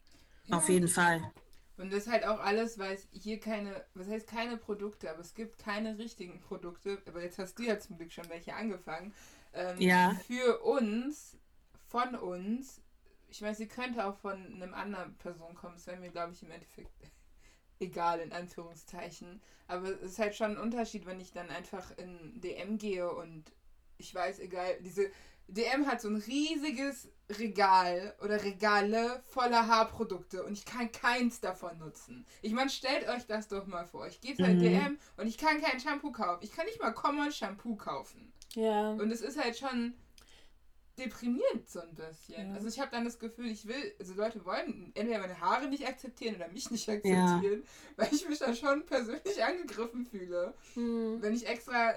Auf 0.51 0.69
jeden 0.69 0.89
Fall. 0.89 1.23
Und 1.77 1.93
das 1.93 2.07
ist 2.07 2.13
halt 2.13 2.25
auch 2.25 2.39
alles, 2.39 2.79
weil 2.79 2.95
es 2.95 3.09
hier 3.11 3.41
keine, 3.41 3.85
was 3.95 4.07
heißt 4.07 4.29
keine 4.29 4.57
Produkte, 4.57 5.11
aber 5.11 5.21
es 5.21 5.35
gibt 5.35 5.59
keine 5.59 5.99
richtigen 5.99 6.41
Produkte. 6.41 7.03
Aber 7.07 7.21
jetzt 7.23 7.39
hast 7.39 7.59
du 7.59 7.65
ja 7.65 7.81
zum 7.81 7.97
Glück 7.99 8.13
schon 8.13 8.29
welche 8.29 8.55
angefangen 8.55 9.13
ähm, 9.55 9.81
ja. 9.81 10.14
für 10.27 10.61
uns, 10.61 11.37
von 11.88 12.14
uns, 12.14 12.81
ich 13.29 13.40
meine, 13.40 13.55
sie 13.55 13.69
könnte 13.69 14.05
auch 14.05 14.17
von 14.17 14.33
einem 14.33 14.75
anderen 14.75 15.17
Person 15.17 15.55
kommen, 15.55 15.77
es 15.77 15.87
wäre 15.87 15.99
mir, 15.99 16.11
glaube 16.11 16.33
ich, 16.33 16.43
im 16.43 16.51
Endeffekt 16.51 16.93
egal, 17.81 18.21
in 18.21 18.33
Anführungszeichen. 18.33 19.43
Aber 19.67 19.88
es 19.88 20.03
ist 20.03 20.19
halt 20.19 20.35
schon 20.35 20.53
ein 20.53 20.59
Unterschied, 20.59 21.07
wenn 21.07 21.21
ich 21.21 21.33
dann 21.33 21.51
einfach 21.51 21.97
in 21.97 22.40
DM 22.40 22.79
gehe 22.79 23.11
und 23.11 23.53
ich 23.97 24.14
weiß, 24.14 24.40
egal, 24.40 24.79
diese 24.81 25.11
DM 25.49 25.87
hat 25.87 26.01
so 26.01 26.09
ein 26.09 26.17
riesiges 26.17 27.09
Regal 27.38 28.14
oder 28.23 28.43
Regale 28.43 29.23
voller 29.27 29.67
Haarprodukte 29.67 30.43
und 30.45 30.53
ich 30.53 30.64
kann 30.64 30.90
keins 30.93 31.40
davon 31.40 31.79
nutzen. 31.79 32.27
Ich 32.43 32.53
meine, 32.53 32.71
stellt 32.71 33.09
euch 33.09 33.27
das 33.27 33.49
doch 33.49 33.67
mal 33.67 33.87
vor. 33.87 34.07
Ich 34.07 34.21
gehe 34.21 34.37
halt 34.38 34.59
mhm. 34.59 34.62
DM 34.62 34.99
und 35.17 35.27
ich 35.27 35.38
kann 35.38 35.61
kein 35.61 35.81
Shampoo 35.81 36.12
kaufen. 36.12 36.43
Ich 36.43 36.53
kann 36.53 36.67
nicht 36.67 36.81
mal 36.81 36.93
Common 36.93 37.33
Shampoo 37.33 37.77
kaufen. 37.77 38.33
Ja. 38.55 38.90
Und 38.93 39.11
es 39.11 39.21
ist 39.21 39.38
halt 39.43 39.57
schon 39.57 39.95
deprimierend 40.99 41.69
so 41.69 41.81
ein 41.81 41.95
bisschen. 41.95 42.51
Ja. 42.51 42.55
Also 42.55 42.69
ich 42.69 42.79
habe 42.79 42.90
dann 42.90 43.05
das 43.05 43.19
Gefühl, 43.19 43.47
ich 43.47 43.67
will, 43.67 43.95
also 43.99 44.14
Leute 44.14 44.45
wollen 44.45 44.93
entweder 44.95 45.21
meine 45.21 45.40
Haare 45.40 45.67
nicht 45.67 45.87
akzeptieren 45.87 46.37
oder 46.37 46.49
mich 46.49 46.71
nicht 46.71 46.88
akzeptieren, 46.88 47.62
ja. 47.62 47.97
weil 47.97 48.09
ich 48.12 48.29
mich 48.29 48.38
dann 48.38 48.55
schon 48.55 48.87
persönlich 48.87 49.43
angegriffen 49.45 50.07
fühle. 50.07 50.55
Mhm. 50.77 51.21
Wenn 51.21 51.35
ich 51.35 51.47
extra 51.47 51.95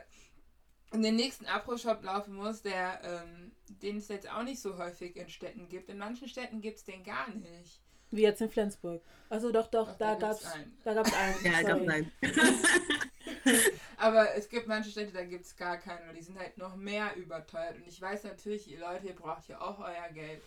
in 0.93 1.03
den 1.03 1.15
nächsten 1.15 1.45
Abro-Shop 1.45 2.03
laufen 2.03 2.33
muss, 2.33 2.61
der, 2.61 3.01
ähm, 3.03 3.51
den 3.81 3.97
es 3.97 4.07
jetzt 4.07 4.29
auch 4.31 4.43
nicht 4.43 4.61
so 4.61 4.77
häufig 4.77 5.15
in 5.17 5.29
Städten 5.29 5.67
gibt. 5.67 5.89
In 5.89 5.97
manchen 5.97 6.27
Städten 6.27 6.61
gibt 6.61 6.77
es 6.77 6.85
den 6.85 7.03
gar 7.03 7.29
nicht. 7.29 7.81
Wie 8.09 8.21
jetzt 8.21 8.41
in 8.41 8.49
Flensburg. 8.49 9.03
Also 9.29 9.51
doch, 9.51 9.67
doch, 9.67 9.89
doch 9.89 9.97
da, 9.97 10.15
da 10.15 10.27
gab 10.27 10.31
es 10.31 10.45
einen. 10.45 10.77
Da 10.83 10.93
gab's 10.93 11.13
einen. 11.13 11.35
ja, 11.43 11.61
gab 11.61 11.81
einen. 11.81 12.11
Aber 13.97 14.35
es 14.35 14.49
gibt 14.49 14.67
manche 14.67 14.91
Städte, 14.91 15.11
da 15.11 15.23
gibt 15.23 15.45
es 15.45 15.55
gar 15.55 15.77
keinen 15.77 16.09
und 16.09 16.15
die 16.15 16.23
sind 16.23 16.37
halt 16.37 16.57
noch 16.57 16.75
mehr 16.75 17.15
überteuert. 17.15 17.75
Und 17.75 17.87
ich 17.87 18.01
weiß 18.01 18.23
natürlich, 18.23 18.69
ihr 18.69 18.79
Leute, 18.79 19.07
ihr 19.07 19.15
braucht 19.15 19.47
ja 19.47 19.61
auch 19.61 19.79
euer 19.79 20.09
Geld. 20.13 20.41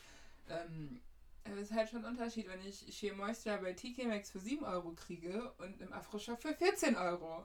Ähm, 0.48 1.00
aber 1.44 1.56
es 1.56 1.70
ist 1.70 1.76
halt 1.76 1.88
schon 1.88 2.04
ein 2.04 2.12
Unterschied, 2.12 2.48
wenn 2.48 2.60
ich 2.66 2.94
Sheer 2.94 3.14
Moisture 3.14 3.58
bei 3.58 3.72
TK 3.72 4.06
Maxx 4.06 4.30
für 4.30 4.40
7 4.40 4.64
Euro 4.64 4.92
kriege 4.92 5.52
und 5.58 5.80
im 5.80 5.92
Afro-Shop 5.92 6.40
für 6.40 6.54
14 6.54 6.96
Euro. 6.96 7.44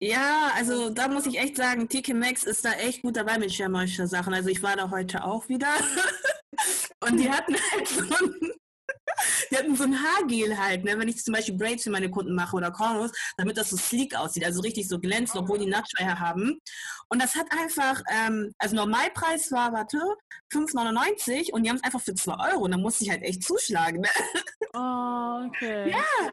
Ja, 0.00 0.52
also 0.54 0.90
da 0.90 1.08
muss 1.08 1.26
ich 1.26 1.38
echt 1.38 1.56
sagen, 1.56 1.88
TK 1.88 2.14
Maxx 2.14 2.44
ist 2.44 2.64
da 2.64 2.72
echt 2.72 3.02
gut 3.02 3.16
dabei 3.16 3.38
mit 3.38 3.52
Sheer 3.52 3.68
Moisture 3.68 4.06
Sachen. 4.06 4.34
Also 4.34 4.48
ich 4.48 4.62
war 4.62 4.76
da 4.76 4.90
heute 4.90 5.24
auch 5.24 5.48
wieder 5.48 5.72
und 7.00 7.18
die 7.18 7.30
hatten 7.30 7.54
halt 7.72 7.88
so 7.88 8.02
ein 8.02 8.52
die 9.50 9.56
hatten 9.56 9.76
so 9.76 9.84
ein 9.84 9.98
Haargel 10.02 10.58
halt, 10.58 10.84
ne? 10.84 10.98
wenn 10.98 11.08
ich 11.08 11.22
zum 11.22 11.34
Beispiel 11.34 11.56
Braids 11.56 11.84
für 11.84 11.90
meine 11.90 12.10
Kunden 12.10 12.34
mache 12.34 12.56
oder 12.56 12.70
Cornrows, 12.70 13.12
damit 13.36 13.56
das 13.56 13.70
so 13.70 13.76
sleek 13.76 14.14
aussieht, 14.16 14.44
also 14.44 14.60
richtig 14.60 14.88
so 14.88 14.98
glänzt, 14.98 15.36
obwohl 15.36 15.58
die 15.58 15.66
Nachtschweier 15.66 16.18
haben. 16.18 16.58
Und 17.08 17.22
das 17.22 17.34
hat 17.34 17.46
einfach, 17.52 18.02
ähm, 18.10 18.52
also 18.58 18.76
Normalpreis 18.76 19.50
war, 19.52 19.72
warte, 19.72 19.98
5,99 20.52 21.52
und 21.52 21.62
die 21.62 21.70
haben 21.70 21.76
es 21.76 21.84
einfach 21.84 22.00
für 22.00 22.14
2 22.14 22.52
Euro 22.52 22.64
und 22.64 22.72
da 22.72 22.78
musste 22.78 23.04
ich 23.04 23.10
halt 23.10 23.22
echt 23.22 23.42
zuschlagen. 23.42 24.00
Ne? 24.00 24.08
Oh, 24.74 25.46
okay. 25.46 25.90
Ja, 25.90 26.30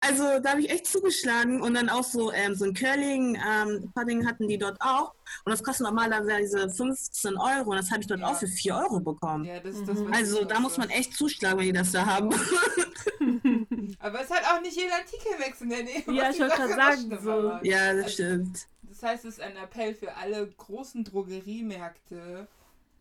also 0.00 0.38
da 0.38 0.50
habe 0.50 0.60
ich 0.60 0.70
echt 0.70 0.86
zugeschlagen 0.86 1.60
und 1.60 1.74
dann 1.74 1.88
auch 1.88 2.04
so, 2.04 2.32
ähm, 2.32 2.54
so 2.54 2.64
ein 2.64 2.74
Curling-Pudding 2.74 4.20
ähm, 4.20 4.26
hatten 4.26 4.46
die 4.46 4.58
dort 4.58 4.80
auch. 4.80 5.14
Und 5.44 5.50
das 5.50 5.62
kostet 5.62 5.86
normalerweise 5.86 6.70
15 6.70 7.36
Euro 7.36 7.70
und 7.70 7.76
das 7.76 7.90
habe 7.90 8.00
ich 8.00 8.06
dort 8.06 8.20
ja. 8.20 8.28
auch 8.28 8.36
für 8.36 8.46
4 8.46 8.76
Euro 8.76 9.00
bekommen. 9.00 9.44
Ja, 9.44 9.58
das, 9.60 9.82
das 9.84 9.98
mhm. 9.98 10.12
Also 10.12 10.44
da 10.44 10.60
muss 10.60 10.78
man 10.78 10.88
echt 10.90 11.14
zuschlagen, 11.14 11.58
wenn 11.58 11.66
die 11.66 11.72
das 11.72 11.92
da 11.92 12.06
haben. 12.06 12.30
Aber 13.98 14.20
es 14.20 14.30
hat 14.30 14.44
auch 14.44 14.60
nicht 14.60 14.76
jeder 14.76 14.94
Artikelwechsel 14.94 15.64
in 15.64 15.70
der 15.70 15.82
Nähe. 15.82 16.04
Ja, 16.16 16.30
ich 16.30 16.38
wollte 16.38 16.56
gerade 16.56 16.74
sagen. 16.74 17.18
So. 17.20 17.58
Ja, 17.62 17.92
das 17.94 18.04
also, 18.04 18.14
stimmt. 18.14 18.68
Das 18.82 19.02
heißt, 19.02 19.24
es 19.24 19.34
ist 19.34 19.40
ein 19.40 19.56
Appell 19.56 19.94
für 19.94 20.14
alle 20.14 20.46
großen 20.46 21.04
Drogeriemärkte 21.04 22.46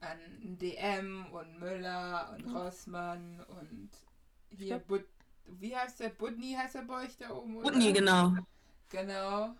an 0.01 0.17
DM 0.41 1.27
und 1.31 1.59
Müller 1.59 2.35
und 2.35 2.53
Rossmann 2.53 3.45
und 3.59 3.89
hier 4.57 4.79
But 4.79 5.05
wie 5.47 5.75
heißt 5.75 5.99
der? 5.99 6.09
Budni 6.09 6.53
heißt 6.53 6.75
der 6.75 6.81
bei 6.81 7.05
euch 7.05 7.17
da 7.17 7.31
oben? 7.31 7.57
Oder? 7.57 7.71
Budni, 7.71 7.93
genau. 7.93 8.33
Genau. 8.89 9.55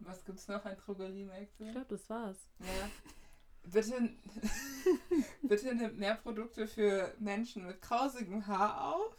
Was 0.00 0.24
gibt's 0.24 0.48
noch 0.48 0.64
an 0.64 0.76
Drogeriemärkte? 0.76 1.64
Ich 1.64 1.72
glaube, 1.72 1.86
das 1.88 2.08
war's. 2.08 2.48
Ja. 2.60 2.90
Bitte, 3.62 4.10
bitte 5.42 5.74
nimmt 5.74 5.98
mehr 5.98 6.14
Produkte 6.14 6.66
für 6.66 7.14
Menschen 7.18 7.66
mit 7.66 7.82
krausigem 7.82 8.46
Haar 8.46 8.94
auf. 8.94 9.16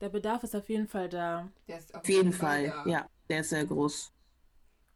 Der 0.00 0.08
Bedarf 0.08 0.44
ist 0.44 0.54
auf 0.54 0.68
jeden 0.68 0.86
Fall 0.86 1.08
da. 1.08 1.50
Der 1.66 1.78
ist 1.78 1.94
auf, 1.94 2.02
auf 2.02 2.08
jeden, 2.08 2.32
Fall, 2.32 2.70
Fall 2.70 2.88
ja. 2.88 3.08
Der 3.28 3.40
ist 3.40 3.50
sehr 3.50 3.66
groß. 3.66 4.12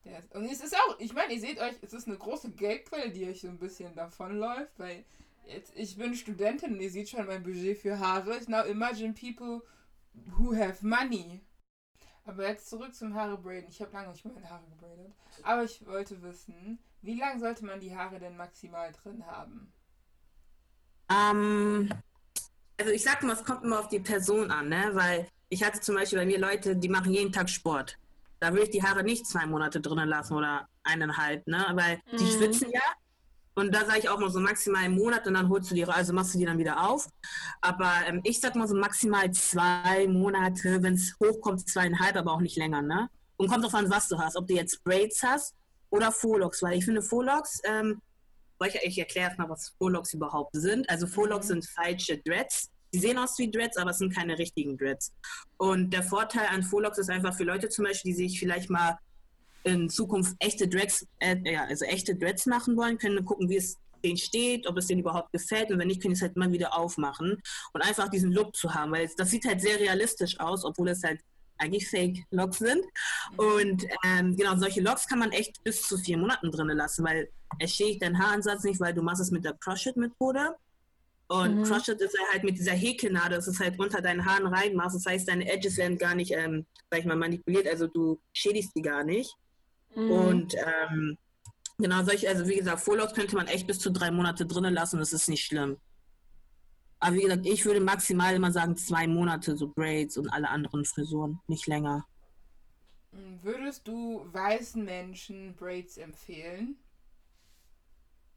Der 0.05 0.18
ist, 0.18 0.35
und 0.35 0.44
es 0.44 0.61
ist 0.62 0.77
auch, 0.77 0.98
ich 0.98 1.12
meine, 1.12 1.35
ihr 1.35 1.40
seht 1.40 1.59
euch, 1.59 1.74
es 1.83 1.92
ist 1.92 2.07
eine 2.07 2.16
große 2.16 2.53
Geldquelle, 2.53 3.11
die 3.11 3.27
euch 3.27 3.40
so 3.40 3.48
ein 3.48 3.59
bisschen 3.59 3.94
davonläuft, 3.94 4.79
weil 4.79 5.05
ich 5.74 5.96
bin 5.96 6.14
Studentin 6.14 6.74
und 6.74 6.80
ihr 6.80 6.90
seht 6.90 7.09
schon 7.09 7.26
mein 7.26 7.42
Budget 7.42 7.78
für 7.78 7.98
Haare. 7.98 8.40
Now 8.48 8.64
imagine 8.64 9.12
people 9.14 9.62
who 10.37 10.54
have 10.54 10.85
money. 10.85 11.40
Aber 12.26 12.48
jetzt 12.48 12.70
zurück 12.70 12.94
zum 12.94 13.14
Haare 13.14 13.37
braiden. 13.37 13.68
Ich 13.68 13.80
habe 13.80 13.92
lange 13.92 14.12
nicht 14.12 14.24
meine 14.24 14.48
Haare 14.48 14.64
gebraidet. 14.70 15.12
Aber 15.42 15.64
ich 15.64 15.85
wollte 15.87 16.22
wissen, 16.22 16.78
wie 17.02 17.18
lange 17.18 17.38
sollte 17.38 17.66
man 17.66 17.80
die 17.80 17.94
Haare 17.94 18.18
denn 18.18 18.37
maximal 18.37 18.90
drin 18.92 19.26
haben? 19.26 19.72
Ähm, 21.11 21.90
also 22.78 22.92
ich 22.92 23.02
sag 23.02 23.22
mal, 23.22 23.35
es 23.35 23.44
kommt 23.44 23.64
immer 23.64 23.80
auf 23.80 23.88
die 23.88 24.00
Person 24.00 24.50
an, 24.50 24.70
ne? 24.70 24.90
Weil 24.94 25.28
ich 25.50 25.62
hatte 25.62 25.80
zum 25.80 25.96
Beispiel 25.96 26.18
bei 26.18 26.26
mir 26.26 26.38
Leute, 26.38 26.76
die 26.76 26.88
machen 26.88 27.12
jeden 27.12 27.33
Tag 27.33 27.50
Sport. 27.50 27.98
Da 28.40 28.52
würde 28.52 28.64
ich 28.64 28.70
die 28.70 28.83
Haare 28.83 29.04
nicht 29.04 29.26
zwei 29.26 29.44
Monate 29.46 29.80
drinnen 29.80 30.09
lassen 30.09 30.35
oder 30.35 30.66
eineinhalb, 30.83 31.46
ne? 31.46 31.66
Weil 31.74 32.00
mhm. 32.11 32.16
die 32.16 32.30
schwitzen 32.30 32.70
ja 32.70 32.80
und 33.56 33.72
da 33.72 33.84
sage 33.84 34.00
ich 34.00 34.08
auch 34.08 34.18
mal 34.18 34.30
so 34.30 34.40
maximal 34.40 34.84
einen 34.84 34.96
Monat 34.96 35.26
und 35.26 35.34
dann 35.34 35.48
holst 35.48 35.70
du 35.70 35.74
die, 35.74 35.84
also 35.84 36.12
machst 36.12 36.34
du 36.34 36.38
die 36.38 36.44
dann 36.44 36.58
wieder 36.58 36.88
auf. 36.88 37.08
Aber 37.60 37.92
ähm, 38.06 38.20
ich 38.24 38.40
sag 38.40 38.56
mal 38.56 38.66
so 38.66 38.74
maximal 38.74 39.30
zwei 39.30 40.08
Monate, 40.08 40.82
wenn 40.82 40.94
es 40.94 41.14
hochkommt, 41.22 41.68
zweieinhalb, 41.68 42.16
aber 42.16 42.32
auch 42.32 42.40
nicht 42.40 42.57
länger, 42.57 42.82
ne? 42.82 43.09
Und 43.36 43.48
kommt 43.48 43.64
drauf 43.64 43.74
an, 43.74 43.90
was 43.90 44.09
du 44.09 44.18
hast. 44.18 44.36
Ob 44.36 44.48
du 44.48 44.55
jetzt 44.55 44.82
Braids 44.82 45.22
hast 45.22 45.55
oder 45.90 46.11
Folox, 46.11 46.62
weil 46.62 46.78
ich 46.78 46.84
finde 46.84 47.02
Folox, 47.02 47.61
ähm, 47.64 48.00
ich, 48.66 48.74
ich 48.82 48.98
erkläre 48.98 49.28
erstmal, 49.28 49.48
was 49.48 49.74
Folox 49.78 50.14
überhaupt 50.14 50.55
sind. 50.55 50.88
Also 50.90 51.07
Folox 51.07 51.46
mhm. 51.46 51.61
sind 51.61 51.68
falsche 51.68 52.18
Dreads, 52.18 52.70
die 52.92 52.98
sehen 52.98 53.18
aus 53.18 53.38
wie 53.38 53.50
Dreads, 53.50 53.76
aber 53.76 53.90
es 53.90 53.98
sind 53.98 54.14
keine 54.14 54.38
richtigen 54.38 54.76
Dreads. 54.76 55.12
Und 55.59 55.90
der 55.90 56.02
Vorteil 56.02 56.46
an 56.48 56.62
Folox 56.62 56.98
ist 56.98 57.11
einfach 57.11 57.34
für 57.34 57.44
Leute 57.44 57.68
zum 57.68 57.84
Beispiel, 57.84 58.12
die 58.12 58.16
sich 58.16 58.38
vielleicht 58.38 58.70
mal 58.70 58.98
in 59.64 59.88
Zukunft 59.88 60.36
echte 60.38 60.68
Dreads, 60.68 61.06
äh, 61.18 61.36
ja, 61.44 61.64
also 61.64 61.84
echte 61.84 62.14
Dreads 62.14 62.46
machen 62.46 62.76
wollen, 62.76 62.98
können 62.98 63.24
gucken, 63.24 63.48
wie 63.48 63.56
es 63.56 63.76
denen 64.04 64.16
steht, 64.18 64.66
ob 64.66 64.76
es 64.76 64.86
denen 64.86 65.00
überhaupt 65.00 65.32
gefällt 65.32 65.70
und 65.70 65.78
wenn 65.78 65.88
nicht, 65.88 66.02
können 66.02 66.12
die 66.12 66.18
es 66.18 66.22
halt 66.22 66.36
mal 66.36 66.52
wieder 66.52 66.76
aufmachen 66.76 67.42
und 67.72 67.82
einfach 67.82 68.08
diesen 68.08 68.32
Look 68.32 68.54
zu 68.54 68.74
haben, 68.74 68.92
weil 68.92 69.10
das 69.16 69.30
sieht 69.30 69.46
halt 69.46 69.60
sehr 69.60 69.80
realistisch 69.80 70.38
aus, 70.38 70.64
obwohl 70.64 70.88
es 70.90 71.02
halt 71.02 71.20
eigentlich 71.58 71.88
Fake-Logs 71.88 72.58
sind. 72.58 72.84
Und 73.36 73.86
ähm, 74.04 74.36
genau, 74.36 74.56
solche 74.56 74.80
Logs 74.80 75.06
kann 75.06 75.20
man 75.20 75.32
echt 75.32 75.62
bis 75.64 75.82
zu 75.82 75.96
vier 75.96 76.18
Monaten 76.18 76.50
drin 76.50 76.68
lassen, 76.68 77.04
weil 77.04 77.28
es 77.58 77.74
schädigt 77.74 78.02
deinen 78.02 78.18
Haaransatz 78.18 78.64
nicht, 78.64 78.80
weil 78.80 78.94
du 78.94 79.02
machst 79.02 79.22
es 79.22 79.30
mit 79.30 79.44
der 79.44 79.54
Crush-It-Methode. 79.54 80.56
Und 81.28 81.60
mhm. 81.60 81.62
Crush-It 81.62 82.00
ist 82.00 82.16
halt 82.32 82.44
mit 82.44 82.58
dieser 82.58 82.72
Häkelnadel, 82.72 83.38
das 83.38 83.48
ist 83.48 83.60
halt 83.60 83.78
unter 83.78 84.02
deinen 84.02 84.24
Haaren 84.24 84.46
reinmachst. 84.46 84.96
Das 84.96 85.06
heißt, 85.06 85.28
deine 85.28 85.50
Edges 85.50 85.76
werden 85.76 85.96
gar 85.96 86.14
nicht, 86.14 86.32
ähm, 86.32 86.66
sag 86.90 87.00
ich 87.00 87.06
mal, 87.06 87.16
manipuliert, 87.16 87.66
also 87.66 87.86
du 87.86 88.20
schädigst 88.32 88.72
die 88.76 88.82
gar 88.82 89.04
nicht. 89.04 89.34
Mhm. 89.95 90.11
Und 90.11 90.55
ähm, 90.55 91.18
genau 91.78 92.03
solche, 92.05 92.28
also 92.28 92.47
wie 92.49 92.57
gesagt, 92.57 92.80
Vorlauf 92.80 93.12
könnte 93.12 93.36
man 93.36 93.47
echt 93.47 93.66
bis 93.66 93.78
zu 93.78 93.90
drei 93.90 94.11
Monate 94.11 94.47
drinnen 94.47 94.74
lassen, 94.74 94.99
das 94.99 95.12
ist 95.12 95.28
nicht 95.28 95.45
schlimm. 95.45 95.76
Aber 97.01 97.16
wie 97.16 97.22
gesagt, 97.22 97.47
ich 97.47 97.64
würde 97.64 97.80
maximal 97.80 98.34
immer 98.34 98.51
sagen 98.51 98.76
zwei 98.76 99.07
Monate, 99.07 99.57
so 99.57 99.68
Braids 99.68 100.16
und 100.16 100.28
alle 100.30 100.49
anderen 100.49 100.84
Frisuren, 100.84 101.38
nicht 101.49 101.66
länger. 101.66 102.07
Würdest 103.42 103.86
du 103.86 104.26
weißen 104.32 104.84
Menschen 104.84 105.55
Braids 105.55 105.99
empfehlen? 105.99 106.76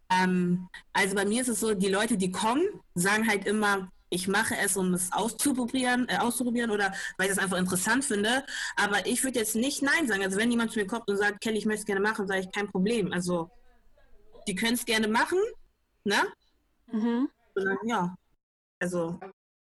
Ähm, 0.10 0.70
also 0.94 1.16
bei 1.16 1.26
mir 1.26 1.42
ist 1.42 1.48
es 1.48 1.60
so, 1.60 1.74
die 1.74 1.90
Leute, 1.90 2.18
die 2.18 2.32
kommen, 2.32 2.64
sagen 2.94 3.28
halt 3.28 3.46
immer, 3.46 3.92
ich 4.10 4.28
mache 4.28 4.56
es, 4.58 4.78
um 4.78 4.94
es 4.94 5.12
auszuprobieren, 5.12 6.08
äh, 6.10 6.18
auszuprobieren 6.18 6.72
oder 6.72 6.94
weil 7.18 7.28
ich 7.28 7.34
es 7.34 7.40
einfach 7.40 7.58
interessant 7.58 8.06
finde. 8.06 8.46
Aber 8.76 9.06
ich 9.06 9.24
würde 9.24 9.40
jetzt 9.40 9.56
nicht 9.56 9.82
Nein 9.82 10.08
sagen. 10.08 10.24
Also 10.24 10.38
wenn 10.38 10.52
jemand 10.52 10.72
zu 10.72 10.80
mir 10.80 10.88
kommt 10.88 11.10
und 11.10 11.18
sagt, 11.18 11.42
Kelly, 11.42 11.58
ich 11.58 11.66
möchte 11.66 11.82
es 11.82 11.86
gerne 11.86 12.02
machen, 12.02 12.28
sage 12.28 12.42
ich 12.42 12.52
kein 12.52 12.68
Problem. 12.68 13.12
Also 13.12 13.50
die 14.48 14.56
können 14.56 14.76
es 14.76 14.86
gerne 14.86 15.08
machen, 15.08 15.40
ne? 16.04 16.18
Mhm. 16.92 17.30
Dann, 17.56 17.78
ja. 17.86 18.16
Also 18.80 19.20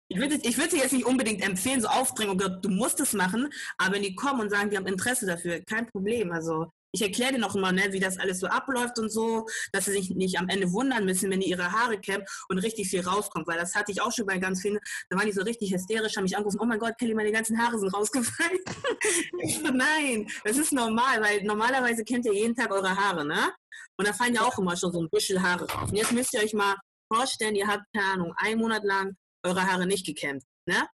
ich 0.08 0.18
würde 0.18 0.36
ich 0.36 0.56
würd 0.56 0.70
sie 0.70 0.78
jetzt 0.78 0.92
nicht 0.92 1.06
unbedingt 1.06 1.42
empfehlen, 1.42 1.80
so 1.80 1.88
aufdrängen, 1.88 2.34
oh 2.34 2.36
Gott, 2.36 2.64
du 2.64 2.68
musst 2.68 3.00
es 3.00 3.12
machen, 3.12 3.52
aber 3.76 3.94
wenn 3.94 4.02
die 4.02 4.14
kommen 4.14 4.40
und 4.40 4.50
sagen, 4.50 4.70
die 4.70 4.76
haben 4.76 4.86
Interesse 4.86 5.26
dafür, 5.26 5.60
kein 5.62 5.88
Problem. 5.88 6.30
Also 6.30 6.70
ich 6.92 7.02
erkläre 7.02 7.32
dir 7.32 7.38
noch 7.38 7.54
immer, 7.54 7.72
ne, 7.72 7.92
wie 7.92 8.00
das 8.00 8.18
alles 8.18 8.40
so 8.40 8.46
abläuft 8.46 8.98
und 8.98 9.10
so, 9.10 9.46
dass 9.72 9.84
sie 9.86 9.92
sich 9.92 10.10
nicht 10.10 10.38
am 10.38 10.48
Ende 10.48 10.72
wundern 10.72 11.04
müssen, 11.04 11.30
wenn 11.30 11.40
die 11.40 11.50
ihre 11.50 11.72
Haare 11.72 11.98
kämmen 11.98 12.26
und 12.48 12.58
richtig 12.58 12.88
viel 12.88 13.00
rauskommt. 13.00 13.46
Weil 13.46 13.58
das 13.58 13.74
hatte 13.74 13.92
ich 13.92 14.00
auch 14.00 14.12
schon 14.12 14.26
bei 14.26 14.38
ganz 14.38 14.62
vielen, 14.62 14.78
da 15.10 15.16
waren 15.16 15.26
die 15.26 15.32
so 15.32 15.42
richtig 15.42 15.72
hysterisch, 15.72 16.16
haben 16.16 16.24
mich 16.24 16.36
angerufen, 16.36 16.58
oh 16.60 16.66
mein 16.66 16.78
Gott, 16.78 16.96
Kelly, 16.98 17.14
meine 17.14 17.32
ganzen 17.32 17.58
Haare 17.58 17.78
sind 17.78 17.92
rausgefallen. 17.92 18.58
ich 19.42 19.58
so, 19.58 19.68
nein, 19.68 20.26
das 20.44 20.56
ist 20.56 20.72
normal, 20.72 21.20
weil 21.20 21.42
normalerweise 21.42 22.04
kennt 22.04 22.26
ihr 22.26 22.34
jeden 22.34 22.54
Tag 22.54 22.70
eure 22.70 22.96
Haare, 22.96 23.26
ne? 23.26 23.52
Und 23.98 24.06
da 24.06 24.12
fallen 24.12 24.34
ja 24.34 24.42
auch 24.42 24.58
immer 24.58 24.76
schon 24.76 24.92
so 24.92 25.00
ein 25.00 25.08
Büschel 25.10 25.42
Haare 25.42 25.70
raus. 25.70 25.90
Und 25.90 25.96
jetzt 25.96 26.12
müsst 26.12 26.34
ihr 26.34 26.40
euch 26.40 26.52
mal 26.52 26.76
vorstellen, 27.12 27.54
ihr 27.54 27.66
habt, 27.66 27.84
keine 27.94 28.12
Ahnung, 28.12 28.34
einen 28.36 28.60
Monat 28.60 28.84
lang 28.84 29.16
eure 29.44 29.66
Haare 29.66 29.86
nicht 29.86 30.06
gekämmt, 30.06 30.42
ne? 30.66 30.86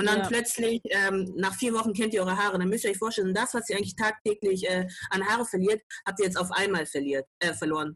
Und 0.00 0.06
dann 0.06 0.20
ja. 0.20 0.28
plötzlich, 0.28 0.80
ähm, 0.84 1.30
nach 1.36 1.54
vier 1.54 1.74
Wochen 1.74 1.92
kennt 1.92 2.14
ihr 2.14 2.22
eure 2.22 2.34
Haare. 2.34 2.58
Dann 2.58 2.70
müsst 2.70 2.84
ihr 2.84 2.90
euch 2.90 2.96
vorstellen, 2.96 3.34
das, 3.34 3.52
was 3.52 3.68
ihr 3.68 3.76
eigentlich 3.76 3.96
tagtäglich 3.96 4.66
äh, 4.66 4.88
an 5.10 5.28
Haare 5.28 5.44
verliert, 5.44 5.82
habt 6.06 6.18
ihr 6.20 6.24
jetzt 6.24 6.38
auf 6.38 6.50
einmal 6.52 6.86
verliert, 6.86 7.26
äh, 7.38 7.52
verloren. 7.52 7.94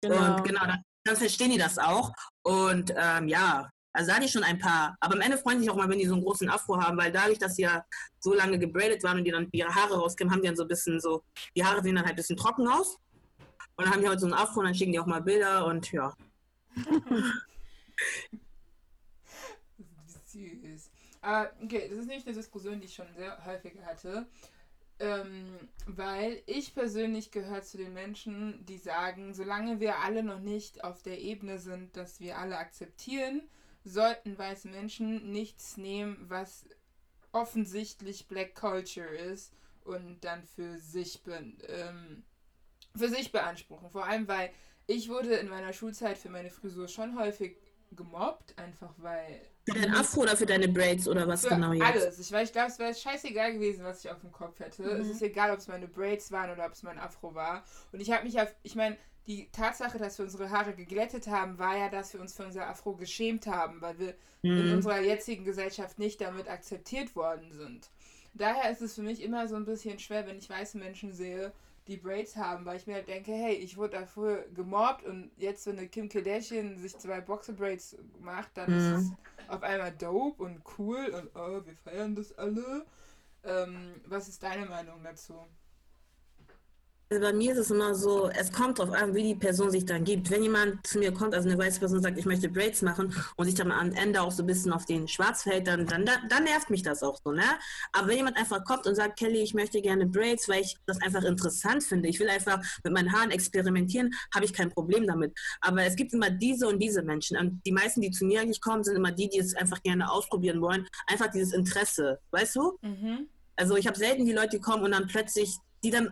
Genau. 0.00 0.36
Und 0.36 0.44
genau, 0.44 0.60
dann, 0.60 0.84
dann, 1.02 1.16
verstehen 1.16 1.50
die 1.50 1.58
das 1.58 1.76
auch. 1.76 2.12
Und 2.44 2.94
ähm, 2.96 3.26
ja, 3.26 3.68
also 3.92 4.08
da 4.08 4.14
hatte 4.14 4.26
ich 4.26 4.30
schon 4.30 4.44
ein 4.44 4.60
paar. 4.60 4.96
Aber 5.00 5.14
am 5.14 5.22
Ende 5.22 5.36
freuen 5.36 5.58
sich 5.58 5.68
auch 5.68 5.74
mal, 5.74 5.88
wenn 5.88 5.98
die 5.98 6.06
so 6.06 6.14
einen 6.14 6.22
großen 6.22 6.48
Afro 6.48 6.80
haben, 6.80 6.96
weil 6.96 7.10
dadurch, 7.10 7.40
dass 7.40 7.56
sie 7.56 7.62
ja 7.62 7.84
so 8.20 8.32
lange 8.32 8.60
gebradet 8.60 9.02
waren 9.02 9.18
und 9.18 9.24
die 9.24 9.32
dann 9.32 9.48
ihre 9.50 9.74
Haare 9.74 9.98
rauskämen, 9.98 10.32
haben 10.32 10.40
die 10.40 10.46
dann 10.46 10.56
so 10.56 10.62
ein 10.62 10.68
bisschen 10.68 11.00
so, 11.00 11.24
die 11.56 11.64
Haare 11.64 11.82
sehen 11.82 11.96
dann 11.96 12.04
halt 12.04 12.12
ein 12.12 12.16
bisschen 12.16 12.36
trocken 12.36 12.68
aus. 12.68 12.96
Und 13.74 13.86
dann 13.86 13.92
haben 13.92 14.02
die 14.02 14.08
halt 14.08 14.20
so 14.20 14.26
einen 14.26 14.34
Afro 14.34 14.60
und 14.60 14.66
dann 14.66 14.74
schicken 14.76 14.92
die 14.92 15.00
auch 15.00 15.06
mal 15.06 15.20
Bilder 15.20 15.66
und 15.66 15.90
ja. 15.90 16.14
Aber 21.24 21.50
okay, 21.62 21.88
das 21.88 22.00
ist 22.00 22.06
nicht 22.06 22.26
eine 22.26 22.36
Diskussion, 22.36 22.80
die 22.80 22.86
ich 22.86 22.94
schon 22.94 23.12
sehr 23.16 23.44
häufig 23.46 23.72
hatte. 23.84 24.26
Ähm, 25.00 25.68
weil 25.86 26.42
ich 26.46 26.74
persönlich 26.74 27.32
gehöre 27.32 27.62
zu 27.62 27.78
den 27.78 27.94
Menschen, 27.94 28.64
die 28.66 28.78
sagen, 28.78 29.34
solange 29.34 29.80
wir 29.80 29.98
alle 29.98 30.22
noch 30.22 30.38
nicht 30.38 30.84
auf 30.84 31.02
der 31.02 31.18
Ebene 31.20 31.58
sind, 31.58 31.96
dass 31.96 32.20
wir 32.20 32.38
alle 32.38 32.58
akzeptieren, 32.58 33.42
sollten 33.84 34.38
weiße 34.38 34.68
Menschen 34.68 35.32
nichts 35.32 35.76
nehmen, 35.76 36.24
was 36.28 36.64
offensichtlich 37.32 38.28
Black 38.28 38.54
Culture 38.54 39.08
ist 39.08 39.52
und 39.82 40.20
dann 40.20 40.44
für 40.44 40.78
sich, 40.78 41.22
ähm, 41.26 42.22
für 42.94 43.08
sich 43.08 43.32
beanspruchen. 43.32 43.90
Vor 43.90 44.06
allem, 44.06 44.28
weil 44.28 44.50
ich 44.86 45.08
wurde 45.08 45.34
in 45.34 45.48
meiner 45.48 45.72
Schulzeit 45.72 46.18
für 46.18 46.28
meine 46.28 46.50
Frisur 46.50 46.86
schon 46.86 47.18
häufig 47.18 47.56
gemobbt, 47.96 48.58
einfach 48.58 48.92
weil 48.98 49.40
für 49.66 49.78
dein 49.78 49.94
Afro 49.94 50.22
oder 50.22 50.36
für 50.36 50.46
deine 50.46 50.68
Braids 50.68 51.08
oder 51.08 51.26
was 51.26 51.42
genau 51.42 51.72
jetzt? 51.72 51.84
Alles. 51.84 52.18
Ich, 52.18 52.32
ich 52.32 52.52
glaube, 52.52 52.68
es 52.68 52.78
wäre 52.78 52.94
scheißegal 52.94 53.54
gewesen, 53.54 53.84
was 53.84 54.04
ich 54.04 54.10
auf 54.10 54.20
dem 54.20 54.30
Kopf 54.30 54.60
hätte. 54.60 54.82
Mhm. 54.82 55.00
Es 55.00 55.08
ist 55.08 55.22
egal, 55.22 55.52
ob 55.52 55.58
es 55.58 55.68
meine 55.68 55.88
Braids 55.88 56.30
waren 56.30 56.50
oder 56.50 56.66
ob 56.66 56.72
es 56.72 56.82
mein 56.82 56.98
Afro 56.98 57.34
war. 57.34 57.64
Und 57.92 58.00
ich 58.00 58.10
habe 58.12 58.24
mich 58.24 58.38
auf, 58.40 58.54
ich 58.62 58.74
meine, 58.74 58.96
die 59.26 59.48
Tatsache, 59.50 59.98
dass 59.98 60.18
wir 60.18 60.24
unsere 60.24 60.50
Haare 60.50 60.74
geglättet 60.74 61.28
haben, 61.28 61.58
war 61.58 61.78
ja, 61.78 61.88
dass 61.88 62.12
wir 62.12 62.20
uns 62.20 62.34
für 62.34 62.44
unser 62.44 62.68
Afro 62.68 62.94
geschämt 62.94 63.46
haben, 63.46 63.80
weil 63.80 63.98
wir 63.98 64.14
mhm. 64.42 64.58
in 64.58 64.74
unserer 64.74 65.00
jetzigen 65.00 65.44
Gesellschaft 65.44 65.98
nicht 65.98 66.20
damit 66.20 66.48
akzeptiert 66.48 67.16
worden 67.16 67.50
sind. 67.52 67.88
Daher 68.34 68.70
ist 68.70 68.82
es 68.82 68.96
für 68.96 69.02
mich 69.02 69.22
immer 69.22 69.48
so 69.48 69.54
ein 69.54 69.64
bisschen 69.64 69.98
schwer, 69.98 70.26
wenn 70.26 70.36
ich 70.36 70.50
weiße 70.50 70.76
Menschen 70.76 71.14
sehe, 71.14 71.52
die 71.86 71.96
Braids 71.96 72.36
haben, 72.36 72.64
weil 72.64 72.76
ich 72.76 72.86
mir 72.86 72.94
halt 72.94 73.08
denke, 73.08 73.32
hey, 73.32 73.54
ich 73.54 73.76
wurde 73.76 73.98
dafür 73.98 74.46
gemobbt 74.54 75.04
und 75.04 75.30
jetzt, 75.36 75.66
wenn 75.66 75.78
eine 75.78 75.88
Kim 75.88 76.08
Kardashian 76.08 76.78
sich 76.78 76.96
zwei 76.98 77.20
Boxer-Braids 77.20 77.96
macht, 78.20 78.56
dann 78.56 78.70
mhm. 78.70 78.78
ist 78.78 79.02
es 79.02 79.48
auf 79.48 79.62
einmal 79.62 79.92
dope 79.92 80.42
und 80.42 80.62
cool 80.78 81.06
und 81.06 81.30
oh, 81.34 81.64
wir 81.64 81.76
feiern 81.76 82.14
das 82.14 82.36
alle. 82.38 82.86
Ähm, 83.44 84.00
was 84.06 84.28
ist 84.28 84.42
deine 84.42 84.66
Meinung 84.66 85.02
dazu? 85.02 85.34
Also 87.10 87.22
bei 87.22 87.32
mir 87.32 87.52
ist 87.52 87.58
es 87.58 87.70
immer 87.70 87.94
so, 87.94 88.28
es 88.30 88.50
kommt 88.50 88.78
darauf 88.78 88.94
an, 88.94 89.14
wie 89.14 89.22
die 89.22 89.34
Person 89.34 89.70
sich 89.70 89.84
dann 89.84 90.04
gibt. 90.04 90.30
Wenn 90.30 90.42
jemand 90.42 90.86
zu 90.86 90.98
mir 90.98 91.12
kommt, 91.12 91.34
also 91.34 91.48
eine 91.48 91.58
weiße 91.58 91.78
Person 91.78 92.02
sagt, 92.02 92.18
ich 92.18 92.24
möchte 92.24 92.48
Braids 92.48 92.82
machen 92.82 93.14
und 93.36 93.46
sich 93.46 93.54
dann 93.54 93.70
am 93.70 93.92
Ende 93.92 94.22
auch 94.22 94.32
so 94.32 94.42
ein 94.42 94.46
bisschen 94.46 94.72
auf 94.72 94.86
den 94.86 95.06
Schwarz 95.06 95.42
fällt, 95.42 95.66
dann, 95.66 95.86
dann, 95.86 96.06
dann 96.06 96.44
nervt 96.44 96.70
mich 96.70 96.82
das 96.82 97.02
auch 97.02 97.18
so, 97.22 97.32
ne? 97.32 97.44
Aber 97.92 98.08
wenn 98.08 98.16
jemand 98.16 98.36
einfach 98.38 98.64
kommt 98.64 98.86
und 98.86 98.94
sagt, 98.94 99.18
Kelly, 99.18 99.42
ich 99.42 99.54
möchte 99.54 99.82
gerne 99.82 100.06
Braids, 100.06 100.48
weil 100.48 100.62
ich 100.62 100.76
das 100.86 101.00
einfach 101.02 101.22
interessant 101.24 101.84
finde, 101.84 102.08
ich 102.08 102.18
will 102.20 102.28
einfach 102.28 102.60
mit 102.82 102.92
meinen 102.92 103.12
Haaren 103.12 103.30
experimentieren, 103.30 104.10
habe 104.34 104.46
ich 104.46 104.52
kein 104.52 104.70
Problem 104.70 105.06
damit. 105.06 105.38
Aber 105.60 105.82
es 105.82 105.96
gibt 105.96 106.14
immer 106.14 106.30
diese 106.30 106.66
und 106.68 106.78
diese 106.78 107.02
Menschen. 107.02 107.36
Und 107.36 107.60
die 107.66 107.72
meisten, 107.72 108.00
die 108.00 108.10
zu 108.10 108.24
mir 108.24 108.40
eigentlich 108.40 108.60
kommen, 108.60 108.82
sind 108.82 108.96
immer 108.96 109.12
die, 109.12 109.28
die 109.28 109.38
es 109.38 109.54
einfach 109.54 109.82
gerne 109.82 110.10
ausprobieren 110.10 110.60
wollen. 110.62 110.86
Einfach 111.06 111.30
dieses 111.30 111.52
Interesse, 111.52 112.18
weißt 112.30 112.56
du? 112.56 112.78
Mhm. 112.80 113.28
Also 113.56 113.76
ich 113.76 113.86
habe 113.86 113.98
selten 113.98 114.24
die 114.24 114.32
Leute, 114.32 114.56
die 114.56 114.60
kommen 114.60 114.84
und 114.84 114.92
dann 114.92 115.06
plötzlich 115.06 115.58
die 115.84 115.90
dann, 115.90 116.10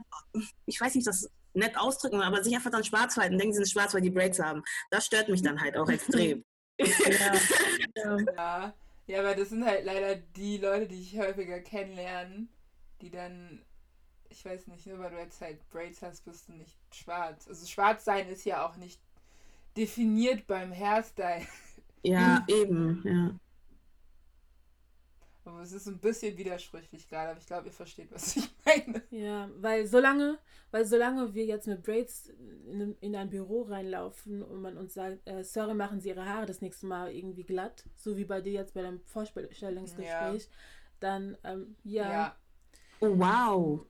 ich 0.66 0.80
weiß 0.80 0.94
nicht, 0.94 1.06
das 1.06 1.28
nett 1.54 1.76
ausdrücken, 1.76 2.20
aber 2.20 2.42
sich 2.42 2.54
einfach 2.54 2.70
dann 2.70 2.84
schwarz 2.84 3.16
halten, 3.16 3.38
denken, 3.38 3.52
sie 3.52 3.58
sind 3.58 3.70
schwarz, 3.70 3.94
weil 3.94 4.00
die 4.00 4.10
Braids 4.10 4.38
haben. 4.38 4.62
Das 4.90 5.06
stört 5.06 5.28
mich 5.28 5.42
dann 5.42 5.60
halt 5.60 5.76
auch 5.76 5.88
extrem. 5.88 6.44
ja. 6.78 6.86
ja. 8.36 8.74
ja, 9.06 9.20
aber 9.20 9.34
das 9.34 9.50
sind 9.50 9.64
halt 9.64 9.84
leider 9.84 10.16
die 10.16 10.58
Leute, 10.58 10.86
die 10.86 11.00
ich 11.00 11.18
häufiger 11.18 11.60
kennenlerne, 11.60 12.46
die 13.00 13.10
dann, 13.10 13.62
ich 14.28 14.44
weiß 14.44 14.68
nicht, 14.68 14.86
nur 14.86 14.98
weil 14.98 15.10
du 15.10 15.18
jetzt 15.18 15.40
halt 15.40 15.68
Braids 15.70 16.02
hast, 16.02 16.24
bist 16.24 16.48
du 16.48 16.52
nicht 16.52 16.76
schwarz. 16.92 17.48
Also 17.48 17.66
schwarz 17.66 18.04
sein 18.04 18.28
ist 18.28 18.44
ja 18.44 18.66
auch 18.66 18.76
nicht 18.76 19.00
definiert 19.76 20.46
beim 20.46 20.72
Hairstyle. 20.72 21.46
Ja, 22.02 22.44
eben, 22.48 23.02
ja. 23.04 23.30
Aber 25.44 25.60
es 25.60 25.72
ist 25.72 25.88
ein 25.88 25.98
bisschen 25.98 26.36
widersprüchlich 26.36 27.08
gerade, 27.08 27.30
aber 27.30 27.40
ich 27.40 27.46
glaube, 27.46 27.66
ihr 27.66 27.72
versteht, 27.72 28.12
was 28.12 28.36
ich 28.36 28.48
meine. 28.64 29.02
Ja, 29.10 29.50
weil 29.56 29.86
solange, 29.86 30.38
weil 30.70 30.84
solange 30.86 31.34
wir 31.34 31.44
jetzt 31.44 31.66
mit 31.66 31.82
Braids 31.82 32.28
in, 32.28 32.96
in 33.00 33.16
ein 33.16 33.28
Büro 33.28 33.62
reinlaufen 33.62 34.42
und 34.42 34.60
man 34.62 34.76
uns 34.76 34.94
sagt, 34.94 35.26
äh, 35.28 35.42
sorry, 35.42 35.74
machen 35.74 36.00
Sie 36.00 36.10
Ihre 36.10 36.26
Haare 36.26 36.46
das 36.46 36.60
nächste 36.60 36.86
Mal 36.86 37.12
irgendwie 37.12 37.44
glatt, 37.44 37.84
so 37.96 38.16
wie 38.16 38.24
bei 38.24 38.40
dir 38.40 38.52
jetzt 38.52 38.74
bei 38.74 38.82
deinem 38.82 39.00
Vorstellungsgespräch, 39.00 40.44
ja. 40.44 40.50
dann 41.00 41.36
ähm, 41.42 41.76
ja. 41.82 42.12
ja. 42.12 42.36
Oh, 43.00 43.18
wow. 43.18 43.86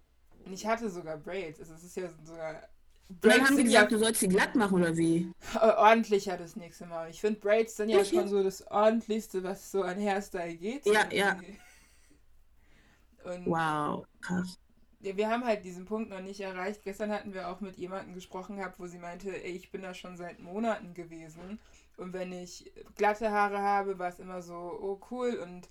Ich 0.50 0.66
hatte 0.66 0.88
sogar 0.88 1.18
Braids. 1.18 1.61
Also 1.61 1.74
es 1.74 1.84
ist 1.84 1.96
ja 1.96 2.09
sogar 2.24 2.68
Braids 3.09 3.36
dann 3.36 3.46
haben 3.46 3.57
die 3.57 3.64
gesagt, 3.64 3.90
ja, 3.90 3.98
du 3.98 4.03
sollst 4.03 4.20
sie 4.20 4.28
glatt 4.28 4.55
machen 4.55 4.80
oder 4.80 4.96
wie? 4.96 5.30
Ordentlicher 5.61 6.36
das 6.36 6.57
nächste 6.57 6.86
Mal. 6.86 7.11
Ich 7.11 7.20
finde 7.20 7.40
Braids 7.40 7.76
sind 7.76 7.90
ja 7.90 8.05
schon 8.05 8.28
so 8.28 8.42
das 8.42 8.66
ordentlichste, 8.68 9.42
was 9.44 9.70
so 9.70 9.82
an 9.82 9.98
Hairstyle 9.98 10.57
geht. 10.57 10.86
Ja, 10.86 11.11
ja. 11.11 11.38
Und, 13.24 13.46
wow, 13.46 14.05
krass. 14.20 14.59
wir 14.98 15.28
haben 15.28 15.44
halt 15.44 15.64
diesen 15.64 15.84
Punkt 15.84 16.11
noch 16.11 16.20
nicht 16.20 16.40
erreicht. 16.40 16.82
Gestern 16.82 17.12
hatten 17.12 17.34
wir 17.34 17.48
auch 17.48 17.61
mit 17.61 17.76
jemandem 17.76 18.14
gesprochen 18.14 18.57
gehabt, 18.57 18.80
wo 18.80 18.86
sie 18.86 18.98
meinte, 18.98 19.44
ey, 19.44 19.53
ich 19.53 19.70
bin 19.70 19.82
da 19.82 19.94
schon 19.94 20.16
seit 20.16 20.40
Monaten 20.40 20.92
gewesen. 20.94 21.61
Und 21.96 22.12
wenn 22.12 22.32
ich 22.32 22.72
glatte 22.96 23.30
Haare 23.30 23.59
habe, 23.59 23.98
war 24.00 24.09
es 24.09 24.18
immer 24.18 24.42
so, 24.42 24.55
oh 24.55 25.00
cool 25.11 25.34
und 25.36 25.68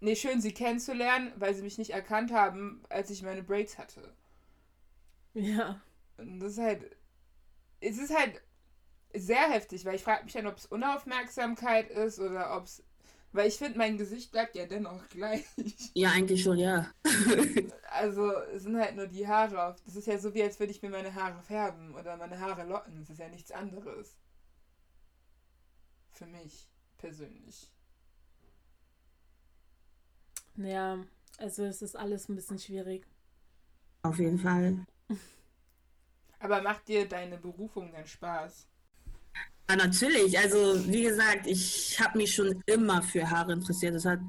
nee, 0.00 0.16
schön, 0.16 0.40
sie 0.40 0.52
kennenzulernen, 0.52 1.32
weil 1.36 1.54
sie 1.54 1.62
mich 1.62 1.78
nicht 1.78 1.90
erkannt 1.90 2.32
haben, 2.32 2.82
als 2.88 3.10
ich 3.10 3.22
meine 3.22 3.42
Braids 3.42 3.78
hatte. 3.78 4.14
Ja. 5.34 5.80
Und 6.16 6.40
das 6.40 6.52
ist 6.52 6.58
halt, 6.58 6.96
es 7.80 7.98
ist 7.98 8.16
halt 8.16 8.42
sehr 9.14 9.50
heftig, 9.50 9.84
weil 9.84 9.94
ich 9.94 10.02
frage 10.02 10.24
mich 10.24 10.32
dann, 10.32 10.46
ob 10.46 10.56
es 10.56 10.66
Unaufmerksamkeit 10.66 11.90
ist 11.90 12.18
oder 12.18 12.56
ob 12.56 12.64
es 12.64 12.82
weil 13.34 13.48
ich 13.48 13.56
finde, 13.56 13.76
mein 13.76 13.98
Gesicht 13.98 14.30
bleibt 14.30 14.54
ja 14.54 14.64
dennoch 14.64 15.08
gleich. 15.08 15.44
Ja, 15.92 16.12
eigentlich 16.12 16.42
schon, 16.42 16.56
ja. 16.56 16.88
also 17.90 18.32
es 18.54 18.62
sind 18.62 18.78
halt 18.78 18.94
nur 18.94 19.08
die 19.08 19.26
Haare 19.26 19.66
auf. 19.66 19.80
Das 19.84 19.96
ist 19.96 20.06
ja 20.06 20.18
so, 20.18 20.32
wie 20.34 20.42
als 20.42 20.60
würde 20.60 20.70
ich 20.70 20.80
mir 20.82 20.88
meine 20.88 21.12
Haare 21.12 21.42
färben 21.42 21.94
oder 21.96 22.16
meine 22.16 22.38
Haare 22.38 22.62
locken. 22.62 22.96
Das 23.00 23.10
ist 23.10 23.18
ja 23.18 23.28
nichts 23.28 23.50
anderes. 23.50 24.16
Für 26.12 26.26
mich 26.26 26.68
persönlich. 26.96 27.72
Ja, 30.54 31.04
also 31.38 31.64
es 31.64 31.82
ist 31.82 31.96
alles 31.96 32.28
ein 32.28 32.36
bisschen 32.36 32.60
schwierig. 32.60 33.04
Auf 34.02 34.20
jeden 34.20 34.38
Fall. 34.38 34.86
Aber 36.44 36.60
macht 36.60 36.86
dir 36.88 37.08
deine 37.08 37.38
Berufung 37.38 37.90
denn 37.90 38.06
Spaß? 38.06 38.68
Ja, 39.70 39.76
natürlich. 39.76 40.38
Also, 40.38 40.76
wie 40.92 41.04
gesagt, 41.04 41.46
ich 41.46 41.98
habe 41.98 42.18
mich 42.18 42.34
schon 42.34 42.62
immer 42.66 43.00
für 43.02 43.30
Haare 43.30 43.54
interessiert. 43.54 43.94
Das 43.94 44.04
hat 44.04 44.20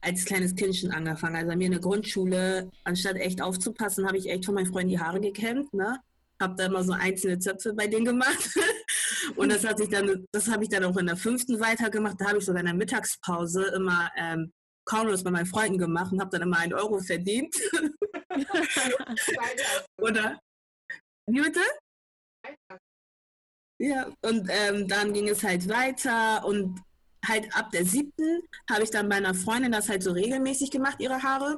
als 0.00 0.24
kleines 0.24 0.56
Kind 0.56 0.74
schon 0.74 0.90
angefangen. 0.90 1.36
Also, 1.36 1.56
mir 1.56 1.66
in 1.66 1.70
der 1.70 1.80
Grundschule, 1.80 2.68
anstatt 2.82 3.14
echt 3.14 3.40
aufzupassen, 3.40 4.08
habe 4.08 4.18
ich 4.18 4.28
echt 4.28 4.44
von 4.44 4.56
meinen 4.56 4.66
Freunden 4.66 4.88
die 4.88 4.98
Haare 4.98 5.20
gekämmt. 5.20 5.72
Ne? 5.72 6.00
Habe 6.42 6.56
da 6.56 6.66
immer 6.66 6.82
so 6.82 6.94
einzelne 6.94 7.38
Zöpfe 7.38 7.72
bei 7.74 7.86
denen 7.86 8.06
gemacht. 8.06 8.50
Und 9.36 9.52
das 9.52 9.64
hat 9.64 9.78
sich 9.78 9.88
dann, 9.88 10.26
das 10.32 10.48
habe 10.50 10.64
ich 10.64 10.68
dann 10.68 10.82
auch 10.82 10.96
in 10.96 11.06
der 11.06 11.16
fünften 11.16 11.60
weitergemacht. 11.60 12.20
Da 12.20 12.26
habe 12.26 12.38
ich 12.38 12.44
sogar 12.44 12.58
in 12.58 12.66
der 12.66 12.74
Mittagspause 12.74 13.66
immer 13.76 14.10
ähm, 14.16 14.52
Cornrows 14.84 15.22
bei 15.22 15.30
meinen 15.30 15.46
Freunden 15.46 15.78
gemacht 15.78 16.10
und 16.10 16.20
habe 16.20 16.30
dann 16.30 16.42
immer 16.42 16.58
einen 16.58 16.74
Euro 16.74 16.98
verdient. 16.98 17.54
Oder? 20.00 20.40
Wie 21.26 21.40
bitte? 21.40 21.60
Ja, 23.78 24.06
und 24.22 24.48
ähm, 24.48 24.88
dann 24.88 25.12
ging 25.12 25.28
es 25.28 25.42
halt 25.42 25.68
weiter 25.68 26.44
und 26.46 26.80
halt 27.28 27.54
ab 27.54 27.70
der 27.72 27.84
siebten 27.84 28.42
habe 28.70 28.84
ich 28.84 28.90
dann 28.90 29.08
bei 29.08 29.16
einer 29.16 29.34
Freundin 29.34 29.72
das 29.72 29.88
halt 29.88 30.02
so 30.02 30.12
regelmäßig 30.12 30.70
gemacht, 30.70 30.96
ihre 31.00 31.22
Haare. 31.22 31.56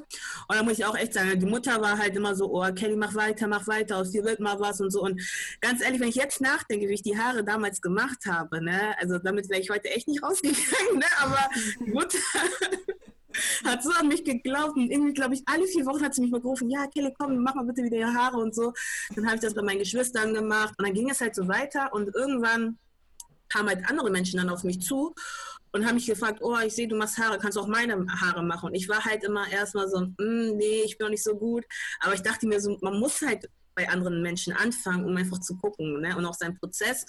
Und 0.48 0.56
da 0.56 0.62
muss 0.62 0.78
ich 0.78 0.84
auch 0.84 0.96
echt 0.96 1.14
sagen, 1.14 1.38
die 1.38 1.46
Mutter 1.46 1.80
war 1.80 1.98
halt 1.98 2.16
immer 2.16 2.34
so, 2.34 2.52
oh 2.52 2.72
Kelly, 2.72 2.96
mach 2.96 3.14
weiter, 3.14 3.46
mach 3.46 3.66
weiter, 3.66 3.98
aus 3.98 4.10
dir 4.10 4.24
wird 4.24 4.40
mal 4.40 4.58
was 4.58 4.80
und 4.80 4.90
so. 4.90 5.02
Und 5.02 5.20
ganz 5.60 5.82
ehrlich, 5.82 6.00
wenn 6.00 6.08
ich 6.08 6.14
jetzt 6.14 6.40
nachdenke, 6.40 6.88
wie 6.88 6.94
ich 6.94 7.02
die 7.02 7.18
Haare 7.18 7.44
damals 7.44 7.80
gemacht 7.80 8.24
habe, 8.26 8.62
ne, 8.64 8.96
also 8.98 9.18
damit 9.18 9.48
wäre 9.48 9.60
ich 9.60 9.70
heute 9.70 9.90
echt 9.90 10.08
nicht 10.08 10.22
rausgegangen, 10.22 10.98
ne, 10.98 11.06
aber 11.18 11.50
die 11.80 11.90
Mutter 11.90 12.18
hat 13.68 13.82
so 13.82 13.90
an 13.90 14.08
mich 14.08 14.24
geglaubt 14.24 14.76
und 14.76 14.90
irgendwie, 14.90 15.12
glaube 15.12 15.34
ich, 15.34 15.42
alle 15.46 15.66
vier 15.66 15.86
Wochen 15.86 16.02
hat 16.02 16.14
sie 16.14 16.22
mich 16.22 16.30
mal 16.30 16.40
gerufen, 16.40 16.70
ja, 16.70 16.86
Kelly, 16.86 17.14
komm, 17.18 17.42
mach 17.42 17.54
mal 17.54 17.64
bitte 17.64 17.82
wieder 17.82 17.98
ihre 17.98 18.14
Haare 18.14 18.38
und 18.38 18.54
so. 18.54 18.72
Dann 19.14 19.26
habe 19.26 19.36
ich 19.36 19.40
das 19.40 19.54
bei 19.54 19.62
meinen 19.62 19.78
Geschwistern 19.78 20.34
gemacht 20.34 20.74
und 20.78 20.86
dann 20.86 20.94
ging 20.94 21.10
es 21.10 21.20
halt 21.20 21.34
so 21.34 21.46
weiter 21.48 21.92
und 21.92 22.14
irgendwann 22.14 22.78
kamen 23.48 23.68
halt 23.68 23.88
andere 23.88 24.10
Menschen 24.10 24.38
dann 24.38 24.50
auf 24.50 24.64
mich 24.64 24.80
zu 24.80 25.14
und 25.72 25.86
haben 25.86 25.94
mich 25.94 26.06
gefragt, 26.06 26.40
oh, 26.42 26.56
ich 26.58 26.74
sehe, 26.74 26.88
du 26.88 26.96
machst 26.96 27.18
Haare, 27.18 27.38
kannst 27.38 27.56
du 27.56 27.60
auch 27.60 27.66
meine 27.66 28.06
Haare 28.20 28.42
machen? 28.42 28.70
Und 28.70 28.74
ich 28.74 28.88
war 28.88 29.04
halt 29.04 29.24
immer 29.24 29.50
erstmal 29.50 29.88
so, 29.88 30.00
mm, 30.00 30.56
nee, 30.56 30.82
ich 30.84 30.98
bin 30.98 31.06
noch 31.06 31.10
nicht 31.10 31.22
so 31.22 31.36
gut. 31.36 31.64
Aber 32.00 32.14
ich 32.14 32.22
dachte 32.22 32.46
mir 32.46 32.60
so, 32.60 32.76
man 32.80 32.98
muss 32.98 33.20
halt 33.20 33.48
bei 33.78 33.88
anderen 33.88 34.22
Menschen 34.22 34.52
anfangen, 34.54 35.04
um 35.04 35.16
einfach 35.16 35.38
zu 35.38 35.56
gucken 35.56 36.00
ne? 36.00 36.16
und 36.16 36.26
auch 36.26 36.34
seinen 36.34 36.58
Prozess. 36.58 37.06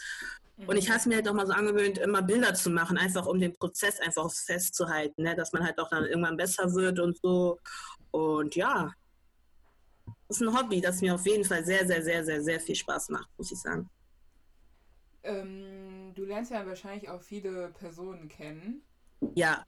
Und 0.67 0.77
ich 0.77 0.85
mhm. 0.85 0.89
habe 0.89 0.99
es 0.99 1.05
mir 1.07 1.15
halt 1.15 1.27
auch 1.27 1.33
mal 1.33 1.47
so 1.47 1.53
angewöhnt, 1.53 1.97
immer 1.97 2.21
Bilder 2.21 2.53
zu 2.53 2.69
machen, 2.69 2.95
einfach 2.95 3.25
um 3.25 3.39
den 3.39 3.55
Prozess 3.55 3.99
einfach 3.99 4.31
festzuhalten, 4.31 5.23
ne? 5.23 5.35
dass 5.35 5.51
man 5.51 5.63
halt 5.63 5.79
auch 5.79 5.89
dann 5.89 6.05
irgendwann 6.05 6.37
besser 6.37 6.71
wird 6.75 6.99
und 6.99 7.17
so. 7.17 7.59
Und 8.11 8.55
ja, 8.55 8.93
das 10.27 10.39
ist 10.39 10.47
ein 10.47 10.55
Hobby, 10.55 10.79
das 10.79 11.01
mir 11.01 11.15
auf 11.15 11.25
jeden 11.25 11.43
Fall 11.43 11.65
sehr, 11.65 11.87
sehr, 11.87 12.03
sehr, 12.03 12.23
sehr, 12.23 12.43
sehr 12.43 12.59
viel 12.59 12.75
Spaß 12.75 13.09
macht, 13.09 13.29
muss 13.35 13.51
ich 13.51 13.59
sagen. 13.59 13.89
Ähm, 15.23 16.13
du 16.13 16.23
lernst 16.23 16.51
ja 16.51 16.67
wahrscheinlich 16.67 17.09
auch 17.09 17.21
viele 17.21 17.69
Personen 17.69 18.27
kennen. 18.27 18.83
Ja. 19.33 19.65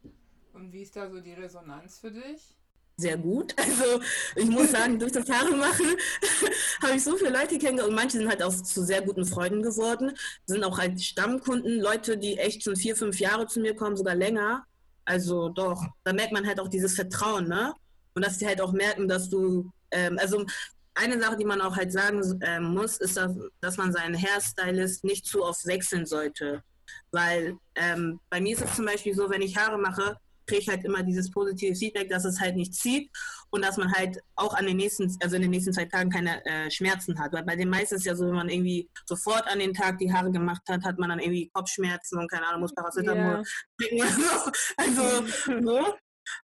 Und 0.54 0.72
wie 0.72 0.84
ist 0.84 0.96
da 0.96 1.10
so 1.10 1.20
die 1.20 1.34
Resonanz 1.34 1.98
für 1.98 2.12
dich? 2.12 2.56
Sehr 3.02 3.18
gut. 3.18 3.56
Also 3.72 4.02
ich 4.36 4.50
muss 4.50 4.72
sagen, 4.72 5.00
durch 5.00 5.12
das 5.12 5.30
Haare 5.30 5.56
machen 5.56 5.86
habe 6.82 6.96
ich 6.96 7.04
so 7.04 7.16
viele 7.16 7.32
Leute 7.32 7.58
kennengelernt 7.58 7.90
und 7.90 7.96
manche 7.96 8.18
sind 8.18 8.30
halt 8.30 8.44
auch 8.44 8.54
zu 8.54 8.84
sehr 8.84 9.02
guten 9.02 9.26
Freunden 9.26 9.62
geworden, 9.62 10.12
sind 10.46 10.64
auch 10.64 10.78
halt 10.78 11.02
Stammkunden, 11.02 11.80
Leute, 11.80 12.18
die 12.18 12.38
echt 12.38 12.64
schon 12.64 12.76
vier, 12.76 12.96
fünf 12.96 13.20
Jahre 13.20 13.48
zu 13.48 13.60
mir 13.60 13.76
kommen, 13.76 13.96
sogar 13.96 14.16
länger. 14.16 14.66
Also 15.06 15.50
doch, 15.50 15.84
da 16.04 16.14
merkt 16.14 16.34
man 16.34 16.46
halt 16.46 16.60
auch 16.60 16.68
dieses 16.68 16.96
Vertrauen, 16.96 17.48
ne? 17.48 17.74
Und 18.14 18.26
dass 18.26 18.40
sie 18.40 18.48
halt 18.48 18.62
auch 18.62 18.74
merken, 18.74 19.08
dass 19.08 19.30
du, 19.30 19.72
ähm, 19.92 20.18
also 20.20 20.46
eine 20.94 21.20
Sache, 21.20 21.38
die 21.38 21.46
man 21.46 21.62
auch 21.62 21.76
halt 21.76 21.92
sagen 21.92 22.40
ähm, 22.42 22.74
muss, 22.74 22.98
ist, 22.98 23.18
dass, 23.18 23.32
dass 23.62 23.78
man 23.78 23.94
seinen 23.94 24.16
Hairstylist 24.16 25.04
nicht 25.04 25.26
zu 25.26 25.44
oft 25.44 25.66
wechseln 25.66 26.06
sollte. 26.06 26.64
Weil 27.12 27.58
ähm, 27.76 28.20
bei 28.30 28.42
mir 28.42 28.56
ist 28.56 28.64
es 28.64 28.76
zum 28.76 28.86
Beispiel 28.86 29.16
so, 29.16 29.30
wenn 29.30 29.42
ich 29.42 29.58
Haare 29.58 29.78
mache, 29.78 30.18
kriege 30.52 30.62
ich 30.62 30.70
halt 30.70 30.84
immer 30.84 31.02
dieses 31.02 31.32
positive 31.32 31.76
Feedback, 31.76 32.10
dass 32.10 32.26
es 32.26 32.40
halt 32.40 32.56
nicht 32.56 32.74
zieht 32.74 33.10
und 33.52 33.64
dass 33.64 33.78
man 33.78 33.92
halt 33.94 34.20
auch 34.36 34.54
an 34.54 34.66
den 34.66 34.78
nächsten, 34.78 35.16
also 35.22 35.36
in 35.38 35.42
den 35.44 35.52
nächsten 35.52 35.74
zwei 35.74 35.86
Tagen 35.86 36.10
keine 36.10 36.46
äh, 36.46 36.70
Schmerzen 36.70 37.18
hat. 37.20 37.32
Weil 37.32 37.44
bei 37.44 37.56
den 37.56 37.70
meisten 37.70 37.96
ist 37.96 38.06
ja 38.06 38.16
so, 38.16 38.28
wenn 38.28 38.36
man 38.36 38.50
irgendwie 38.50 38.90
sofort 39.06 39.48
an 39.48 39.60
den 39.60 39.74
Tag 39.74 39.98
die 39.98 40.12
Haare 40.12 40.32
gemacht 40.32 40.62
hat, 40.68 40.84
hat 40.84 41.00
man 41.00 41.10
dann 41.10 41.20
irgendwie 41.20 41.50
Kopfschmerzen 41.54 42.20
und 42.20 42.30
keine 42.30 42.48
Ahnung, 42.48 42.62
muss 42.62 42.76
Paracetamol 42.76 43.44
so. 43.80 44.52
Also 44.78 45.26
so. 45.62 45.94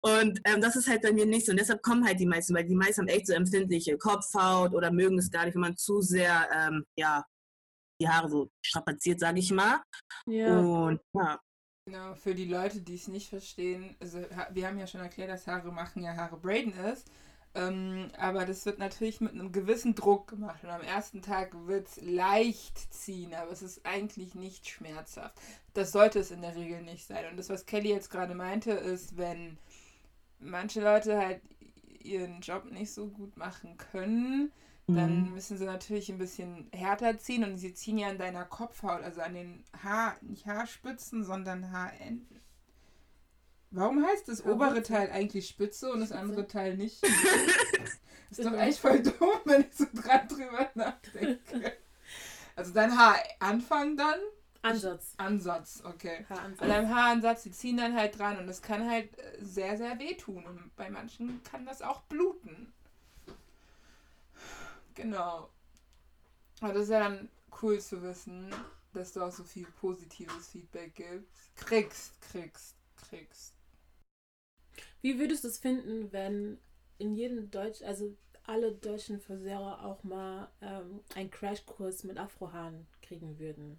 Und 0.00 0.40
ähm, 0.44 0.60
das 0.60 0.76
ist 0.76 0.88
halt 0.88 1.02
bei 1.02 1.12
mir 1.12 1.26
nicht 1.26 1.46
so. 1.46 1.52
Und 1.52 1.60
deshalb 1.60 1.82
kommen 1.82 2.06
halt 2.06 2.18
die 2.18 2.26
meisten, 2.26 2.54
weil 2.54 2.64
die 2.64 2.74
meisten 2.74 3.02
haben 3.02 3.08
echt 3.08 3.26
so 3.26 3.34
empfindliche 3.34 3.98
Kopfhaut 3.98 4.72
oder 4.72 4.90
mögen 4.90 5.18
es 5.18 5.30
gar 5.30 5.44
nicht, 5.44 5.54
wenn 5.54 5.60
man 5.60 5.76
zu 5.76 6.00
sehr, 6.00 6.48
ähm, 6.52 6.84
ja, 6.96 7.24
die 8.00 8.08
Haare 8.08 8.28
so 8.28 8.50
strapaziert, 8.64 9.20
sage 9.20 9.40
ich 9.40 9.50
mal. 9.50 9.80
Ja. 10.26 10.58
Und 10.58 11.00
ja, 11.12 11.38
Genau, 11.88 12.14
für 12.16 12.34
die 12.34 12.44
Leute, 12.44 12.82
die 12.82 12.96
es 12.96 13.08
nicht 13.08 13.30
verstehen, 13.30 13.96
also 13.98 14.18
wir 14.50 14.68
haben 14.68 14.78
ja 14.78 14.86
schon 14.86 15.00
erklärt, 15.00 15.30
dass 15.30 15.46
Haare 15.46 15.72
machen 15.72 16.02
ja 16.02 16.14
Haare 16.16 16.36
braiden 16.36 16.74
ist. 16.74 17.10
Ähm, 17.54 18.08
aber 18.18 18.44
das 18.44 18.66
wird 18.66 18.78
natürlich 18.78 19.22
mit 19.22 19.32
einem 19.32 19.52
gewissen 19.52 19.94
Druck 19.94 20.28
gemacht. 20.28 20.62
Und 20.62 20.68
am 20.68 20.82
ersten 20.82 21.22
Tag 21.22 21.54
wird 21.66 21.88
es 21.88 21.98
leicht 22.02 22.92
ziehen, 22.92 23.32
aber 23.32 23.52
es 23.52 23.62
ist 23.62 23.86
eigentlich 23.86 24.34
nicht 24.34 24.68
schmerzhaft. 24.68 25.40
Das 25.72 25.90
sollte 25.90 26.18
es 26.18 26.30
in 26.30 26.42
der 26.42 26.56
Regel 26.56 26.82
nicht 26.82 27.06
sein. 27.06 27.24
Und 27.30 27.38
das, 27.38 27.48
was 27.48 27.64
Kelly 27.64 27.88
jetzt 27.88 28.10
gerade 28.10 28.34
meinte, 28.34 28.72
ist, 28.72 29.16
wenn 29.16 29.56
manche 30.40 30.82
Leute 30.82 31.16
halt 31.16 31.40
ihren 32.00 32.42
Job 32.42 32.70
nicht 32.70 32.92
so 32.92 33.06
gut 33.06 33.38
machen 33.38 33.78
können, 33.78 34.52
dann 34.96 35.26
mhm. 35.26 35.34
müssen 35.34 35.58
sie 35.58 35.66
natürlich 35.66 36.08
ein 36.08 36.18
bisschen 36.18 36.68
härter 36.72 37.18
ziehen 37.18 37.44
und 37.44 37.58
sie 37.58 37.74
ziehen 37.74 37.98
ja 37.98 38.08
an 38.08 38.16
deiner 38.16 38.44
Kopfhaut, 38.44 39.02
also 39.02 39.20
an 39.20 39.34
den 39.34 39.64
Haar, 39.82 40.16
nicht 40.22 40.46
Haarspitzen, 40.46 41.24
sondern 41.24 41.70
Haarenden. 41.70 42.40
Warum 43.70 44.02
heißt 44.02 44.28
das 44.28 44.46
obere 44.46 44.82
Teil 44.82 45.10
eigentlich 45.10 45.46
Spitze 45.46 45.92
und 45.92 46.00
das 46.00 46.10
andere 46.10 46.46
Teil 46.46 46.76
nicht? 46.76 47.02
das 48.30 48.38
ist 48.38 48.46
doch 48.46 48.58
echt 48.58 48.78
voll 48.78 49.02
dumm, 49.02 49.28
wenn 49.44 49.60
ich 49.60 49.74
so 49.74 49.84
dran 49.92 50.26
drüber 50.26 50.70
nachdenke. 50.74 51.76
Also 52.56 52.72
dein 52.72 52.96
Haaranfang 52.96 53.96
dann? 53.96 54.18
Ansatz. 54.62 55.12
Ansatz, 55.18 55.82
okay. 55.84 56.24
Haaransatz. 56.30 56.62
An 56.62 56.68
deinem 56.68 56.94
Haaransatz, 56.94 57.42
die 57.42 57.52
ziehen 57.52 57.76
dann 57.76 57.94
halt 57.94 58.18
dran 58.18 58.38
und 58.38 58.46
das 58.46 58.62
kann 58.62 58.88
halt 58.88 59.10
sehr, 59.38 59.76
sehr 59.76 59.98
wehtun. 59.98 60.46
Und 60.46 60.74
bei 60.76 60.88
manchen 60.88 61.42
kann 61.42 61.66
das 61.66 61.82
auch 61.82 62.00
bluten. 62.02 62.72
Genau. 64.98 65.48
Aber 66.60 66.72
das 66.72 66.84
ist 66.84 66.90
ja 66.90 66.98
dann 66.98 67.28
cool 67.62 67.80
zu 67.80 68.02
wissen, 68.02 68.52
dass 68.92 69.12
du 69.12 69.22
auch 69.22 69.30
so 69.30 69.44
viel 69.44 69.66
positives 69.80 70.48
Feedback 70.48 70.94
gibst. 70.96 71.56
Kriegst, 71.56 72.20
kriegst, 72.20 72.74
kriegst. 72.96 73.54
Wie 75.00 75.18
würdest 75.18 75.44
du 75.44 75.48
es 75.48 75.58
finden, 75.58 76.12
wenn 76.12 76.58
in 76.98 77.14
jedem 77.14 77.48
Deutsch, 77.50 77.82
also 77.82 78.16
alle 78.44 78.72
deutschen 78.72 79.20
Friseure 79.20 79.84
auch 79.84 80.02
mal 80.02 80.48
ähm, 80.60 81.00
einen 81.14 81.30
Crashkurs 81.30 82.02
mit 82.02 82.18
Afrohaaren 82.18 82.88
kriegen 83.00 83.38
würden? 83.38 83.78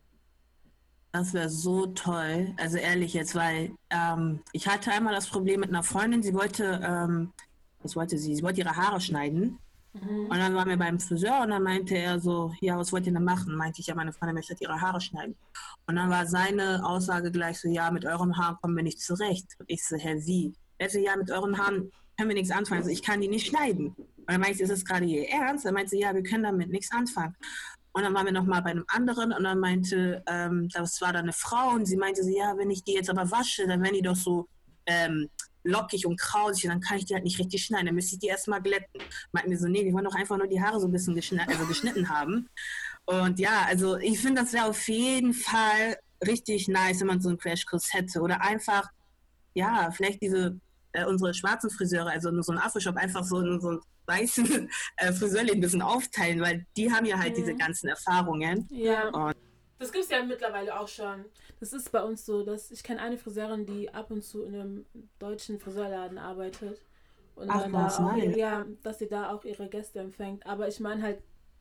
Das 1.11 1.34
wäre 1.34 1.49
so 1.49 1.88
toll. 1.88 2.53
Also 2.57 2.78
ehrlich 2.78 3.13
jetzt, 3.13 3.36
weil 3.36 3.76
ähm, 3.89 4.41
ich 4.53 4.67
hatte 4.67 4.91
einmal 4.91 5.13
das 5.13 5.28
Problem 5.28 5.59
mit 5.59 5.70
einer 5.70 5.84
Freundin, 5.84 6.24
sie 6.24 6.34
wollte, 6.34 6.80
ähm, 6.82 7.34
was 7.82 7.95
wollte 7.97 8.17
sie? 8.17 8.36
Sie 8.36 8.43
wollte 8.43 8.61
ihre 8.61 8.78
Haare 8.78 9.01
schneiden. 9.01 9.57
Mhm. 9.94 10.26
Und 10.26 10.38
dann 10.38 10.54
waren 10.54 10.70
wir 10.70 10.78
beim 10.78 11.00
Friseur 11.00 11.42
und 11.42 11.50
dann 11.50 11.64
meinte 11.64 11.96
er 11.96 12.20
so, 12.20 12.54
ja, 12.62 12.78
was 12.78 12.92
wollt 12.92 13.08
ihr 13.08 13.14
denn 13.14 13.24
machen? 13.24 13.56
Meinte 13.56 13.82
ich, 13.82 13.88
ja, 13.88 13.96
meine 13.96 14.14
Freundin 14.14 14.36
möchte 14.36 14.56
ihre 14.60 14.80
Haare 14.80 15.02
schneiden. 15.02 15.36
Und 15.88 15.96
dann 15.96 16.10
war 16.10 16.28
seine 16.28 16.86
Aussage 16.86 17.32
gleich 17.32 17.60
so, 17.60 17.68
ja, 17.68 17.90
mit 17.92 18.06
euren 18.06 18.38
Haaren 18.38 18.58
kommen 18.62 18.76
wir 18.76 18.84
nicht 18.84 19.02
zurecht. 19.02 19.48
Und 19.58 19.70
ich 19.70 19.84
so, 19.84 19.96
hä, 19.98 20.16
wie? 20.26 20.54
Er 20.78 20.90
so, 20.90 21.00
ja, 21.00 21.16
mit 21.16 21.32
euren 21.32 21.58
Haaren 21.58 21.92
können 22.18 22.30
wir 22.30 22.36
nichts 22.36 22.52
anfangen. 22.52 22.82
Also 22.82 22.92
ich 22.92 23.02
kann 23.02 23.22
die 23.22 23.28
nicht 23.28 23.48
schneiden. 23.48 23.96
dann 24.28 24.42
meinte 24.42 24.58
ich, 24.58 24.62
ist 24.62 24.72
das 24.72 24.86
gerade 24.86 25.06
ihr 25.06 25.28
Ernst? 25.30 25.66
Dann 25.66 25.74
meinte 25.74 25.92
sie, 25.92 26.02
ja, 26.02 26.14
wir 26.14 26.24
können 26.24 26.44
damit 26.44 26.70
nichts 26.70 26.92
anfangen. 26.92 27.36
Und 27.92 28.04
dann 28.04 28.14
waren 28.14 28.26
wir 28.26 28.34
nochmal 28.34 28.62
bei 28.62 28.70
einem 28.70 28.86
anderen 28.88 29.34
und 29.34 29.44
dann 29.44 29.60
meinte, 29.60 30.24
ähm, 30.28 30.70
das 30.70 31.02
war 31.02 31.12
dann 31.12 31.24
eine 31.24 31.34
Frau 31.34 31.72
und 31.72 31.86
sie 31.86 31.98
meinte 31.98 32.24
so, 32.24 32.30
ja, 32.30 32.56
wenn 32.56 32.70
ich 32.70 32.84
die 32.84 32.94
jetzt 32.94 33.10
aber 33.10 33.30
wasche, 33.32 33.66
dann 33.66 33.82
werden 33.82 33.96
die 33.96 34.04
doch 34.04 34.16
so 34.16 34.48
ähm, 34.86 35.30
lockig 35.64 36.05
und 36.05 36.20
krausig 36.20 36.66
und 36.66 36.70
dann 36.72 36.82
kann 36.82 36.97
ich 36.97 37.05
die 37.05 37.14
halt 37.14 37.24
nicht 37.24 37.39
richtig 37.39 37.64
schneiden. 37.66 37.88
Dann 37.88 37.95
müsste 37.95 38.16
ich 38.16 38.20
die 38.20 38.28
erstmal 38.28 38.62
glätten. 38.62 39.01
Meinten 39.32 39.51
wir 39.51 39.60
so, 39.60 39.68
nee, 39.68 39.84
wir 39.84 39.93
wollen 39.93 40.05
doch 40.05 40.16
einfach 40.16 40.38
nur 40.38 40.47
die 40.47 40.62
Haare 40.62 40.80
so 40.80 40.88
ein 40.88 40.91
bisschen 40.91 41.16
geschnitten, 41.16 41.49
also 41.49 41.66
geschnitten 41.66 42.10
haben. 42.10 42.49
Und 43.05 43.39
ja, 43.39 43.66
also 43.68 43.97
ich 43.97 44.20
finde, 44.20 44.41
das 44.41 44.53
wäre 44.53 44.66
auf 44.66 44.88
jeden 44.88 45.34
Fall 45.34 45.97
richtig 46.26 46.68
nice, 46.68 46.99
wenn 46.99 47.07
man 47.07 47.22
so 47.22 47.30
einen 47.30 47.38
Crashkurs 47.38 47.93
hätte. 47.93 48.22
Oder 48.22 48.41
einfach, 48.41 48.88
ja, 49.53 49.91
vielleicht 49.91 50.22
diese, 50.22 50.60
äh, 50.91 51.05
unsere 51.05 51.34
schwarzen 51.34 51.70
Friseure, 51.70 52.10
also 52.10 52.32
nur 52.32 52.43
so 52.43 52.51
ein 52.51 52.60
Afro-Shop, 52.60 52.95
einfach 52.95 53.24
so, 53.24 53.60
so 53.60 53.70
einen 53.70 53.82
weißen 54.05 54.70
äh, 54.97 55.14
Friseurläden 55.14 55.57
ein 55.57 55.62
bisschen 55.62 55.82
aufteilen, 55.82 56.39
weil 56.41 56.66
die 56.78 56.91
haben 56.91 57.05
ja 57.05 57.18
halt 57.18 57.34
Mhm. 57.34 57.41
diese 57.41 57.55
ganzen 57.55 57.89
Erfahrungen. 57.89 58.68
Ja. 58.72 59.10
Und 59.10 59.36
Das 59.80 59.92
gibt 59.92 60.04
es 60.04 60.12
ja 60.12 60.22
mittlerweile 60.24 60.78
auch 60.80 60.88
schon. 60.88 61.26
Das 61.60 61.72
ist 61.74 61.92
bei 61.92 62.04
uns 62.04 62.26
so, 62.26 62.44
dass 62.44 62.70
ich 62.72 62.84
kenne 62.84 63.02
eine 63.02 63.18
Friseurin, 63.18 63.66
die 63.66 63.92
ab 63.94 64.12
und 64.12 64.24
zu 64.24 64.44
in 64.44 64.54
einem 64.56 64.86
deutschen 65.20 65.60
Friseurladen 65.60 66.18
arbeitet. 66.18 66.80
Und 67.36 67.50
Ach, 67.50 67.62
dann 67.62 67.72
da 67.72 67.88
auch, 67.88 68.16
nice. 68.18 68.36
ja, 68.36 68.66
dass 68.84 69.00
sie 69.00 69.08
da 69.08 69.32
auch 69.32 69.46
ihre 69.46 69.70
Gäste 69.70 70.00
empfängt. 70.00 70.46
Aber 70.46 70.68
ich 70.68 70.80
meine 70.82 71.02
halt 71.02 71.20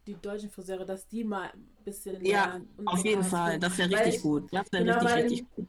die 0.09 0.15
deutschen 0.21 0.51
Friseure, 0.51 0.85
dass 0.85 1.07
die 1.07 1.23
mal 1.23 1.51
ein 1.53 1.69
bisschen 1.85 2.25
Ja, 2.25 2.61
auf 2.87 3.05
jeden 3.05 3.23
Fall, 3.23 3.59
das 3.61 3.79
wäre 3.79 3.91
richtig 3.91 4.17
ich- 4.17 4.23
gut. 4.23 4.49
Das 4.53 4.73
wäre 4.73 4.85
Genau, 4.85 4.99
richtig, 4.99 5.25
richtig 5.31 5.51
gut. 5.55 5.67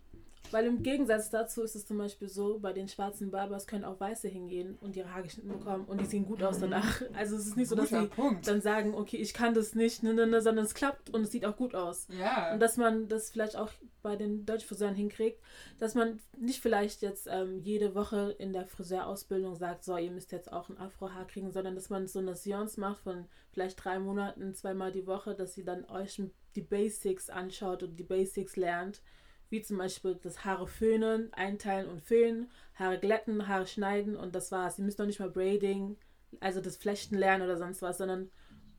Weil 0.52 0.66
im 0.66 0.84
Gegensatz 0.84 1.30
dazu 1.30 1.62
ist 1.64 1.76
es 1.76 1.86
zum 1.86 1.98
Beispiel 1.98 2.28
so, 2.28 2.60
bei 2.60 2.74
den 2.74 2.88
schwarzen 2.88 3.32
Barbers 3.32 3.68
können 3.68 3.84
auch 3.84 4.00
Weiße 4.00 4.28
hingehen 4.28 4.78
und 4.82 4.96
ihre 4.96 5.14
Haare 5.14 5.24
geschnitten 5.24 5.50
bekommen 5.50 5.86
und 5.86 6.02
die 6.02 6.06
sehen 6.06 6.26
gut 6.26 6.44
aus 6.44 6.60
danach. 6.60 7.02
Also 7.14 7.36
es 7.36 7.48
ist 7.48 7.58
nicht 7.58 7.68
so, 7.68 7.76
dass 7.76 7.90
Guter 7.90 8.02
sie 8.04 8.08
Punkt. 8.08 8.48
dann 8.48 8.62
sagen, 8.62 8.94
okay, 8.94 9.18
ich 9.18 9.34
kann 9.34 9.54
das 9.54 9.76
nicht, 9.76 10.04
ne, 10.04 10.14
ne, 10.14 10.26
ne, 10.28 10.42
sondern 10.42 10.66
es 10.66 10.74
klappt 10.74 11.10
und 11.10 11.22
es 11.22 11.32
sieht 11.32 11.46
auch 11.46 11.58
gut 11.58 11.76
aus. 11.76 12.08
Ja. 12.18 12.54
Und 12.54 12.60
dass 12.60 12.78
man 12.78 13.08
das 13.08 13.30
vielleicht 13.30 13.56
auch 13.56 13.70
bei 14.02 14.16
den 14.16 14.46
deutschen 14.46 14.68
Friseuren 14.68 14.96
hinkriegt, 14.96 15.42
dass 15.80 15.96
man 15.96 16.20
nicht 16.38 16.62
vielleicht 16.62 17.02
jetzt 17.02 17.28
ähm, 17.30 17.60
jede 17.60 17.96
Woche 17.96 18.36
in 18.38 18.54
der 18.54 18.66
Friseurausbildung 18.66 19.56
sagt, 19.56 19.84
so, 19.84 19.98
ihr 19.98 20.12
müsst 20.12 20.32
jetzt 20.32 20.52
auch 20.52 20.70
ein 20.70 20.78
Afrohaar 20.78 21.28
kriegen, 21.28 21.52
sondern 21.52 21.76
dass 21.76 21.90
man 21.90 22.08
so 22.08 22.20
eine 22.20 22.36
Seance 22.36 22.80
macht 22.80 23.02
von 23.02 23.26
vielleicht 23.52 23.84
drei 23.84 24.00
Monaten, 24.00 24.54
zweimal 24.54 24.92
die 24.92 25.08
Woche, 25.08 25.36
dass 25.36 25.54
sie 25.54 25.64
dann 25.64 25.86
euch 25.86 26.22
die 26.56 26.62
Basics 26.62 27.30
anschaut 27.30 27.84
und 27.84 27.98
die 27.98 28.04
Basics 28.04 28.56
lernt. 28.56 29.02
Wie 29.50 29.62
zum 29.62 29.78
Beispiel 29.78 30.16
das 30.22 30.46
Haare 30.46 30.68
föhnen, 30.68 31.34
einteilen 31.34 31.90
und 31.90 32.02
föhnen, 32.02 32.52
Haare 32.76 33.00
glätten, 33.00 33.48
Haare 33.48 33.66
schneiden 33.68 34.16
und 34.16 34.36
das 34.36 34.52
war's. 34.52 34.76
Sie 34.76 34.84
müssen 34.84 35.02
noch 35.02 35.08
nicht 35.08 35.20
mal 35.20 35.30
Braiding, 35.32 35.98
also 36.40 36.62
das 36.62 36.78
Flechten 36.78 37.18
lernen 37.18 37.44
oder 37.44 37.58
sonst 37.58 37.82
was, 37.82 37.98
sondern 37.98 38.30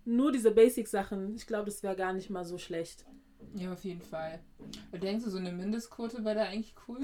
nur 0.04 0.30
diese 0.32 0.52
Basic-Sachen. 0.52 1.34
Ich 1.34 1.46
glaube, 1.46 1.66
das 1.66 1.82
wäre 1.82 1.96
gar 1.96 2.12
nicht 2.12 2.30
mal 2.30 2.44
so 2.44 2.56
schlecht. 2.58 3.04
Ja, 3.54 3.72
auf 3.72 3.84
jeden 3.84 4.02
Fall. 4.02 4.38
Und 4.92 5.02
denkst 5.02 5.24
du, 5.24 5.30
so 5.30 5.38
eine 5.38 5.50
Mindestquote 5.52 6.24
wäre 6.24 6.36
da 6.36 6.42
eigentlich 6.44 6.74
cool? 6.86 7.00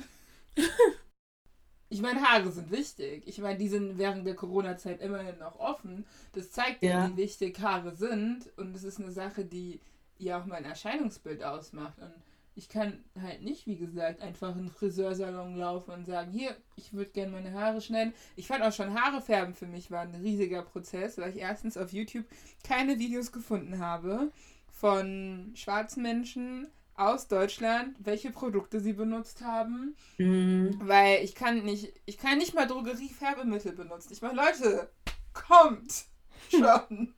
ich 1.88 2.00
meine, 2.02 2.20
Haare 2.22 2.50
sind 2.50 2.70
wichtig. 2.70 3.24
Ich 3.26 3.38
meine, 3.38 3.58
die 3.58 3.68
sind 3.68 3.98
während 3.98 4.26
der 4.26 4.34
Corona-Zeit 4.34 5.00
immerhin 5.00 5.38
noch 5.38 5.58
offen. 5.58 6.04
Das 6.32 6.50
zeigt 6.50 6.82
ja, 6.82 6.90
Ja. 7.06 7.10
wie 7.10 7.16
wichtig 7.16 7.58
Haare 7.60 7.94
sind. 7.94 8.50
Und 8.56 8.76
es 8.76 8.84
ist 8.84 9.00
eine 9.00 9.12
Sache, 9.12 9.44
die 9.44 9.80
ja 10.18 10.40
auch 10.40 10.46
mein 10.46 10.64
Erscheinungsbild 10.64 11.42
ausmacht. 11.42 11.98
Und 11.98 12.12
ich 12.56 12.68
kann 12.70 13.04
halt 13.20 13.42
nicht, 13.42 13.66
wie 13.66 13.76
gesagt, 13.76 14.20
einfach 14.22 14.56
in 14.56 14.64
den 14.64 14.70
Friseursalon 14.70 15.56
laufen 15.56 15.90
und 15.92 16.06
sagen, 16.06 16.32
hier, 16.32 16.56
ich 16.76 16.92
würde 16.94 17.10
gerne 17.10 17.30
meine 17.32 17.52
Haare 17.52 17.80
schneiden. 17.82 18.14
Ich 18.34 18.46
fand 18.46 18.62
auch 18.64 18.72
schon 18.72 18.94
Haare 19.00 19.20
färben 19.20 19.54
für 19.54 19.66
mich 19.66 19.90
war 19.90 20.00
ein 20.00 20.14
riesiger 20.14 20.62
Prozess, 20.62 21.18
weil 21.18 21.30
ich 21.30 21.36
erstens 21.42 21.76
auf 21.76 21.92
YouTube 21.92 22.24
keine 22.64 22.98
Videos 22.98 23.30
gefunden 23.30 23.78
habe 23.78 24.32
von 24.72 25.52
schwarzen 25.54 26.02
Menschen 26.02 26.66
aus 26.94 27.28
Deutschland, 27.28 27.94
welche 28.00 28.30
Produkte 28.30 28.80
sie 28.80 28.94
benutzt 28.94 29.42
haben, 29.42 29.94
Mhm. 30.16 30.80
weil 30.82 31.22
ich 31.22 31.34
kann 31.34 31.62
nicht, 31.62 31.92
ich 32.06 32.16
kann 32.16 32.38
nicht 32.38 32.54
mal 32.54 32.66
Drogerie-Färbemittel 32.66 33.72
benutzen. 33.72 34.14
Ich 34.14 34.22
meine, 34.22 34.34
Leute, 34.36 34.88
kommt 35.34 36.06
schon. 36.50 37.12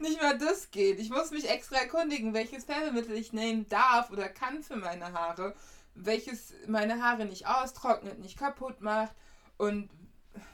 Nicht 0.00 0.20
mal 0.20 0.36
das 0.38 0.70
geht. 0.70 0.98
Ich 1.00 1.10
muss 1.10 1.30
mich 1.30 1.48
extra 1.48 1.76
erkundigen, 1.76 2.34
welches 2.34 2.64
Färbemittel 2.64 3.16
ich 3.16 3.32
nehmen 3.32 3.68
darf 3.68 4.10
oder 4.10 4.28
kann 4.28 4.62
für 4.62 4.76
meine 4.76 5.12
Haare, 5.12 5.54
welches 5.94 6.52
meine 6.66 7.02
Haare 7.02 7.24
nicht 7.24 7.46
austrocknet, 7.46 8.18
nicht 8.18 8.38
kaputt 8.38 8.80
macht 8.80 9.14
und 9.56 9.88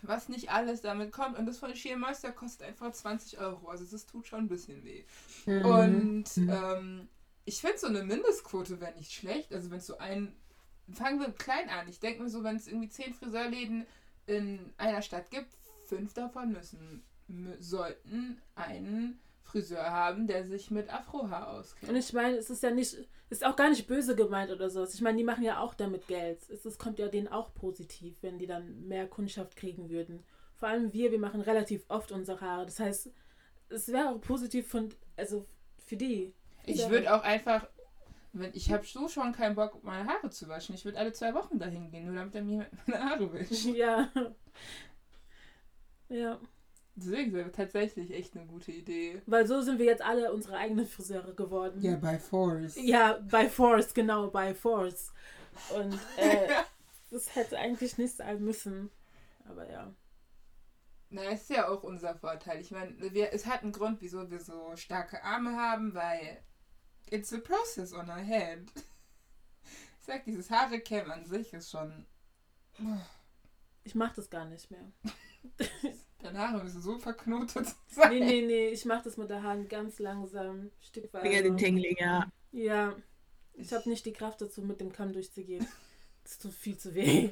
was 0.02 0.28
nicht 0.28 0.50
alles 0.52 0.80
damit 0.80 1.10
kommt. 1.12 1.36
Und 1.38 1.46
das 1.46 1.58
von 1.58 1.74
Sheer 1.74 1.96
Moisture 1.96 2.32
kostet 2.32 2.68
einfach 2.68 2.92
20 2.92 3.38
Euro. 3.40 3.68
Also 3.68 3.84
das 3.84 4.06
tut 4.06 4.26
schon 4.28 4.40
ein 4.40 4.48
bisschen 4.48 4.84
weh. 4.84 5.04
Mhm. 5.46 5.64
Und 5.64 6.24
ähm, 6.38 7.08
ich 7.44 7.60
finde 7.60 7.78
so 7.78 7.88
eine 7.88 8.04
Mindestquote 8.04 8.80
wäre 8.80 8.94
nicht 8.94 9.12
schlecht. 9.12 9.52
Also 9.52 9.70
wenn 9.70 9.78
es 9.78 9.86
so 9.86 9.98
ein, 9.98 10.36
fangen 10.92 11.18
wir 11.20 11.32
klein 11.32 11.68
an. 11.68 11.88
Ich 11.88 11.98
denke 11.98 12.22
mir 12.22 12.28
so, 12.30 12.44
wenn 12.44 12.56
es 12.56 12.68
irgendwie 12.68 12.88
zehn 12.90 13.12
Friseurläden 13.12 13.86
in 14.26 14.72
einer 14.78 15.02
Stadt 15.02 15.30
gibt, 15.30 15.52
fünf 15.86 16.14
davon 16.14 16.52
müssen, 16.52 16.78
mü- 16.78 17.00
sollten 17.60 18.40
einen 18.54 19.18
Friseur 19.42 19.90
haben, 19.90 20.26
der 20.26 20.46
sich 20.46 20.70
mit 20.70 20.92
Afrohaar 20.92 21.52
Und 21.52 21.60
auskennt. 21.60 21.98
ich 21.98 22.12
meine, 22.12 22.36
es 22.36 22.48
ist 22.50 22.62
ja 22.62 22.70
nicht, 22.70 22.96
ist 23.28 23.44
auch 23.44 23.56
gar 23.56 23.68
nicht 23.68 23.86
böse 23.86 24.14
gemeint 24.16 24.50
oder 24.50 24.70
so. 24.70 24.84
Ich 24.84 25.00
meine, 25.00 25.18
die 25.18 25.24
machen 25.24 25.44
ja 25.44 25.58
auch 25.60 25.74
damit 25.74 26.06
Geld. 26.06 26.48
Es, 26.48 26.64
es 26.64 26.78
kommt 26.78 26.98
ja 26.98 27.08
denen 27.08 27.28
auch 27.28 27.52
positiv, 27.54 28.16
wenn 28.22 28.38
die 28.38 28.46
dann 28.46 28.86
mehr 28.86 29.06
Kundschaft 29.06 29.56
kriegen 29.56 29.90
würden. 29.90 30.22
Vor 30.56 30.68
allem 30.68 30.92
wir, 30.92 31.10
wir 31.10 31.18
machen 31.18 31.40
relativ 31.40 31.84
oft 31.88 32.12
unsere 32.12 32.40
Haare. 32.40 32.64
Das 32.66 32.78
heißt, 32.78 33.10
es 33.68 33.88
wäre 33.88 34.10
auch 34.10 34.20
positiv 34.20 34.68
von, 34.68 34.90
also 35.16 35.46
für 35.78 35.96
die. 35.96 36.32
Ich 36.64 36.88
würde 36.88 37.12
auch 37.12 37.22
einfach, 37.22 37.66
wenn 38.32 38.52
ich 38.54 38.70
habe 38.72 38.86
so 38.86 39.08
schon 39.08 39.32
keinen 39.32 39.56
Bock, 39.56 39.82
meine 39.82 40.08
Haare 40.08 40.30
zu 40.30 40.48
waschen. 40.48 40.74
Ich 40.74 40.84
würde 40.84 40.98
alle 40.98 41.12
zwei 41.12 41.34
Wochen 41.34 41.58
dahin 41.58 41.90
gehen, 41.90 42.06
nur 42.06 42.14
damit 42.14 42.34
er 42.34 42.42
mir 42.42 42.66
meine 42.86 43.04
Haare 43.04 43.32
wäscht. 43.32 43.64
Ja. 43.74 44.08
Ja. 46.08 46.38
Deswegen 46.94 47.32
wäre 47.32 47.50
tatsächlich 47.50 48.12
echt 48.12 48.36
eine 48.36 48.46
gute 48.46 48.70
Idee. 48.70 49.22
Weil 49.26 49.46
so 49.46 49.62
sind 49.62 49.78
wir 49.78 49.86
jetzt 49.86 50.02
alle 50.02 50.32
unsere 50.32 50.56
eigenen 50.56 50.86
Friseure 50.86 51.32
geworden. 51.34 51.80
bei 51.96 52.18
Force. 52.18 52.76
Ja, 52.76 53.14
by 53.14 53.48
Force, 53.48 53.94
genau, 53.94 54.28
by 54.28 54.54
Force. 54.54 55.12
Und 55.74 55.94
äh, 56.16 56.48
das 57.10 57.34
hätte 57.34 57.58
eigentlich 57.58 57.96
nicht 57.96 58.16
sein 58.16 58.42
müssen. 58.42 58.90
Aber 59.48 59.70
ja. 59.70 59.94
Na, 61.08 61.22
ist 61.24 61.50
ja 61.50 61.68
auch 61.68 61.82
unser 61.82 62.14
Vorteil. 62.14 62.60
Ich 62.60 62.70
meine, 62.70 62.94
wir, 63.12 63.32
es 63.32 63.46
hat 63.46 63.62
einen 63.62 63.72
Grund, 63.72 64.00
wieso 64.00 64.30
wir 64.30 64.40
so 64.40 64.76
starke 64.76 65.22
Arme 65.22 65.56
haben, 65.56 65.94
weil 65.94 66.42
it's 67.10 67.32
a 67.32 67.38
process 67.38 67.92
on 67.92 68.08
our 68.08 68.16
head. 68.16 68.70
Ich 70.00 70.06
sag, 70.06 70.24
dieses 70.24 70.50
Haare-Cam 70.50 71.12
an 71.12 71.24
sich 71.24 71.52
ist 71.52 71.70
schon. 71.70 72.06
Ich 73.84 73.94
mach 73.94 74.12
das 74.12 74.28
gar 74.28 74.46
nicht 74.46 74.68
mehr. 74.68 74.90
Deine 76.22 76.38
Haare 76.38 76.62
müssen 76.62 76.80
so 76.82 76.98
verknotet 76.98 77.66
sein. 77.88 78.10
Nee, 78.10 78.20
nee, 78.20 78.42
nee, 78.46 78.68
ich 78.68 78.84
mach 78.84 79.02
das 79.02 79.16
mit 79.16 79.28
der 79.30 79.42
Hand 79.42 79.68
ganz 79.68 79.98
langsam, 79.98 80.70
stückweise. 80.80 81.26
Finger 81.26 81.42
den 81.42 81.56
Tingling, 81.56 81.96
ja. 81.98 82.30
Ja, 82.52 82.94
ich 83.54 83.72
habe 83.72 83.88
nicht 83.88 84.06
die 84.06 84.12
Kraft 84.12 84.40
dazu, 84.40 84.62
mit 84.62 84.80
dem 84.80 84.92
Kamm 84.92 85.12
durchzugehen. 85.12 85.66
Das 86.24 86.38
tut 86.38 86.52
viel 86.54 86.78
zu 86.78 86.94
weh. 86.94 87.30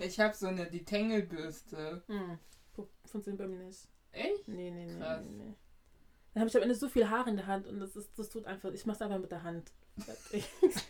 Ich 0.00 0.18
habe 0.18 0.34
so 0.34 0.48
eine 0.48 0.66
Detangle-Bürste. 0.68 2.02
Hm. 2.08 2.38
fu- 2.74 2.88
Funktioniert 3.06 3.38
bei 3.38 3.46
mir 3.46 3.64
nicht. 3.64 3.86
Echt? 4.10 4.48
Nee, 4.48 4.72
nee, 4.72 4.86
nee, 4.86 4.98
Krass. 4.98 5.24
nee, 5.24 5.44
nee. 5.44 5.54
Dann 6.34 6.40
habe 6.40 6.48
ich 6.50 6.56
am 6.56 6.62
Ende 6.62 6.74
so 6.74 6.88
viel 6.88 7.08
Haare 7.08 7.30
in 7.30 7.36
der 7.36 7.46
Hand 7.46 7.68
und 7.68 7.78
das, 7.78 7.94
ist, 7.94 8.10
das 8.18 8.28
tut 8.28 8.46
einfach, 8.46 8.72
ich 8.72 8.84
mach's 8.84 9.00
einfach 9.00 9.20
mit 9.20 9.30
der 9.30 9.44
Hand. 9.44 9.70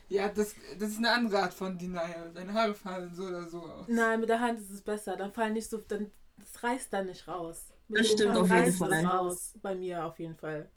Ja, 0.09 0.29
das, 0.29 0.55
das 0.79 0.91
ist 0.91 0.99
eine 0.99 1.11
andere 1.11 1.43
Art 1.43 1.55
von 1.55 1.79
Denial. 1.79 2.33
Deine 2.35 2.53
Haare 2.53 2.75
fallen 2.75 3.15
so 3.15 3.25
oder 3.25 3.49
so 3.49 3.63
aus. 3.63 3.87
Nein, 3.89 4.21
mit 4.21 4.29
der 4.29 4.41
Hand 4.41 4.59
ist 4.61 4.71
es 4.71 4.81
besser. 4.81 5.17
Dann 5.17 5.33
fallen 5.33 5.53
nicht 5.53 5.69
so, 5.71 5.79
dann, 5.79 6.11
das 6.41 6.63
reißt 6.63 6.93
dann 6.93 7.07
nicht 7.07 7.27
raus. 7.29 7.67
Mit 7.89 8.01
Das 8.01 8.09
stimmt 8.09 8.37
auf 8.37 8.49
jeden 8.49 8.63
reißt 8.63 8.79
Fall. 8.79 8.93
es 8.93 9.05
raus. 9.05 9.55
Bei 9.63 9.75
mir 9.75 10.05
auf 10.05 10.19
jeden 10.19 10.37
Fall. 10.37 10.69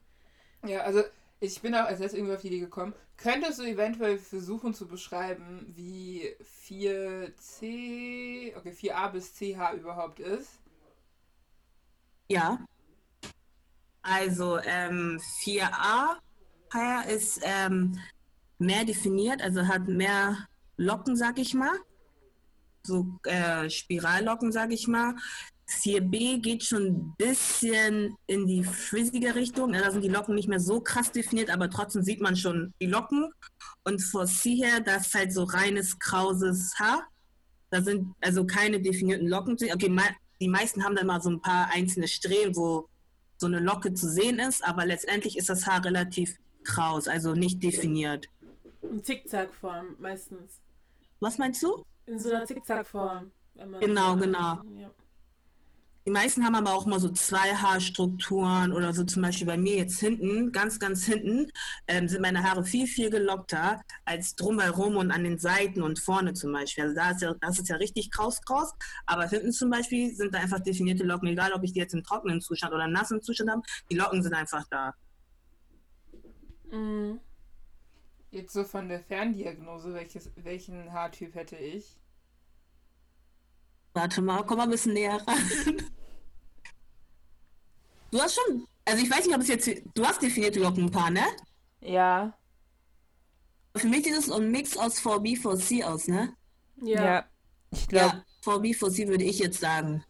Ja, 0.66 0.82
also 0.82 1.03
ich 1.39 1.61
bin 1.61 1.76
auch 1.76 1.86
als 1.86 1.99
erstes 1.99 2.18
irgendwie 2.18 2.36
auf 2.36 2.41
die 2.41 2.47
Idee 2.47 2.59
gekommen. 2.59 2.93
Könntest 3.18 3.59
du 3.59 3.64
eventuell 3.64 4.18
versuchen 4.18 4.74
zu 4.74 4.88
beschreiben, 4.88 5.72
wie 5.76 6.36
4C, 6.70 8.55
okay, 8.57 8.72
4a 8.72 9.11
bis 9.11 9.34
CH 9.34 9.74
überhaupt 9.76 10.20
ist? 10.20 10.59
Ja. 12.30 12.66
Also 14.01 14.57
ähm, 14.59 15.20
4a 15.43 16.18
Hair 16.74 17.07
ist 17.07 17.41
ähm, 17.43 17.99
mehr 18.57 18.86
definiert, 18.86 19.41
also 19.41 19.68
hat 19.68 19.88
mehr 19.88 20.47
Locken, 20.78 21.16
sag 21.16 21.38
ich 21.38 21.53
mal. 21.53 21.78
So 22.84 23.05
äh, 23.26 23.70
Spirallocken, 23.70 24.51
sag 24.51 24.72
ich 24.72 24.88
mal. 24.88 25.16
4b 25.70 26.41
geht 26.41 26.64
schon 26.64 26.86
ein 26.88 27.14
bisschen 27.18 28.16
in 28.28 28.47
die 28.47 28.64
frizzige 28.64 29.36
Richtung. 29.36 29.74
Da 29.74 29.91
sind 29.91 30.03
die 30.03 30.09
Locken 30.09 30.36
nicht 30.36 30.47
mehr 30.47 30.59
so 30.59 30.82
krass 30.82 31.11
definiert, 31.11 31.49
aber 31.49 31.70
trotzdem 31.70 32.03
sieht 32.03 32.22
man 32.22 32.36
schon 32.36 32.74
die 32.82 32.88
Locken. 32.88 33.32
Und 33.84 34.01
vor 34.01 34.26
C 34.26 34.55
her, 34.55 34.82
das 34.82 35.07
ist 35.07 35.14
halt 35.14 35.34
so 35.34 35.43
reines, 35.43 35.97
krauses 35.99 36.74
Haar. 36.80 37.07
Da 37.70 37.82
sind 37.82 38.14
also 38.22 38.45
keine 38.45 38.82
definierten 38.82 39.28
Locken. 39.28 39.53
Okay, 39.53 39.91
die 40.39 40.47
meisten 40.47 40.84
haben 40.84 40.95
dann 40.95 41.07
mal 41.07 41.22
so 41.22 41.30
ein 41.30 41.41
paar 41.41 41.70
einzelne 41.72 42.07
Strähnen, 42.07 42.55
wo 42.55 42.88
so 43.38 43.47
eine 43.47 43.59
Locke 43.59 43.93
zu 43.93 44.09
sehen 44.09 44.39
ist, 44.39 44.64
aber 44.64 44.86
letztendlich 44.86 45.38
ist 45.38 45.49
das 45.49 45.66
Haar 45.66 45.84
relativ 45.84 46.38
kraus, 46.64 47.07
also 47.07 47.34
nicht 47.34 47.61
definiert. 47.61 48.28
In 48.82 49.03
Zickzackform 49.03 49.95
meistens. 49.99 50.61
Was 51.20 51.38
meinst 51.38 51.64
du? 51.64 51.84
In 52.05 52.20
so 52.20 52.30
einer 52.30 52.45
Zickzackform. 52.45 53.32
Genau, 53.80 54.16
genau. 54.16 54.61
Ja. 54.78 54.91
Die 56.06 56.12
meisten 56.12 56.43
haben 56.43 56.56
aber 56.56 56.74
auch 56.74 56.86
mal 56.86 56.99
so 56.99 57.10
zwei 57.10 57.56
Haarstrukturen 57.56 58.74
oder 58.74 58.93
so 58.93 59.06
zum 59.06 59.22
Beispiel 59.22 59.47
bei 59.47 59.58
mir 59.58 59.78
jetzt 59.78 59.99
hinten, 60.01 60.51
ganz, 60.51 60.78
ganz 60.78 61.06
hinten, 61.06 61.49
ähm, 61.88 62.10
sind 62.10 62.22
meine 62.22 62.43
Haare 62.43 62.66
viel, 62.66 62.88
viel 62.88 63.10
gelockter 63.10 63.82
als 64.04 64.36
drumherum 64.36 64.97
und 64.97 65.12
an 65.12 65.24
den 65.24 65.39
Seiten 65.39 65.82
und 65.82 65.99
vorne 65.99 66.34
zum 66.34 66.51
Beispiel. 66.51 66.84
Also 66.84 66.95
da 66.95 67.12
ist 67.12 67.22
ja, 67.22 67.34
das 67.39 67.60
ist 67.60 67.70
ja 67.70 67.78
richtig 67.78 68.12
kraus, 68.12 68.41
kraus. 68.41 68.74
Aber 69.06 69.28
hinten 69.30 69.54
zum 69.54 69.70
Beispiel 69.70 70.14
sind 70.14 70.34
da 70.34 70.39
einfach 70.39 70.60
definierte 70.60 71.06
Locken, 71.06 71.30
egal 71.30 71.54
ob 71.54 71.64
ich 71.64 71.72
die 71.72 71.80
jetzt 71.80 71.93
im 71.93 72.04
trockenen 72.04 72.41
Zustand 72.41 72.74
oder 72.74 72.84
im 72.84 72.91
nassen 72.91 73.22
Zustand 73.22 73.49
habe, 73.49 73.62
die 73.89 73.95
Locken 73.95 74.22
sind 74.22 74.34
einfach 74.34 74.66
da. 74.70 74.93
Mhm. 76.70 77.22
Jetzt 78.30 78.51
so 78.51 78.66
von 78.66 78.89
der 78.89 78.99
Ferndiagnose, 78.99 79.93
welches, 79.93 80.32
welchen 80.36 80.91
Haartyp 80.91 81.36
hätte 81.36 81.56
ich? 81.56 81.97
Warte 83.93 84.21
mal, 84.21 84.43
komm 84.43 84.57
mal 84.57 84.63
ein 84.63 84.69
bisschen 84.71 84.93
näher 84.93 85.21
ran. 85.27 85.37
Du 88.11 88.21
hast 88.21 88.35
schon, 88.35 88.67
also 88.85 89.03
ich 89.03 89.09
weiß 89.09 89.25
nicht, 89.25 89.35
ob 89.35 89.41
es 89.41 89.47
jetzt, 89.47 89.69
du 89.95 90.05
hast 90.05 90.21
definierte 90.21 90.59
Locken 90.59 90.85
ein 90.85 90.91
paar, 90.91 91.09
ne? 91.09 91.23
Ja. 91.81 92.37
Für 93.75 93.87
mich 93.87 94.03
sieht 94.05 94.15
es 94.15 94.31
ein 94.31 94.51
Mix 94.51 94.77
aus 94.77 94.99
4B, 94.99 95.39
4C 95.41 95.83
aus, 95.83 96.07
ne? 96.07 96.33
Ja. 96.81 97.03
Ja. 97.03 97.25
Ich 97.71 97.87
glaube, 97.87 98.17
Ja, 98.17 98.23
4B, 98.43 98.75
4C 98.77 99.07
würde 99.07 99.23
ich 99.23 99.39
jetzt 99.39 99.59
sagen. 99.59 100.03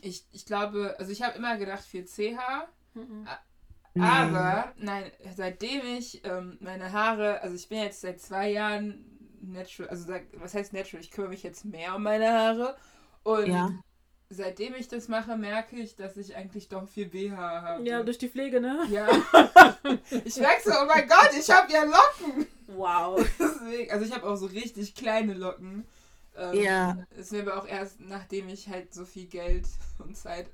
Ich, 0.00 0.24
ich 0.30 0.46
glaube, 0.46 0.94
also 0.98 1.10
ich 1.10 1.22
habe 1.22 1.36
immer 1.38 1.56
gedacht 1.56 1.84
4CH, 1.84 2.68
Mhm. 2.94 3.28
aber 4.00 4.72
nein, 4.76 5.10
seitdem 5.36 5.84
ich 5.98 6.24
ähm, 6.24 6.56
meine 6.60 6.92
Haare, 6.92 7.40
also 7.42 7.54
ich 7.56 7.68
bin 7.68 7.78
jetzt 7.78 8.00
seit 8.00 8.20
zwei 8.20 8.50
Jahren 8.50 9.17
natural, 9.52 9.88
also 9.90 10.12
was 10.34 10.54
heißt 10.54 10.72
natural, 10.72 11.02
ich 11.02 11.10
kümmere 11.10 11.30
mich 11.30 11.42
jetzt 11.42 11.64
mehr 11.64 11.94
um 11.96 12.02
meine 12.02 12.30
Haare 12.32 12.76
und 13.24 13.46
Ja. 13.46 13.70
seitdem 14.30 14.74
ich 14.74 14.88
das 14.88 15.08
mache, 15.08 15.36
merke 15.36 15.76
ich, 15.76 15.96
dass 15.96 16.16
ich 16.16 16.36
eigentlich 16.36 16.68
doch 16.68 16.88
viel 16.88 17.06
BH 17.08 17.36
habe. 17.62 17.84
ja, 17.88 18.02
durch 18.02 18.18
die 18.18 18.28
Pflege, 18.28 18.60
ne? 18.60 18.86
Ja. 18.90 19.08
ich 20.24 20.36
merke 20.36 20.62
so, 20.64 20.70
oh 20.82 20.86
mein 20.86 21.08
Gott, 21.08 21.30
ich 21.38 21.48
habe 21.50 21.72
ja 21.72 21.84
Locken. 21.84 22.46
Wow. 22.68 23.26
Deswegen, 23.38 23.90
also 23.90 24.04
ich 24.04 24.12
habe 24.14 24.28
auch 24.28 24.36
so 24.36 24.46
richtig 24.46 24.94
kleine 24.94 25.34
Locken. 25.34 25.86
Ähm, 26.36 26.54
Ja. 26.62 26.98
Ist 27.16 27.32
mir 27.32 27.42
aber 27.42 27.56
auch 27.58 27.66
erst, 27.66 28.00
nachdem 28.00 28.48
ich 28.48 28.68
halt 28.68 28.92
so 28.94 29.04
viel 29.04 29.26
Geld 29.26 29.66
und 29.98 30.16
Zeit 30.16 30.46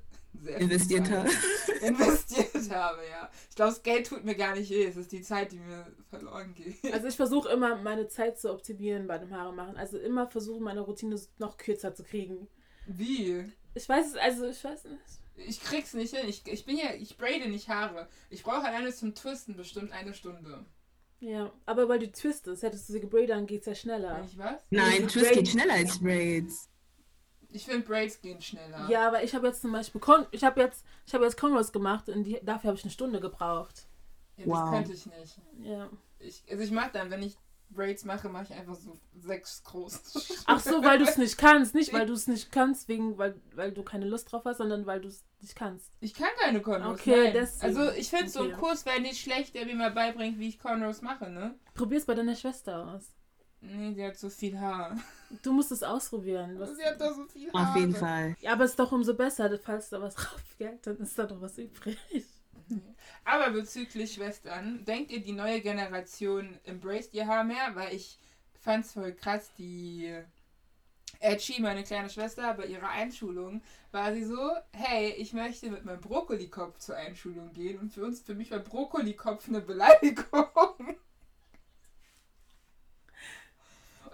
Investiert 0.59 1.09
habe. 1.09 1.29
investiert 1.81 2.71
habe, 2.71 3.01
ja. 3.09 3.29
Ich 3.49 3.55
glaube, 3.55 3.71
das 3.71 3.83
Geld 3.83 4.07
tut 4.07 4.23
mir 4.23 4.35
gar 4.35 4.55
nicht 4.55 4.69
weh, 4.69 4.85
es 4.85 4.97
ist 4.97 5.11
die 5.11 5.21
Zeit, 5.21 5.51
die 5.51 5.59
mir 5.59 5.87
verloren 6.09 6.53
geht. 6.53 6.93
Also 6.93 7.07
ich 7.07 7.15
versuche 7.15 7.49
immer, 7.49 7.75
meine 7.77 8.07
Zeit 8.07 8.39
zu 8.39 8.51
optimieren 8.51 9.07
bei 9.07 9.17
dem 9.17 9.31
Haare 9.31 9.53
machen. 9.53 9.77
Also 9.77 9.97
immer 9.97 10.27
versuchen, 10.27 10.63
meine 10.63 10.81
Routine 10.81 11.19
noch 11.37 11.57
kürzer 11.57 11.93
zu 11.93 12.03
kriegen. 12.03 12.47
Wie? 12.87 13.51
Ich 13.73 13.89
weiß 13.89 14.07
es, 14.07 14.15
also 14.15 14.47
ich 14.47 14.63
weiß 14.63 14.85
nicht. 14.85 15.01
Ich 15.37 15.61
krieg's 15.61 15.93
nicht 15.93 16.15
hin. 16.15 16.27
Ich, 16.29 16.47
ich 16.47 16.65
bin 16.65 16.77
ja, 16.77 16.93
ich 16.93 17.17
braide 17.17 17.49
nicht 17.49 17.67
Haare. 17.67 18.07
Ich 18.29 18.43
brauche 18.43 18.63
alleine 18.63 18.93
zum 18.93 19.13
Twisten 19.15 19.57
bestimmt 19.57 19.91
eine 19.91 20.13
Stunde. 20.13 20.65
Ja, 21.19 21.51
aber 21.65 21.89
weil 21.89 21.99
du 21.99 22.11
twistest, 22.11 22.63
hättest 22.63 22.87
du 22.87 22.93
sie 22.93 22.99
gebraidert, 22.99 23.37
dann 23.37 23.47
geht's 23.47 23.65
ja 23.65 23.75
schneller. 23.75 24.17
Wenn 24.17 24.25
ich 24.25 24.37
was? 24.37 24.61
Nein, 24.69 25.03
Also 25.03 25.07
Twist 25.07 25.33
geht 25.33 25.47
schneller 25.47 25.73
als 25.73 25.99
Braids. 25.99 26.69
Ich 27.55 27.63
finde 27.65 27.87
Braids 27.87 28.19
gehen 28.21 28.41
schneller. 28.41 28.87
Ja, 28.89 29.07
aber 29.07 29.23
ich 29.23 29.33
habe 29.33 29.47
jetzt 29.47 29.61
zum 29.61 29.71
Beispiel, 29.71 30.01
Con 30.01 30.25
ich 30.31 30.43
habe 30.43 30.59
jetzt, 30.59 30.83
ich 31.05 31.13
habe 31.13 31.23
jetzt 31.23 31.39
Converse 31.39 31.71
gemacht 31.71 32.09
und 32.09 32.25
die, 32.25 32.37
dafür 32.43 32.67
habe 32.69 32.77
ich 32.77 32.83
eine 32.83 32.91
Stunde 32.91 33.21
gebraucht. 33.21 33.87
Ja, 34.35 34.45
das 34.45 34.59
Wow. 34.59 34.69
könnte 34.71 34.91
ich 34.91 35.05
nicht. 35.05 35.37
Ja. 35.61 35.89
Ich, 36.19 36.43
also 36.51 36.61
ich 36.63 36.71
mache 36.71 36.89
dann, 36.91 37.09
wenn 37.11 37.23
ich 37.23 37.37
Braids 37.69 38.03
mache, 38.03 38.27
mache 38.27 38.43
ich 38.49 38.53
einfach 38.53 38.75
so 38.75 38.97
sechs 39.17 39.63
große. 39.63 39.99
Ach 40.47 40.59
so, 40.59 40.83
weil 40.83 40.99
du 40.99 41.05
es 41.05 41.17
nicht 41.17 41.37
kannst, 41.37 41.73
nicht 41.73 41.93
weil 41.93 42.05
du 42.05 42.11
es 42.13 42.27
nicht 42.27 42.51
kannst, 42.51 42.89
wegen, 42.89 43.17
weil, 43.17 43.39
weil 43.53 43.71
du 43.71 43.83
keine 43.83 44.05
Lust 44.05 44.31
drauf 44.33 44.43
hast, 44.43 44.57
sondern 44.57 44.85
weil 44.85 44.99
du 44.99 45.07
es 45.07 45.23
nicht 45.39 45.55
kannst. 45.55 45.91
Ich 46.01 46.13
kann 46.13 46.27
keine 46.37 46.61
Conros. 46.61 46.99
Okay, 46.99 47.31
deswegen. 47.33 47.77
Also 47.77 47.89
ich 47.97 48.09
finde 48.09 48.29
so 48.29 48.41
ein 48.41 48.47
Okay. 48.51 48.59
Kurs 48.59 48.85
wäre 48.85 48.99
nicht 48.99 49.21
schlecht, 49.21 49.55
der 49.55 49.65
mir 49.65 49.75
mal 49.75 49.91
beibringt, 49.91 50.39
wie 50.39 50.49
ich 50.49 50.59
Conros 50.59 51.01
mache, 51.01 51.29
ne? 51.29 51.55
Probier's 51.73 52.03
bei 52.05 52.15
deiner 52.15 52.35
Schwester 52.35 52.93
aus. 52.93 53.13
Nee, 53.67 53.93
die 53.93 54.03
hat 54.05 54.17
so 54.17 54.29
viel 54.29 54.59
Haar. 54.59 54.97
Du 55.41 55.53
musst 55.53 55.71
es 55.71 55.83
ausprobieren. 55.83 56.59
Was, 56.59 56.75
Sie 56.77 56.83
hat 56.83 56.99
doch 57.01 57.15
so 57.15 57.25
viel 57.25 57.51
Haar. 57.51 57.69
Auf 57.69 57.75
jeden 57.75 57.95
Fall. 57.95 58.35
ja, 58.41 58.53
aber 58.53 58.65
es 58.65 58.71
ist 58.71 58.79
doch 58.79 58.91
umso 58.91 59.13
besser, 59.13 59.57
falls 59.59 59.89
da 59.89 60.01
was 60.01 60.15
drauf 60.15 60.55
geht, 60.57 60.85
dann 60.85 60.97
ist 60.97 61.17
da 61.17 61.25
doch 61.25 61.41
was 61.41 61.57
übrig. 61.57 61.97
Aber 63.23 63.51
bezüglich 63.51 64.13
Schwestern, 64.13 64.83
denkt 64.85 65.11
ihr, 65.11 65.21
die 65.21 65.33
neue 65.33 65.61
Generation 65.61 66.57
embraced 66.63 67.13
ihr 67.13 67.27
Haar 67.27 67.43
mehr? 67.43 67.75
Weil 67.75 67.93
ich 67.93 68.17
fand's 68.59 68.93
voll 68.93 69.13
krass, 69.13 69.51
die 69.57 70.13
Edgy, 71.19 71.61
meine 71.61 71.83
kleine 71.83 72.09
Schwester, 72.09 72.53
bei 72.53 72.65
ihrer 72.65 72.89
Einschulung 72.89 73.61
war 73.91 74.13
sie 74.13 74.25
so, 74.25 74.51
hey, 74.73 75.11
ich 75.11 75.33
möchte 75.33 75.69
mit 75.69 75.85
meinem 75.85 76.01
Brokkolikopf 76.01 76.79
zur 76.79 76.97
Einschulung 76.97 77.53
gehen. 77.53 77.79
Und 77.79 77.93
für 77.93 78.03
uns, 78.03 78.21
für 78.21 78.35
mich 78.35 78.51
war 78.51 78.59
Brokkolikopf 78.59 79.47
eine 79.47 79.61
Beleidigung. 79.61 80.97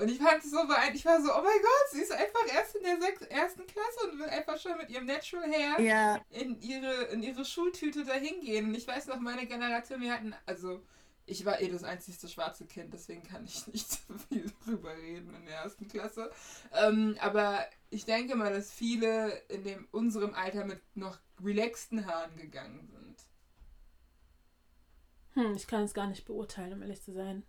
Und 0.01 0.09
ich 0.09 0.17
fand 0.17 0.43
es 0.43 0.49
so 0.49 0.57
beeindruckend. 0.57 0.95
Ich 0.95 1.05
war 1.05 1.21
so, 1.21 1.29
oh 1.29 1.43
mein 1.43 1.61
Gott, 1.61 1.91
sie 1.91 2.01
ist 2.01 2.11
einfach 2.11 2.41
erst 2.51 2.75
in 2.75 2.81
der 2.81 2.99
sechs, 2.99 3.21
ersten 3.21 3.67
Klasse 3.67 4.09
und 4.09 4.17
will 4.17 4.29
einfach 4.29 4.57
schon 4.57 4.75
mit 4.77 4.89
ihrem 4.89 5.05
Natural 5.05 5.47
Hair 5.47 5.79
Ja, 5.79 6.21
in 6.31 6.59
ihre, 6.59 7.03
in 7.11 7.21
ihre 7.21 7.45
Schultüte 7.45 8.03
dahin 8.03 8.41
gehen. 8.41 8.69
Und 8.69 8.75
ich 8.75 8.87
weiß 8.87 9.05
noch, 9.07 9.19
meine 9.19 9.45
Generation, 9.45 10.01
wir 10.01 10.11
hatten, 10.11 10.33
also 10.47 10.81
ich 11.27 11.45
war 11.45 11.61
eh 11.61 11.69
das 11.69 11.83
einzigste 11.83 12.27
schwarze 12.27 12.65
Kind, 12.65 12.95
deswegen 12.95 13.21
kann 13.21 13.45
ich 13.45 13.67
nicht 13.73 13.91
so 13.91 14.17
viel 14.27 14.51
drüber 14.65 14.97
reden 14.97 15.35
in 15.35 15.45
der 15.45 15.57
ersten 15.57 15.87
Klasse. 15.87 16.31
Ähm, 16.73 17.15
aber 17.19 17.63
ich 17.91 18.05
denke 18.05 18.35
mal, 18.35 18.51
dass 18.51 18.71
viele 18.71 19.29
in 19.49 19.63
dem, 19.63 19.87
unserem 19.91 20.33
Alter 20.33 20.65
mit 20.65 20.81
noch 20.95 21.19
relaxten 21.43 22.07
Haaren 22.07 22.35
gegangen 22.37 22.89
sind. 22.91 23.01
Hm, 25.33 25.53
ich 25.55 25.67
kann 25.67 25.83
es 25.83 25.93
gar 25.93 26.07
nicht 26.07 26.25
beurteilen, 26.25 26.73
um 26.73 26.81
ehrlich 26.81 27.03
zu 27.03 27.13
sein. 27.13 27.43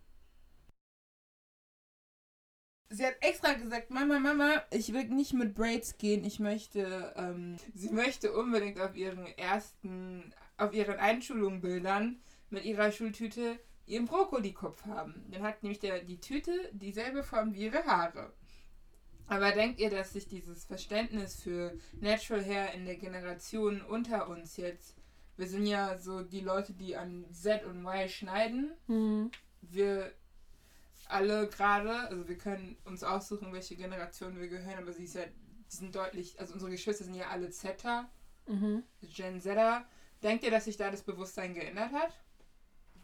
Sie 3.02 3.08
hat 3.08 3.16
extra 3.20 3.54
gesagt, 3.54 3.90
Mama, 3.90 4.20
Mama, 4.20 4.62
ich 4.70 4.92
will 4.92 5.02
nicht 5.08 5.32
mit 5.32 5.56
Braids 5.56 5.98
gehen. 5.98 6.24
Ich 6.24 6.38
möchte, 6.38 7.12
ähm, 7.16 7.56
sie 7.74 7.88
möchte 7.88 8.32
unbedingt 8.32 8.80
auf 8.80 8.94
ihren 8.94 9.26
ersten, 9.36 10.32
auf 10.56 10.72
ihren 10.72 11.00
Einschulungbildern 11.00 12.20
mit 12.50 12.64
ihrer 12.64 12.92
Schultüte 12.92 13.58
ihren 13.86 14.04
Brokkolikopf 14.04 14.86
haben. 14.86 15.26
Dann 15.32 15.42
hat 15.42 15.64
nämlich 15.64 15.80
der, 15.80 16.04
die 16.04 16.20
Tüte 16.20 16.52
dieselbe 16.70 17.24
Form 17.24 17.54
wie 17.54 17.64
ihre 17.64 17.84
Haare. 17.86 18.32
Aber 19.26 19.50
denkt 19.50 19.80
ihr, 19.80 19.90
dass 19.90 20.12
sich 20.12 20.28
dieses 20.28 20.64
Verständnis 20.64 21.42
für 21.42 21.76
Natural 22.00 22.44
Hair 22.44 22.72
in 22.74 22.84
der 22.84 22.98
Generation 22.98 23.82
unter 23.82 24.28
uns 24.28 24.56
jetzt, 24.56 24.96
wir 25.36 25.48
sind 25.48 25.66
ja 25.66 25.98
so 25.98 26.22
die 26.22 26.38
Leute, 26.38 26.72
die 26.72 26.94
an 26.96 27.24
Z 27.32 27.64
und 27.64 27.84
Y 27.84 28.08
schneiden, 28.08 28.70
Hm. 28.86 29.32
wir 29.60 30.12
alle 31.12 31.48
gerade, 31.48 32.08
also 32.08 32.28
wir 32.28 32.38
können 32.38 32.76
uns 32.84 33.04
aussuchen, 33.04 33.52
welche 33.52 33.76
Generation 33.76 34.38
wir 34.38 34.48
gehören, 34.48 34.78
aber 34.78 34.92
sie 34.92 35.04
ist 35.04 35.14
ja, 35.14 35.22
die 35.24 35.76
sind 35.76 35.94
deutlich, 35.94 36.38
also 36.40 36.54
unsere 36.54 36.70
Geschwister 36.70 37.04
sind 37.04 37.14
ja 37.14 37.28
alle 37.28 37.50
Zeta, 37.50 38.08
Mhm. 38.46 38.82
Gen 39.02 39.40
Zeta. 39.40 39.84
Denkt 40.22 40.44
ihr, 40.44 40.50
dass 40.50 40.64
sich 40.64 40.76
da 40.76 40.90
das 40.90 41.02
Bewusstsein 41.02 41.54
geändert 41.54 41.92
hat? 41.92 42.12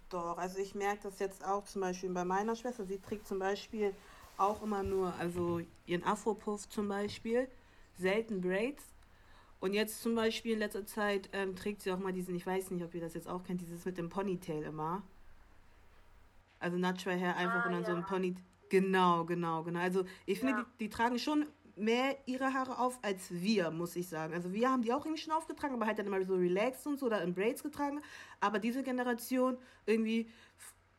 Doch, 0.09 0.38
also 0.38 0.59
ich 0.59 0.74
merke 0.74 1.02
das 1.04 1.18
jetzt 1.18 1.44
auch 1.44 1.64
zum 1.64 1.82
Beispiel 1.82 2.11
bei 2.11 2.24
meiner 2.24 2.56
Schwester. 2.56 2.84
Sie 2.84 2.98
trägt 2.98 3.26
zum 3.26 3.38
Beispiel 3.38 3.94
auch 4.36 4.62
immer 4.62 4.82
nur, 4.82 5.14
also 5.14 5.61
ihren 5.84 6.04
Afro-Puff 6.04 6.68
zum 6.68 6.88
Beispiel, 6.88 7.48
selten 7.96 8.40
Braids. 8.40 8.84
Und 9.61 9.74
jetzt 9.74 10.00
zum 10.02 10.14
Beispiel 10.14 10.52
in 10.52 10.61
letzter 10.61 10.86
Zeit 10.86 11.28
ähm, 11.32 11.56
trägt 11.56 11.82
sie 11.82 11.90
auch 11.92 11.98
mal 11.98 12.12
diesen, 12.12 12.34
ich 12.36 12.46
weiß 12.46 12.70
nicht, 12.70 12.84
ob 12.84 12.94
ihr 12.94 13.00
das 13.00 13.14
jetzt 13.14 13.28
auch 13.28 13.42
kennt, 13.42 13.61
dieses 13.61 13.84
mit 13.84 13.98
dem 13.98 14.09
Ponytail 14.09 14.62
immer. 14.62 15.02
Also 16.61 16.76
Natural 16.76 17.18
Hair 17.18 17.36
einfach 17.36 17.66
und 17.66 17.72
dann 17.72 17.84
so 17.84 17.92
ein 17.92 18.04
Pony. 18.04 18.34
Genau, 18.68 19.24
genau, 19.24 19.62
genau. 19.62 19.80
Also 19.80 20.04
ich 20.26 20.40
finde, 20.40 20.64
die, 20.78 20.84
die 20.84 20.90
tragen 20.90 21.18
schon 21.18 21.46
mehr 21.78 22.16
ihre 22.26 22.52
Haare 22.52 22.78
auf 22.78 22.98
als 23.02 23.30
wir, 23.30 23.70
muss 23.70 23.96
ich 23.96 24.09
sagen. 24.09 24.34
Also 24.34 24.52
wir 24.52 24.70
haben 24.70 24.82
die 24.82 24.92
auch 24.92 25.04
irgendwie 25.04 25.22
schon 25.22 25.32
aufgetragen, 25.32 25.74
aber 25.74 25.86
halt 25.86 25.98
dann 25.98 26.06
immer 26.06 26.22
so 26.24 26.34
relaxed 26.34 26.86
und 26.86 26.98
so 26.98 27.06
oder 27.06 27.22
in 27.22 27.34
Braids 27.34 27.62
getragen. 27.62 28.00
Aber 28.40 28.59
diese 28.59 28.82
Generation 28.82 29.56
irgendwie, 29.86 30.28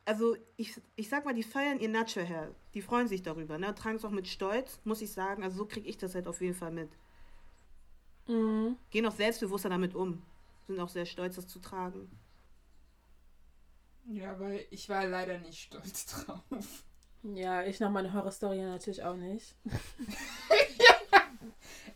also 0.04 0.36
ich, 0.56 0.80
ich 0.96 1.08
sag 1.08 1.24
mal, 1.24 1.34
die 1.34 1.42
feiern 1.42 1.78
ihr 1.78 1.88
Natural 1.88 2.28
Hair. 2.28 2.54
Die 2.74 2.82
freuen 2.82 3.08
sich 3.08 3.22
darüber, 3.22 3.58
ne? 3.58 3.74
Tragen 3.74 3.96
es 3.96 4.04
auch 4.04 4.10
mit 4.10 4.26
Stolz, 4.26 4.80
muss 4.84 5.02
ich 5.02 5.12
sagen. 5.12 5.42
Also 5.42 5.58
so 5.58 5.66
kriege 5.66 5.88
ich 5.88 5.98
das 5.98 6.14
halt 6.14 6.26
auf 6.26 6.40
jeden 6.40 6.54
Fall 6.54 6.72
mit. 6.72 6.90
Mhm. 8.26 8.76
Gehen 8.90 9.06
auch 9.06 9.14
selbstbewusster 9.14 9.68
damit 9.68 9.94
um. 9.94 10.22
Sind 10.66 10.80
auch 10.80 10.88
sehr 10.88 11.06
stolz, 11.06 11.36
das 11.36 11.46
zu 11.46 11.58
tragen. 11.58 12.10
Ja, 14.06 14.38
weil 14.40 14.66
ich 14.70 14.88
war 14.88 15.06
leider 15.06 15.38
nicht 15.38 15.62
stolz 15.62 16.06
drauf. 16.26 16.84
Ja, 17.22 17.62
ich 17.62 17.80
nach 17.80 17.90
meiner 17.90 18.12
Horrorstory 18.12 18.60
natürlich 18.62 19.02
auch 19.02 19.16
nicht. 19.16 19.54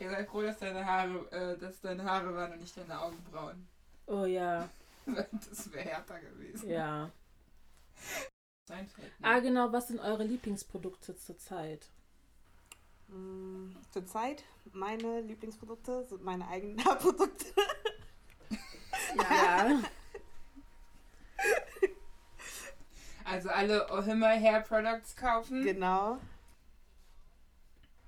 Ja, 0.01 0.11
sei 0.11 0.25
froh, 0.27 0.43
dass 0.43 0.59
deine 0.59 0.85
Haare, 0.85 1.31
äh, 1.31 1.57
dass 1.57 1.81
deine 1.81 2.05
Haare 2.05 2.35
waren 2.35 2.53
und 2.53 2.61
nicht 2.61 2.77
deine 2.77 3.01
Augenbrauen. 3.01 3.67
Oh 4.07 4.25
ja, 4.25 4.69
Das 5.07 5.73
wäre 5.73 5.85
härter 5.89 6.19
gewesen. 6.21 6.69
ja. 6.69 7.11
Ne? 8.69 8.89
Ah, 9.23 9.39
genau, 9.39 9.73
was 9.73 9.89
sind 9.89 10.01
eure 10.01 10.25
Lieblingsprodukte 10.25 11.15
zurzeit? 11.17 11.87
Mm, 13.09 13.71
Zurzeit 13.93 14.43
meine 14.73 15.21
Lieblingsprodukte 15.21 16.05
sind 16.05 16.25
meine 16.25 16.49
eigenen 16.49 16.85
Haarprodukte. 16.85 17.45
Ja. 19.17 19.81
Also 23.49 23.51
alle 23.51 23.93
Ohima 23.93 24.29
Hair 24.29 24.61
Products 24.61 25.17
kaufen. 25.17 25.63
Genau. 25.65 26.19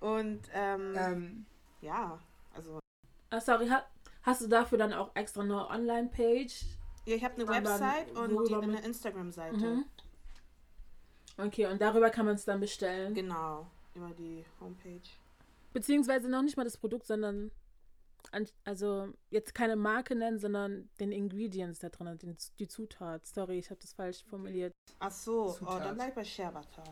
Und 0.01 0.41
ähm, 0.55 0.95
Ähm, 0.97 1.47
ja, 1.81 2.19
also 2.55 2.79
Ah, 3.31 3.41
sorry, 3.41 3.69
ha 3.69 3.85
hast 4.23 4.43
du 4.43 4.49
dafür 4.49 4.79
dann 4.79 4.93
auch 4.93 5.11
extra 5.15 5.43
eine 5.43 5.69
Online-Page? 5.69 6.65
ja, 7.05 7.15
ich 7.17 7.25
habe 7.25 7.35
eine 7.35 7.45
Und 7.45 7.51
dann 7.53 7.65
Website 7.65 8.17
und 8.17 8.49
die, 8.49 8.55
eine 8.55 8.81
Instagram-Seite. 8.81 9.57
Mhm. 9.57 9.85
Okay, 11.39 11.67
und 11.67 11.81
darüber 11.83 12.11
kann 12.11 12.25
man 12.27 12.35
es 12.37 12.45
dann 12.45 12.61
bestellen. 12.61 13.15
Genau, 13.15 13.67
über 13.95 14.11
die 14.11 14.45
Homepage. 14.61 15.03
Beziehungsweise 15.73 16.29
noch 16.31 16.43
nicht 16.43 16.57
mal 16.57 16.65
das 16.65 16.79
Produkt, 16.79 17.07
sondern 17.07 17.51
also 18.65 19.13
jetzt 19.31 19.55
keine 19.55 19.77
Marke 19.77 20.15
nennen, 20.15 20.39
sondern 20.39 20.89
den 21.01 21.13
Ingredients 21.13 21.79
da 21.81 21.89
drin, 21.89 22.19
den, 22.19 22.37
die 22.59 22.69
Zutat. 22.69 23.27
Sorry, 23.27 23.59
ich 23.59 23.71
habe 23.71 23.81
das 23.81 23.93
falsch 23.93 24.23
formuliert. 24.25 24.75
Ach 24.99 25.11
so, 25.11 25.57
oh, 25.61 25.79
dann 25.79 25.95
bleib 25.97 26.15
bei 26.15 26.25
Sherbata. 26.25 26.85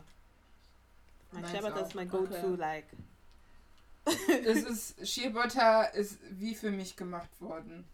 Mein 1.31 1.41
Meins 1.41 1.53
Sherbata 1.53 1.81
auch. 1.81 1.87
ist 1.87 1.95
mein 1.95 2.09
Go-To, 2.09 2.35
Okay. 2.35 2.55
like. 2.55 2.85
es 4.45 4.63
ist, 4.63 5.07
Shea 5.07 5.29
Butter 5.29 5.93
ist 5.95 6.19
wie 6.29 6.53
für 6.53 6.71
mich 6.71 6.95
gemacht 6.95 7.29
worden. 7.41 7.85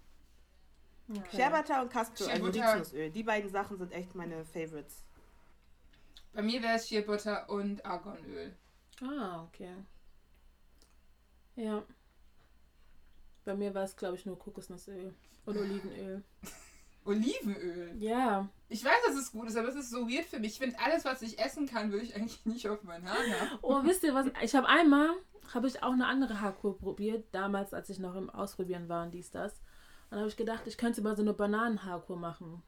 Okay. 1.09 1.37
Sherbata 1.37 1.81
und 1.81 1.89
Castor, 1.91 2.27
Shea 2.27 2.33
also. 2.33 2.45
Rizinusöl. 2.47 3.09
Die 3.11 3.23
beiden 3.23 3.49
Sachen 3.49 3.77
sind 3.77 3.91
echt 3.91 4.13
meine 4.15 4.45
Favorites. 4.45 5.03
Bei 6.33 6.41
mir 6.41 6.61
wäre 6.61 6.75
es 6.75 6.87
Shea 6.87 7.01
Butter 7.01 7.49
und 7.49 7.85
Argonöl. 7.85 8.53
Ah, 9.01 9.43
okay. 9.43 9.73
Ja. 11.55 11.83
Bei 13.45 13.55
mir 13.55 13.73
war 13.73 13.83
es, 13.83 13.95
glaube 13.95 14.15
ich, 14.15 14.25
nur 14.25 14.37
Kokosnussöl 14.37 15.13
und 15.45 15.57
Olivenöl. 15.57 16.23
Olivenöl. 17.05 17.95
Ja. 17.97 18.47
Ich 18.69 18.83
weiß, 18.85 19.05
dass 19.07 19.15
es 19.15 19.31
gut 19.31 19.47
ist, 19.47 19.57
aber 19.57 19.69
es 19.69 19.75
ist 19.75 19.89
so 19.89 20.07
weird 20.07 20.25
für 20.25 20.39
mich. 20.39 20.53
Ich 20.53 20.59
finde, 20.59 20.77
alles, 20.79 21.03
was 21.03 21.21
ich 21.21 21.39
essen 21.39 21.65
kann, 21.65 21.91
will 21.91 22.01
ich 22.01 22.15
eigentlich 22.15 22.45
nicht 22.45 22.67
auf 22.67 22.83
mein 22.83 23.09
Haar 23.09 23.17
haben. 23.17 23.49
Oh, 23.61 23.83
wisst 23.83 24.03
ihr 24.03 24.13
was? 24.13 24.27
Ich 24.43 24.55
habe 24.55 24.67
einmal, 24.67 25.09
habe 25.53 25.67
ich 25.67 25.81
auch 25.81 25.93
eine 25.93 26.05
andere 26.05 26.41
Haarkur 26.41 26.77
probiert, 26.77 27.25
damals, 27.31 27.73
als 27.73 27.89
ich 27.89 27.99
noch 27.99 28.15
im 28.15 28.29
Ausprobieren 28.29 28.87
war 28.87 29.05
und 29.05 29.11
dies, 29.11 29.31
das. 29.31 29.61
Und 30.11 30.19
habe 30.19 30.27
ich 30.27 30.37
gedacht, 30.37 30.67
ich 30.67 30.77
könnte 30.77 31.01
mal 31.01 31.15
so 31.15 31.23
eine 31.23 31.33
Bananenhaarkur 31.33 32.17
machen. 32.17 32.61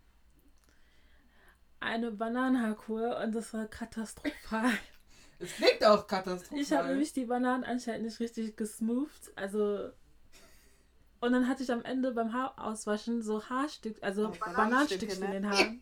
Eine 1.79 2.11
Bananenhaarkur 2.11 3.17
und 3.17 3.35
das 3.35 3.53
war 3.53 3.67
katastrophal. 3.67 4.71
Es 5.39 5.55
klingt 5.55 5.85
auch 5.85 6.07
katastrophal. 6.07 6.59
Ich 6.59 6.71
habe 6.71 6.87
nämlich 6.87 7.11
die 7.13 7.25
Bananen 7.25 7.65
anscheinend 7.65 8.05
nicht 8.05 8.19
richtig 8.19 8.55
gesmoothed. 8.55 9.31
Also. 9.35 9.91
Und 11.23 11.31
dann 11.31 11.47
hatte 11.47 11.63
ich 11.63 11.71
am 11.71 11.85
Ende 11.85 12.11
beim 12.11 12.33
Haarauswaschen 12.33 13.21
so 13.21 13.41
Haarstück, 13.45 13.95
also 14.01 14.27
Oh, 14.27 14.37
Bananenstückchen 14.41 14.57
Bananenstücke, 14.57 15.13
in 15.13 15.19
ne? 15.21 15.31
den 15.31 15.49
Haaren. 15.49 15.81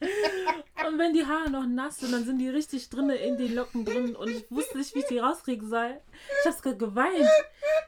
Und 0.88 0.96
wenn 0.96 1.12
die 1.12 1.26
Haare 1.26 1.50
noch 1.50 1.66
nass 1.66 1.98
sind, 1.98 2.12
dann 2.12 2.24
sind 2.24 2.38
die 2.38 2.48
richtig 2.48 2.88
drinne 2.88 3.16
in 3.16 3.36
den 3.36 3.52
Locken 3.56 3.84
drin 3.84 4.14
und 4.14 4.30
ich 4.30 4.48
wusste 4.48 4.78
nicht, 4.78 4.94
wie 4.94 5.00
ich 5.00 5.06
die 5.06 5.18
rauskriegen 5.18 5.68
soll. 5.68 6.00
Ich 6.40 6.46
habe 6.46 6.56
sogar 6.56 6.74
geweint. 6.74 7.28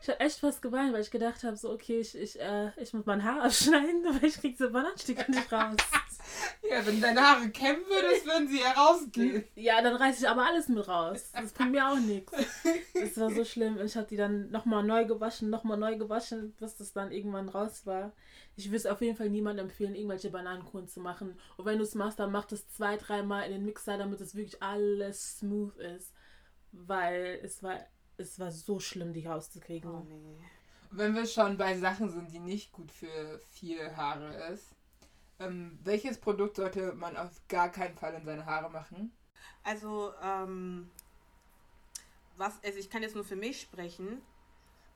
Ich 0.02 0.08
habe 0.08 0.18
echt 0.18 0.40
fast 0.40 0.60
geweint, 0.60 0.92
weil 0.92 1.02
ich 1.02 1.12
gedacht 1.12 1.44
habe, 1.44 1.56
so 1.56 1.70
okay, 1.70 2.00
ich, 2.00 2.18
ich, 2.18 2.40
äh, 2.40 2.72
ich 2.82 2.92
muss 2.92 3.06
mein 3.06 3.22
Haar 3.22 3.42
abschneiden, 3.44 4.04
aber 4.08 4.26
ich 4.26 4.34
kriege 4.34 4.54
diese 4.54 4.70
Bananenstücke 4.70 5.30
nicht 5.30 5.52
raus. 5.52 5.76
Ja, 6.68 6.84
wenn 6.86 6.96
du 6.96 7.00
deine 7.00 7.20
Haare 7.20 7.50
kämmen 7.50 7.82
würdest, 7.88 8.26
würden 8.26 8.48
sie 8.48 8.58
herausgehen. 8.58 9.44
Ja, 9.54 9.82
dann 9.82 9.96
reiße 9.96 10.22
ich 10.22 10.28
aber 10.28 10.46
alles 10.46 10.68
mit 10.68 10.86
raus. 10.86 11.30
Das 11.32 11.52
bringt 11.52 11.72
mir 11.72 11.88
auch 11.88 11.98
nichts. 11.98 12.32
Das 12.94 13.16
war 13.18 13.30
so 13.30 13.44
schlimm. 13.44 13.76
Und 13.76 13.86
ich 13.86 13.96
habe 13.96 14.06
die 14.06 14.16
dann 14.16 14.50
nochmal 14.50 14.84
neu 14.84 15.04
gewaschen, 15.04 15.50
nochmal 15.50 15.78
neu 15.78 15.96
gewaschen, 15.96 16.52
bis 16.60 16.76
das 16.76 16.92
dann 16.92 17.12
irgendwann 17.12 17.48
raus 17.48 17.86
war. 17.86 18.12
Ich 18.56 18.66
würde 18.66 18.76
es 18.76 18.86
auf 18.86 19.00
jeden 19.00 19.16
Fall 19.16 19.30
niemandem 19.30 19.66
empfehlen, 19.66 19.94
irgendwelche 19.94 20.30
Bananenkuchen 20.30 20.86
zu 20.86 21.00
machen. 21.00 21.38
Und 21.56 21.64
wenn 21.64 21.78
du 21.78 21.84
es 21.84 21.94
machst, 21.94 22.18
dann 22.18 22.30
mach 22.32 22.44
das 22.44 22.68
zwei, 22.68 22.96
dreimal 22.96 23.44
in 23.46 23.52
den 23.52 23.64
Mixer, 23.64 23.98
damit 23.98 24.20
es 24.20 24.34
wirklich 24.34 24.62
alles 24.62 25.38
smooth 25.38 25.76
ist. 25.76 26.12
Weil 26.72 27.40
es 27.42 27.62
war, 27.62 27.80
es 28.16 28.38
war 28.38 28.52
so 28.52 28.78
schlimm, 28.78 29.12
die 29.12 29.26
rauszukriegen. 29.26 29.90
Oh 29.90 30.04
nee. 30.06 30.38
Wenn 30.92 31.14
wir 31.14 31.26
schon 31.26 31.56
bei 31.56 31.76
Sachen 31.78 32.10
sind, 32.10 32.32
die 32.32 32.40
nicht 32.40 32.72
gut 32.72 32.90
für 32.90 33.40
viel 33.50 33.96
Haare 33.96 34.52
ist, 34.52 34.74
ähm, 35.40 35.78
welches 35.82 36.18
Produkt 36.18 36.56
sollte 36.56 36.92
man 36.92 37.16
auf 37.16 37.30
gar 37.48 37.70
keinen 37.70 37.96
Fall 37.96 38.14
in 38.14 38.24
seine 38.24 38.46
Haare 38.46 38.70
machen? 38.70 39.12
Also, 39.64 40.12
ähm, 40.22 40.90
was, 42.36 42.54
also 42.62 42.78
ich 42.78 42.88
kann 42.90 43.02
jetzt 43.02 43.14
nur 43.14 43.24
für 43.24 43.36
mich 43.36 43.60
sprechen. 43.60 44.22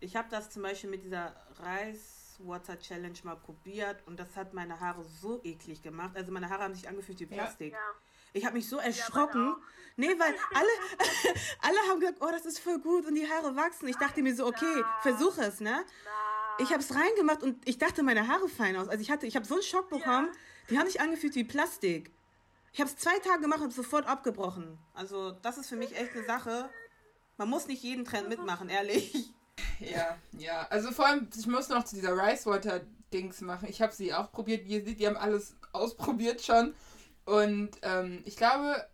Ich 0.01 0.17
habe 0.17 0.29
das 0.31 0.51
zum 0.51 0.63
Beispiel 0.63 0.91
mit 0.91 1.05
dieser 1.05 1.35
Reiswater 1.59 2.79
Challenge 2.79 3.19
mal 3.23 3.37
probiert 3.37 4.03
und 4.07 4.19
das 4.19 4.37
hat 4.37 4.53
meine 4.55 4.81
Haare 4.81 5.05
so 5.05 5.41
eklig 5.45 5.83
gemacht. 5.83 6.15
Also 6.15 6.31
meine 6.31 6.49
Haare 6.49 6.65
haben 6.65 6.75
sich 6.75 6.89
angefühlt 6.89 7.21
wie 7.21 7.25
Ja. 7.25 7.43
Plastik. 7.43 7.75
Ich 8.33 8.45
habe 8.45 8.57
mich 8.57 8.69
so 8.69 8.79
erschrocken. 8.79 9.57
Nee, 9.97 10.09
weil 10.19 10.35
alle, 10.55 10.69
alle 11.61 11.79
haben 11.89 12.01
gesagt, 12.01 12.19
oh, 12.21 12.31
das 12.31 12.45
ist 12.45 12.59
voll 12.59 12.81
gut 12.81 13.07
und 13.07 13.15
die 13.15 13.29
Haare 13.29 13.55
wachsen. 13.57 13.89
Ich 13.89 13.97
dachte 13.97 14.23
mir 14.23 14.35
so, 14.35 14.47
okay, 14.47 14.85
versuche 15.03 15.43
es, 15.43 15.61
ne? 15.61 15.85
Ich 16.59 16.71
habe 16.71 16.81
es 16.81 16.95
reingemacht 16.95 17.43
und 17.43 17.69
ich 17.69 17.79
dachte, 17.79 18.03
meine 18.03 18.29
Haare 18.29 18.49
fallen 18.49 18.77
aus. 18.77 18.89
Also 18.89 19.03
ich 19.03 19.11
hatte, 19.11 19.27
ich 19.27 19.35
habe 19.37 19.45
so 19.45 19.55
einen 19.55 19.63
Schock 19.63 19.89
bekommen. 19.89 20.29
Die 20.71 20.79
haben 20.79 20.87
sich 20.87 21.01
angefühlt 21.01 21.35
wie 21.35 21.45
Plastik. 21.45 22.13
Ich 22.73 22.81
habe 22.81 22.91
es 22.91 22.97
zwei 22.97 23.19
Tage 23.19 23.43
gemacht 23.43 23.61
und 23.61 23.73
sofort 23.73 24.07
abgebrochen. 24.07 24.79
Also 24.95 25.33
das 25.43 25.59
ist 25.59 25.69
für 25.69 25.77
mich 25.77 25.97
echt 25.97 26.13
eine 26.15 26.25
Sache. 26.25 26.71
Man 27.37 27.49
muss 27.49 27.67
nicht 27.67 27.83
jeden 27.83 28.05
Trend 28.05 28.29
mitmachen, 28.29 28.69
ehrlich. 28.69 29.33
Ja, 29.81 30.17
ja. 30.39 30.67
Also 30.71 30.93
vor 30.93 31.07
allem, 31.07 31.29
ich 31.37 31.47
muss 31.47 31.69
noch 31.69 31.85
zu 31.85 31.97
dieser 31.97 32.17
Ricewater-Dings 32.17 33.41
machen. 33.41 33.69
Ich 33.69 33.83
habe 33.83 33.93
sie 33.93 34.15
auch 34.15 34.31
probiert. 34.31 34.65
Wie 34.65 34.75
ihr 34.79 34.85
seht, 34.85 35.01
die 35.01 35.07
haben 35.07 35.17
alles 35.17 35.57
ausprobiert 35.73 36.43
schon. 36.43 36.75
Und 37.25 37.71
ähm, 37.83 38.23
ich 38.25 38.37
glaube, 38.37 38.89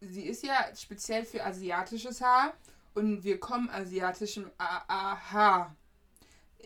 sie 0.00 0.26
ist 0.26 0.44
ja 0.44 0.56
speziell 0.76 1.24
für 1.24 1.44
asiatisches 1.44 2.20
Haar. 2.20 2.54
Und 2.94 3.24
wir 3.24 3.38
kommen 3.40 3.68
asiatischem 3.68 4.50
AAH 4.58 5.74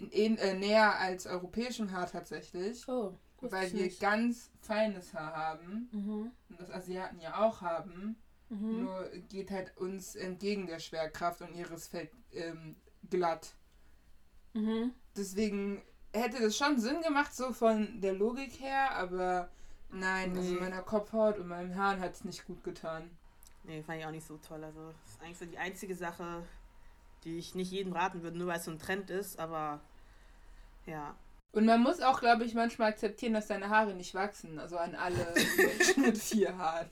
in, 0.08 0.38
äh, 0.38 0.54
näher 0.54 0.98
als 0.98 1.26
europäischem 1.26 1.92
Haar 1.92 2.10
tatsächlich. 2.10 2.86
Oh, 2.88 3.14
Weil 3.40 3.72
wir 3.72 3.84
nicht. 3.84 4.00
ganz 4.00 4.50
feines 4.60 5.14
Haar 5.14 5.34
haben. 5.34 5.88
Mhm. 5.92 6.30
Und 6.48 6.60
das 6.60 6.70
Asiaten 6.70 7.20
ja 7.20 7.40
auch 7.42 7.60
haben. 7.60 8.16
Mhm. 8.48 8.84
Nur 8.84 9.08
geht 9.28 9.50
halt 9.50 9.76
uns 9.76 10.16
entgegen 10.16 10.66
der 10.66 10.78
Schwerkraft 10.80 11.40
und 11.42 11.54
ihres 11.54 11.86
fällt 11.88 12.10
ähm, 12.32 12.76
glatt. 13.08 13.54
Mhm. 14.54 14.92
Deswegen 15.16 15.82
hätte 16.12 16.40
das 16.42 16.56
schon 16.56 16.80
Sinn 16.80 17.00
gemacht, 17.02 17.34
so 17.34 17.52
von 17.52 18.00
der 18.00 18.12
Logik 18.14 18.60
her, 18.60 18.96
aber 18.96 19.48
nein, 19.90 20.36
also 20.36 20.52
Nee. 20.54 20.60
meiner 20.60 20.82
Kopfhaut 20.82 21.38
und 21.38 21.46
meinem 21.48 21.76
Haaren 21.76 22.00
hat 22.00 22.14
es 22.14 22.24
nicht 22.24 22.44
gut 22.46 22.64
getan. 22.64 23.10
Nee, 23.62 23.82
fand 23.82 24.00
ich 24.00 24.06
auch 24.06 24.10
nicht 24.10 24.26
so 24.26 24.36
toll. 24.38 24.64
Also 24.64 24.80
das 24.90 25.12
ist 25.12 25.22
eigentlich 25.22 25.38
so 25.38 25.46
die 25.46 25.58
einzige 25.58 25.94
Sache, 25.94 26.42
die 27.24 27.38
ich 27.38 27.54
nicht 27.54 27.70
jedem 27.70 27.92
raten 27.92 28.22
würde, 28.22 28.38
nur 28.38 28.48
weil 28.48 28.58
es 28.58 28.64
so 28.64 28.70
ein 28.72 28.78
Trend 28.78 29.10
ist. 29.10 29.38
Aber 29.38 29.80
ja. 30.86 31.14
Und 31.52 31.66
man 31.66 31.82
muss 31.82 32.00
auch, 32.00 32.20
glaube 32.20 32.44
ich, 32.44 32.54
manchmal 32.54 32.90
akzeptieren, 32.90 33.32
dass 33.32 33.48
deine 33.48 33.70
Haare 33.70 33.94
nicht 33.94 34.14
wachsen. 34.14 34.58
Also 34.60 34.76
an 34.76 34.94
alle 34.94 35.16
Menschen 35.56 36.02
mit 36.02 36.16
vier 36.18 36.56
Haaren. 36.56 36.88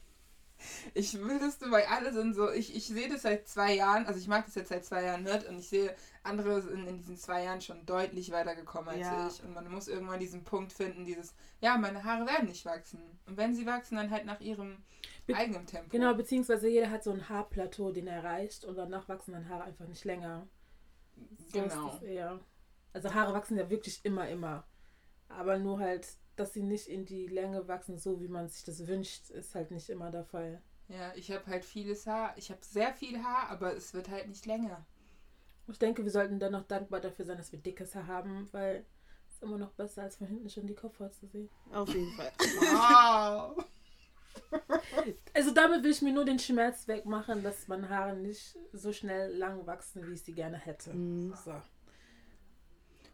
Ich 0.93 1.14
will 1.22 1.39
das 1.39 1.61
nur, 1.61 1.70
weil 1.70 1.84
alle 1.84 2.12
sind 2.12 2.34
so, 2.34 2.51
ich, 2.51 2.74
ich 2.74 2.89
sehe 2.89 3.09
das 3.09 3.22
seit 3.22 3.47
zwei 3.47 3.74
Jahren, 3.76 4.07
also 4.07 4.18
ich 4.18 4.26
mag 4.26 4.45
das 4.47 4.57
jetzt 4.57 4.70
seit 4.70 4.84
zwei 4.84 5.05
Jahren 5.05 5.22
nicht 5.22 5.47
und 5.47 5.61
ich 5.61 5.68
sehe, 5.68 5.95
andere 6.24 6.61
sind 6.62 6.89
in 6.89 6.97
diesen 6.97 7.16
zwei 7.16 7.45
Jahren 7.45 7.61
schon 7.61 7.86
deutlich 7.86 8.32
weitergekommen 8.32 8.89
als 8.89 8.99
Ja. 8.99 9.28
ich. 9.28 9.41
Und 9.45 9.55
man 9.55 9.70
muss 9.70 9.86
irgendwann 9.86 10.18
diesen 10.18 10.43
Punkt 10.43 10.72
finden, 10.72 11.05
dieses, 11.05 11.32
ja, 11.61 11.76
meine 11.78 12.03
Haare 12.03 12.26
werden 12.26 12.49
nicht 12.49 12.64
wachsen. 12.66 12.99
Und 13.26 13.36
wenn 13.36 13.55
sie 13.55 13.66
wachsen, 13.66 13.95
dann 13.95 14.11
halt 14.11 14.24
nach 14.26 14.41
ihrem 14.41 14.78
Be- 15.28 15.36
eigenen 15.36 15.66
Tempo. 15.66 15.91
Genau, 15.91 16.12
beziehungsweise 16.14 16.68
jeder 16.68 16.91
hat 16.91 17.05
so 17.05 17.12
ein 17.12 17.28
Haarplateau, 17.28 17.93
den 17.93 18.09
er 18.09 18.16
erreicht 18.24 18.64
und 18.64 18.74
danach 18.74 19.09
wachsen 19.09 19.34
dann 19.34 19.49
Haare 19.49 19.62
einfach 19.62 19.86
nicht 19.86 20.05
länger. 20.05 20.49
So 21.53 21.61
ist 21.62 21.72
Genau. 21.72 21.91
das 21.91 22.03
eher. 22.03 22.41
Also 22.93 23.12
Haare 23.14 23.34
wachsen 23.34 23.59
ja 23.59 23.70
wirklich 23.70 24.05
immer, 24.05 24.28
immer. 24.28 24.66
Aber 25.28 25.59
nur 25.59 25.78
halt, 25.78 26.09
dass 26.36 26.53
sie 26.53 26.62
nicht 26.62 26.89
in 26.89 27.05
die 27.05 27.26
Länge 27.26 27.68
wachsen, 27.68 27.99
so 27.99 28.20
wie 28.20 28.28
man 28.28 28.49
sich 28.49 28.64
das 28.64 28.86
wünscht, 28.86 29.30
ist 29.30 29.55
halt 29.55 29.70
nicht 29.70 29.89
immer 29.91 30.11
der 30.11 30.24
Fall. 30.24 30.62
Ja, 30.89 31.12
ich 31.14 31.30
habe 31.30 31.47
halt 31.47 31.64
vieles 31.64 32.07
Haar. 32.07 32.34
Ich 32.36 32.51
habe 32.51 32.61
sehr 32.64 32.95
viel 32.95 33.22
Haar, 33.22 33.51
aber 33.51 33.76
es 33.76 33.93
wird 33.93 34.09
halt 34.09 34.28
nicht 34.28 34.47
länger. 34.47 34.86
Ich 35.66 35.78
denke, 35.78 36.03
wir 36.03 36.11
sollten 36.11 36.39
dann 36.39 36.53
noch 36.53 36.66
dankbar 36.66 37.01
dafür 37.01 37.26
sein, 37.26 37.36
dass 37.36 37.53
wir 37.53 37.59
dickes 37.59 37.95
Haar 37.95 38.07
haben, 38.07 38.49
weil 38.53 38.86
es 39.28 39.34
ist 39.34 39.43
immer 39.43 39.59
noch 39.59 39.72
besser, 39.72 40.03
als 40.03 40.16
von 40.16 40.26
hinten 40.26 40.49
schon 40.49 40.66
die 40.66 40.74
Kopfhaut 40.74 41.12
zu 41.14 41.26
sehen. 41.26 41.51
Auf 41.72 41.93
jeden 41.93 42.12
Fall. 42.12 42.32
Wow. 42.39 43.64
Also 45.34 45.51
damit 45.53 45.82
will 45.82 45.91
ich 45.91 46.03
mir 46.03 46.12
nur 46.12 46.24
den 46.24 46.39
Schmerz 46.39 46.86
wegmachen, 46.89 47.43
dass 47.43 47.68
meine 47.68 47.89
Haare 47.89 48.16
nicht 48.16 48.57
so 48.72 48.93
schnell 48.93 49.36
lang 49.36 49.66
wachsen, 49.66 50.07
wie 50.07 50.12
ich 50.12 50.22
sie 50.22 50.32
gerne 50.32 50.57
hätte. 50.57 50.95
Mhm. 50.95 51.34
So. 51.45 51.61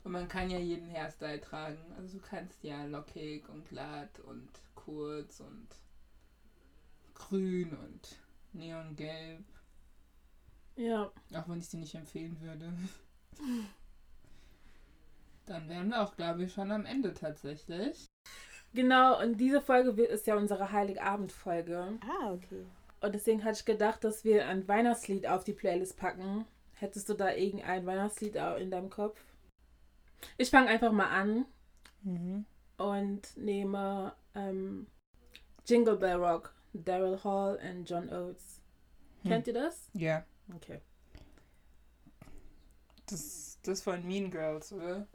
Und 0.05 0.12
man 0.12 0.28
kann 0.28 0.50
ja 0.50 0.59
jeden 0.59 0.88
Hairstyle 0.90 1.40
tragen. 1.40 1.78
Also 1.96 2.18
du 2.18 2.24
kannst 2.24 2.62
ja 2.62 2.84
lockig 2.84 3.48
und 3.48 3.66
glatt 3.68 4.20
und 4.20 4.48
kurz 4.74 5.40
und 5.40 5.66
grün 7.14 7.74
und 7.76 8.16
neongelb. 8.52 9.44
Ja. 10.76 11.11
Auch 11.34 11.48
wenn 11.48 11.59
ich 11.59 11.68
sie 11.68 11.78
nicht 11.78 11.94
empfehlen 11.94 12.38
würde. 12.40 12.72
Dann 15.46 15.68
wären 15.68 15.88
wir 15.90 16.02
auch, 16.02 16.16
glaube 16.16 16.44
ich, 16.44 16.52
schon 16.52 16.70
am 16.70 16.86
Ende 16.86 17.12
tatsächlich. 17.12 18.07
Genau, 18.72 19.20
und 19.22 19.36
diese 19.38 19.61
Folge 19.61 19.96
wird- 19.96 20.11
ist 20.11 20.26
ja 20.26 20.36
unsere 20.36 20.72
Heiligabend-Folge. 20.72 21.98
Ah, 22.02 22.32
okay. 22.32 22.64
Und 23.00 23.14
deswegen 23.14 23.44
hatte 23.44 23.59
ich 23.59 23.64
gedacht, 23.64 24.02
dass 24.05 24.24
wir 24.24 24.48
ein 24.48 24.66
Weihnachtslied 24.66 25.26
auf 25.26 25.44
die 25.44 25.52
Playlist 25.52 25.96
packen. 25.98 26.46
Hättest 26.74 27.09
du 27.09 27.14
da 27.14 27.32
irgendein 27.32 27.86
Weihnachtslied 27.86 28.36
in 28.59 28.70
deinem 28.70 28.90
Kopf? 28.90 29.20
Ich 30.39 30.51
fange 30.51 30.68
einfach 30.68 30.93
mal 30.93 31.09
an 31.09 31.47
mhm. 32.03 32.45
und 32.79 33.37
nehme 33.37 34.14
ähm, 34.35 34.87
Jingle 35.66 35.97
Bell 35.97 36.16
Rock, 36.16 36.55
Daryl 36.72 37.22
Hall 37.25 37.59
und 37.62 37.89
John 37.89 38.09
Oates. 38.11 38.61
Hm. 39.22 39.31
Kennt 39.31 39.47
ihr 39.47 39.55
das? 39.55 39.89
Ja. 39.95 40.25
Okay. 40.55 40.81
Das, 43.07 43.59
das 43.62 43.83
von 43.83 44.07
Mean 44.07 44.31
Girls, 44.31 44.72
oder? 44.72 45.07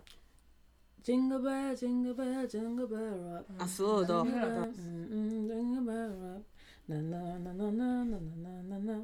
Jingle 1.03 1.39
Bell, 1.39 1.76
Jingle 1.80 2.14
Bell, 2.14 2.47
Jingle 2.51 2.88
Bell 2.88 3.14
Rock. 3.14 3.45
Ach 3.57 3.68
so, 3.68 4.03
doch. 4.03 4.26
Jingle 4.26 5.82
Bell 5.82 6.12
Rock. 6.12 6.45
Na, 6.88 7.01
na, 7.01 7.39
na, 7.39 7.53
na, 7.53 7.72
na, 7.72 8.03
na, 8.03 8.64
na, 8.64 8.80
na. 8.80 9.03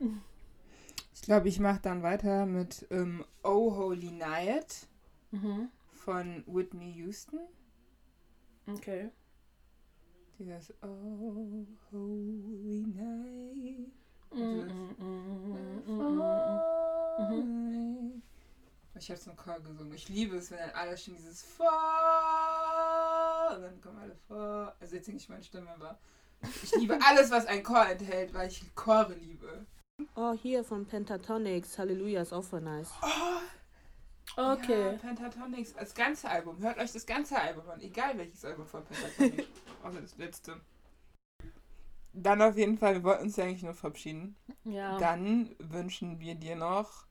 Ich 1.20 1.26
glaube, 1.26 1.48
ich 1.50 1.60
mache 1.60 1.80
dann 1.82 2.02
weiter 2.02 2.46
mit 2.46 2.86
ähm, 2.90 3.26
Oh 3.44 3.76
Holy 3.76 4.10
Night 4.10 4.86
Mhm. 5.32 5.68
von 5.92 6.42
Whitney 6.46 6.92
Houston. 6.92 7.40
Okay. 8.66 9.10
Dieses 10.38 10.72
Oh 10.82 11.66
Holy 11.92 12.86
Night. 12.86 13.92
Ich 18.98 19.10
habe 19.10 19.20
es 19.20 19.26
im 19.26 19.36
Chor 19.36 19.60
gesungen. 19.60 19.92
Ich 19.92 20.08
liebe 20.08 20.36
es, 20.38 20.50
wenn 20.50 20.58
dann 20.58 20.70
alle 20.70 20.96
schon 20.96 21.14
dieses 21.16 21.42
Vor 21.42 21.66
und 23.56 23.62
dann 23.62 23.78
kommen 23.82 23.98
alle 23.98 24.16
vor. 24.26 24.74
Also 24.80 24.96
jetzt 24.96 25.04
singe 25.04 25.18
ich 25.18 25.28
meine 25.28 25.42
Stimme, 25.44 25.70
aber 25.70 25.98
ich 26.62 26.74
liebe 26.76 26.98
alles, 27.06 27.30
was 27.30 27.44
ein 27.46 27.62
Chor 27.62 27.86
enthält, 27.86 28.32
weil 28.32 28.48
ich 28.48 28.62
Chore 28.74 29.14
liebe. 29.20 29.66
Oh, 30.22 30.34
hier 30.34 30.62
von 30.64 30.84
Pentatonics. 30.84 31.78
Halleluja 31.78 32.20
ist 32.20 32.34
auch 32.34 32.44
voll 32.44 32.60
nice. 32.60 32.90
Ja, 34.36 34.52
Okay. 34.52 34.98
Pentatonics, 34.98 35.72
das 35.72 35.94
ganze 35.94 36.28
Album. 36.28 36.58
Hört 36.60 36.78
euch 36.78 36.92
das 36.92 37.06
ganze 37.06 37.38
Album 37.40 37.68
an, 37.70 37.80
egal 37.80 38.18
welches 38.18 38.44
Album 38.44 38.66
von 38.66 38.84
Pentatonics. 38.84 39.48
Außer 39.82 40.00
das 40.02 40.18
letzte. 40.18 40.60
Dann 42.12 42.42
auf 42.42 42.58
jeden 42.58 42.76
Fall, 42.76 42.96
wir 42.96 43.04
wollten 43.04 43.24
uns 43.24 43.36
ja 43.36 43.44
eigentlich 43.44 43.62
nur 43.62 43.72
verabschieden. 43.72 44.36
Ja. 44.64 44.98
Dann 44.98 45.56
wünschen 45.58 46.20
wir 46.20 46.34
dir 46.34 46.54
noch. 46.54 47.06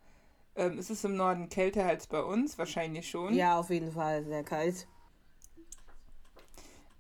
Ähm, 0.55 0.78
ist 0.78 0.91
es 0.91 1.03
im 1.03 1.16
Norden 1.16 1.49
kälter 1.49 1.86
als 1.86 2.05
bei 2.05 2.22
uns? 2.22 2.60
Wahrscheinlich 2.60 3.10
schon. 3.10 3.34
Ja, 3.34 3.57
auf 3.57 3.72
jeden 3.72 3.91
Fall. 3.91 4.24
Sehr 4.24 4.43
kalt. 4.43 4.88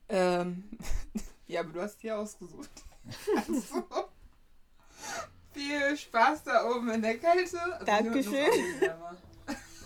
Ähm, 0.09 0.71
ja, 1.45 1.59
aber 1.59 1.69
du 1.69 1.81
hast 1.81 2.01
die 2.01 2.11
ausgesucht. 2.11 2.71
Also, 3.35 4.08
viel 5.53 5.97
Spaß 5.97 6.43
da 6.43 6.69
oben 6.69 6.89
in 6.89 7.01
der 7.01 7.17
Kälte. 7.17 7.59
Also, 7.61 7.85
Dankeschön. 7.85 8.49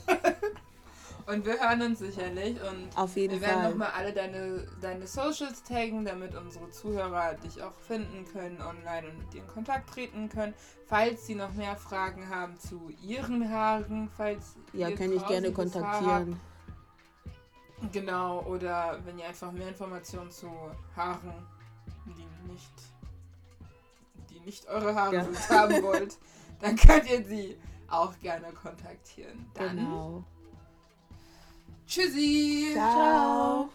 Und 1.26 1.46
wir 1.46 1.60
hören 1.60 1.82
uns 1.82 2.00
sicherlich 2.00 2.58
und 2.62 2.98
Auf 2.98 3.16
jeden 3.16 3.36
wir 3.36 3.42
werden 3.48 3.62
Fall. 3.62 3.70
nochmal 3.70 3.92
alle 3.96 4.12
deine, 4.12 4.68
deine 4.82 5.08
Socials 5.08 5.64
taggen, 5.64 6.04
damit 6.04 6.36
unsere 6.36 6.70
Zuhörer 6.70 7.36
dich 7.36 7.62
auch 7.62 7.74
finden 7.88 8.26
können 8.32 8.62
online 8.62 9.08
und 9.10 9.20
mit 9.20 9.34
dir 9.34 9.42
in 9.42 9.48
Kontakt 9.48 9.90
treten 9.90 10.28
können. 10.28 10.54
Falls 10.86 11.26
sie 11.26 11.36
noch 11.36 11.54
mehr 11.54 11.78
Fragen 11.78 12.28
haben 12.30 12.60
zu 12.60 12.92
ihren 13.02 13.50
Haaren, 13.50 14.10
falls 14.18 14.58
Ja, 14.74 14.92
kann 14.92 15.14
ich 15.14 15.26
gerne 15.26 15.52
kontaktieren. 15.54 16.40
Genau, 17.92 18.42
oder 18.42 19.00
wenn 19.06 19.18
ihr 19.18 19.26
einfach 19.26 19.52
mehr 19.52 19.70
Informationen 19.70 20.32
zu 20.32 20.50
Haaren, 20.96 21.34
die 22.06 22.52
nicht, 22.52 22.72
nicht 24.46 24.68
eure 24.68 24.96
Haare 24.96 25.16
Ja. 25.16 25.24
sind, 25.26 25.50
haben 25.50 25.84
wollt, 25.84 26.18
dann 26.62 26.76
könnt 26.76 27.10
ihr 27.10 27.24
sie 27.26 27.58
auch 27.90 28.18
gerne 28.20 28.48
kontaktieren. 28.54 29.46
Dann 29.54 29.78
Genau. 29.78 30.24
tschüssi! 31.88 32.72
Ciao. 32.74 33.70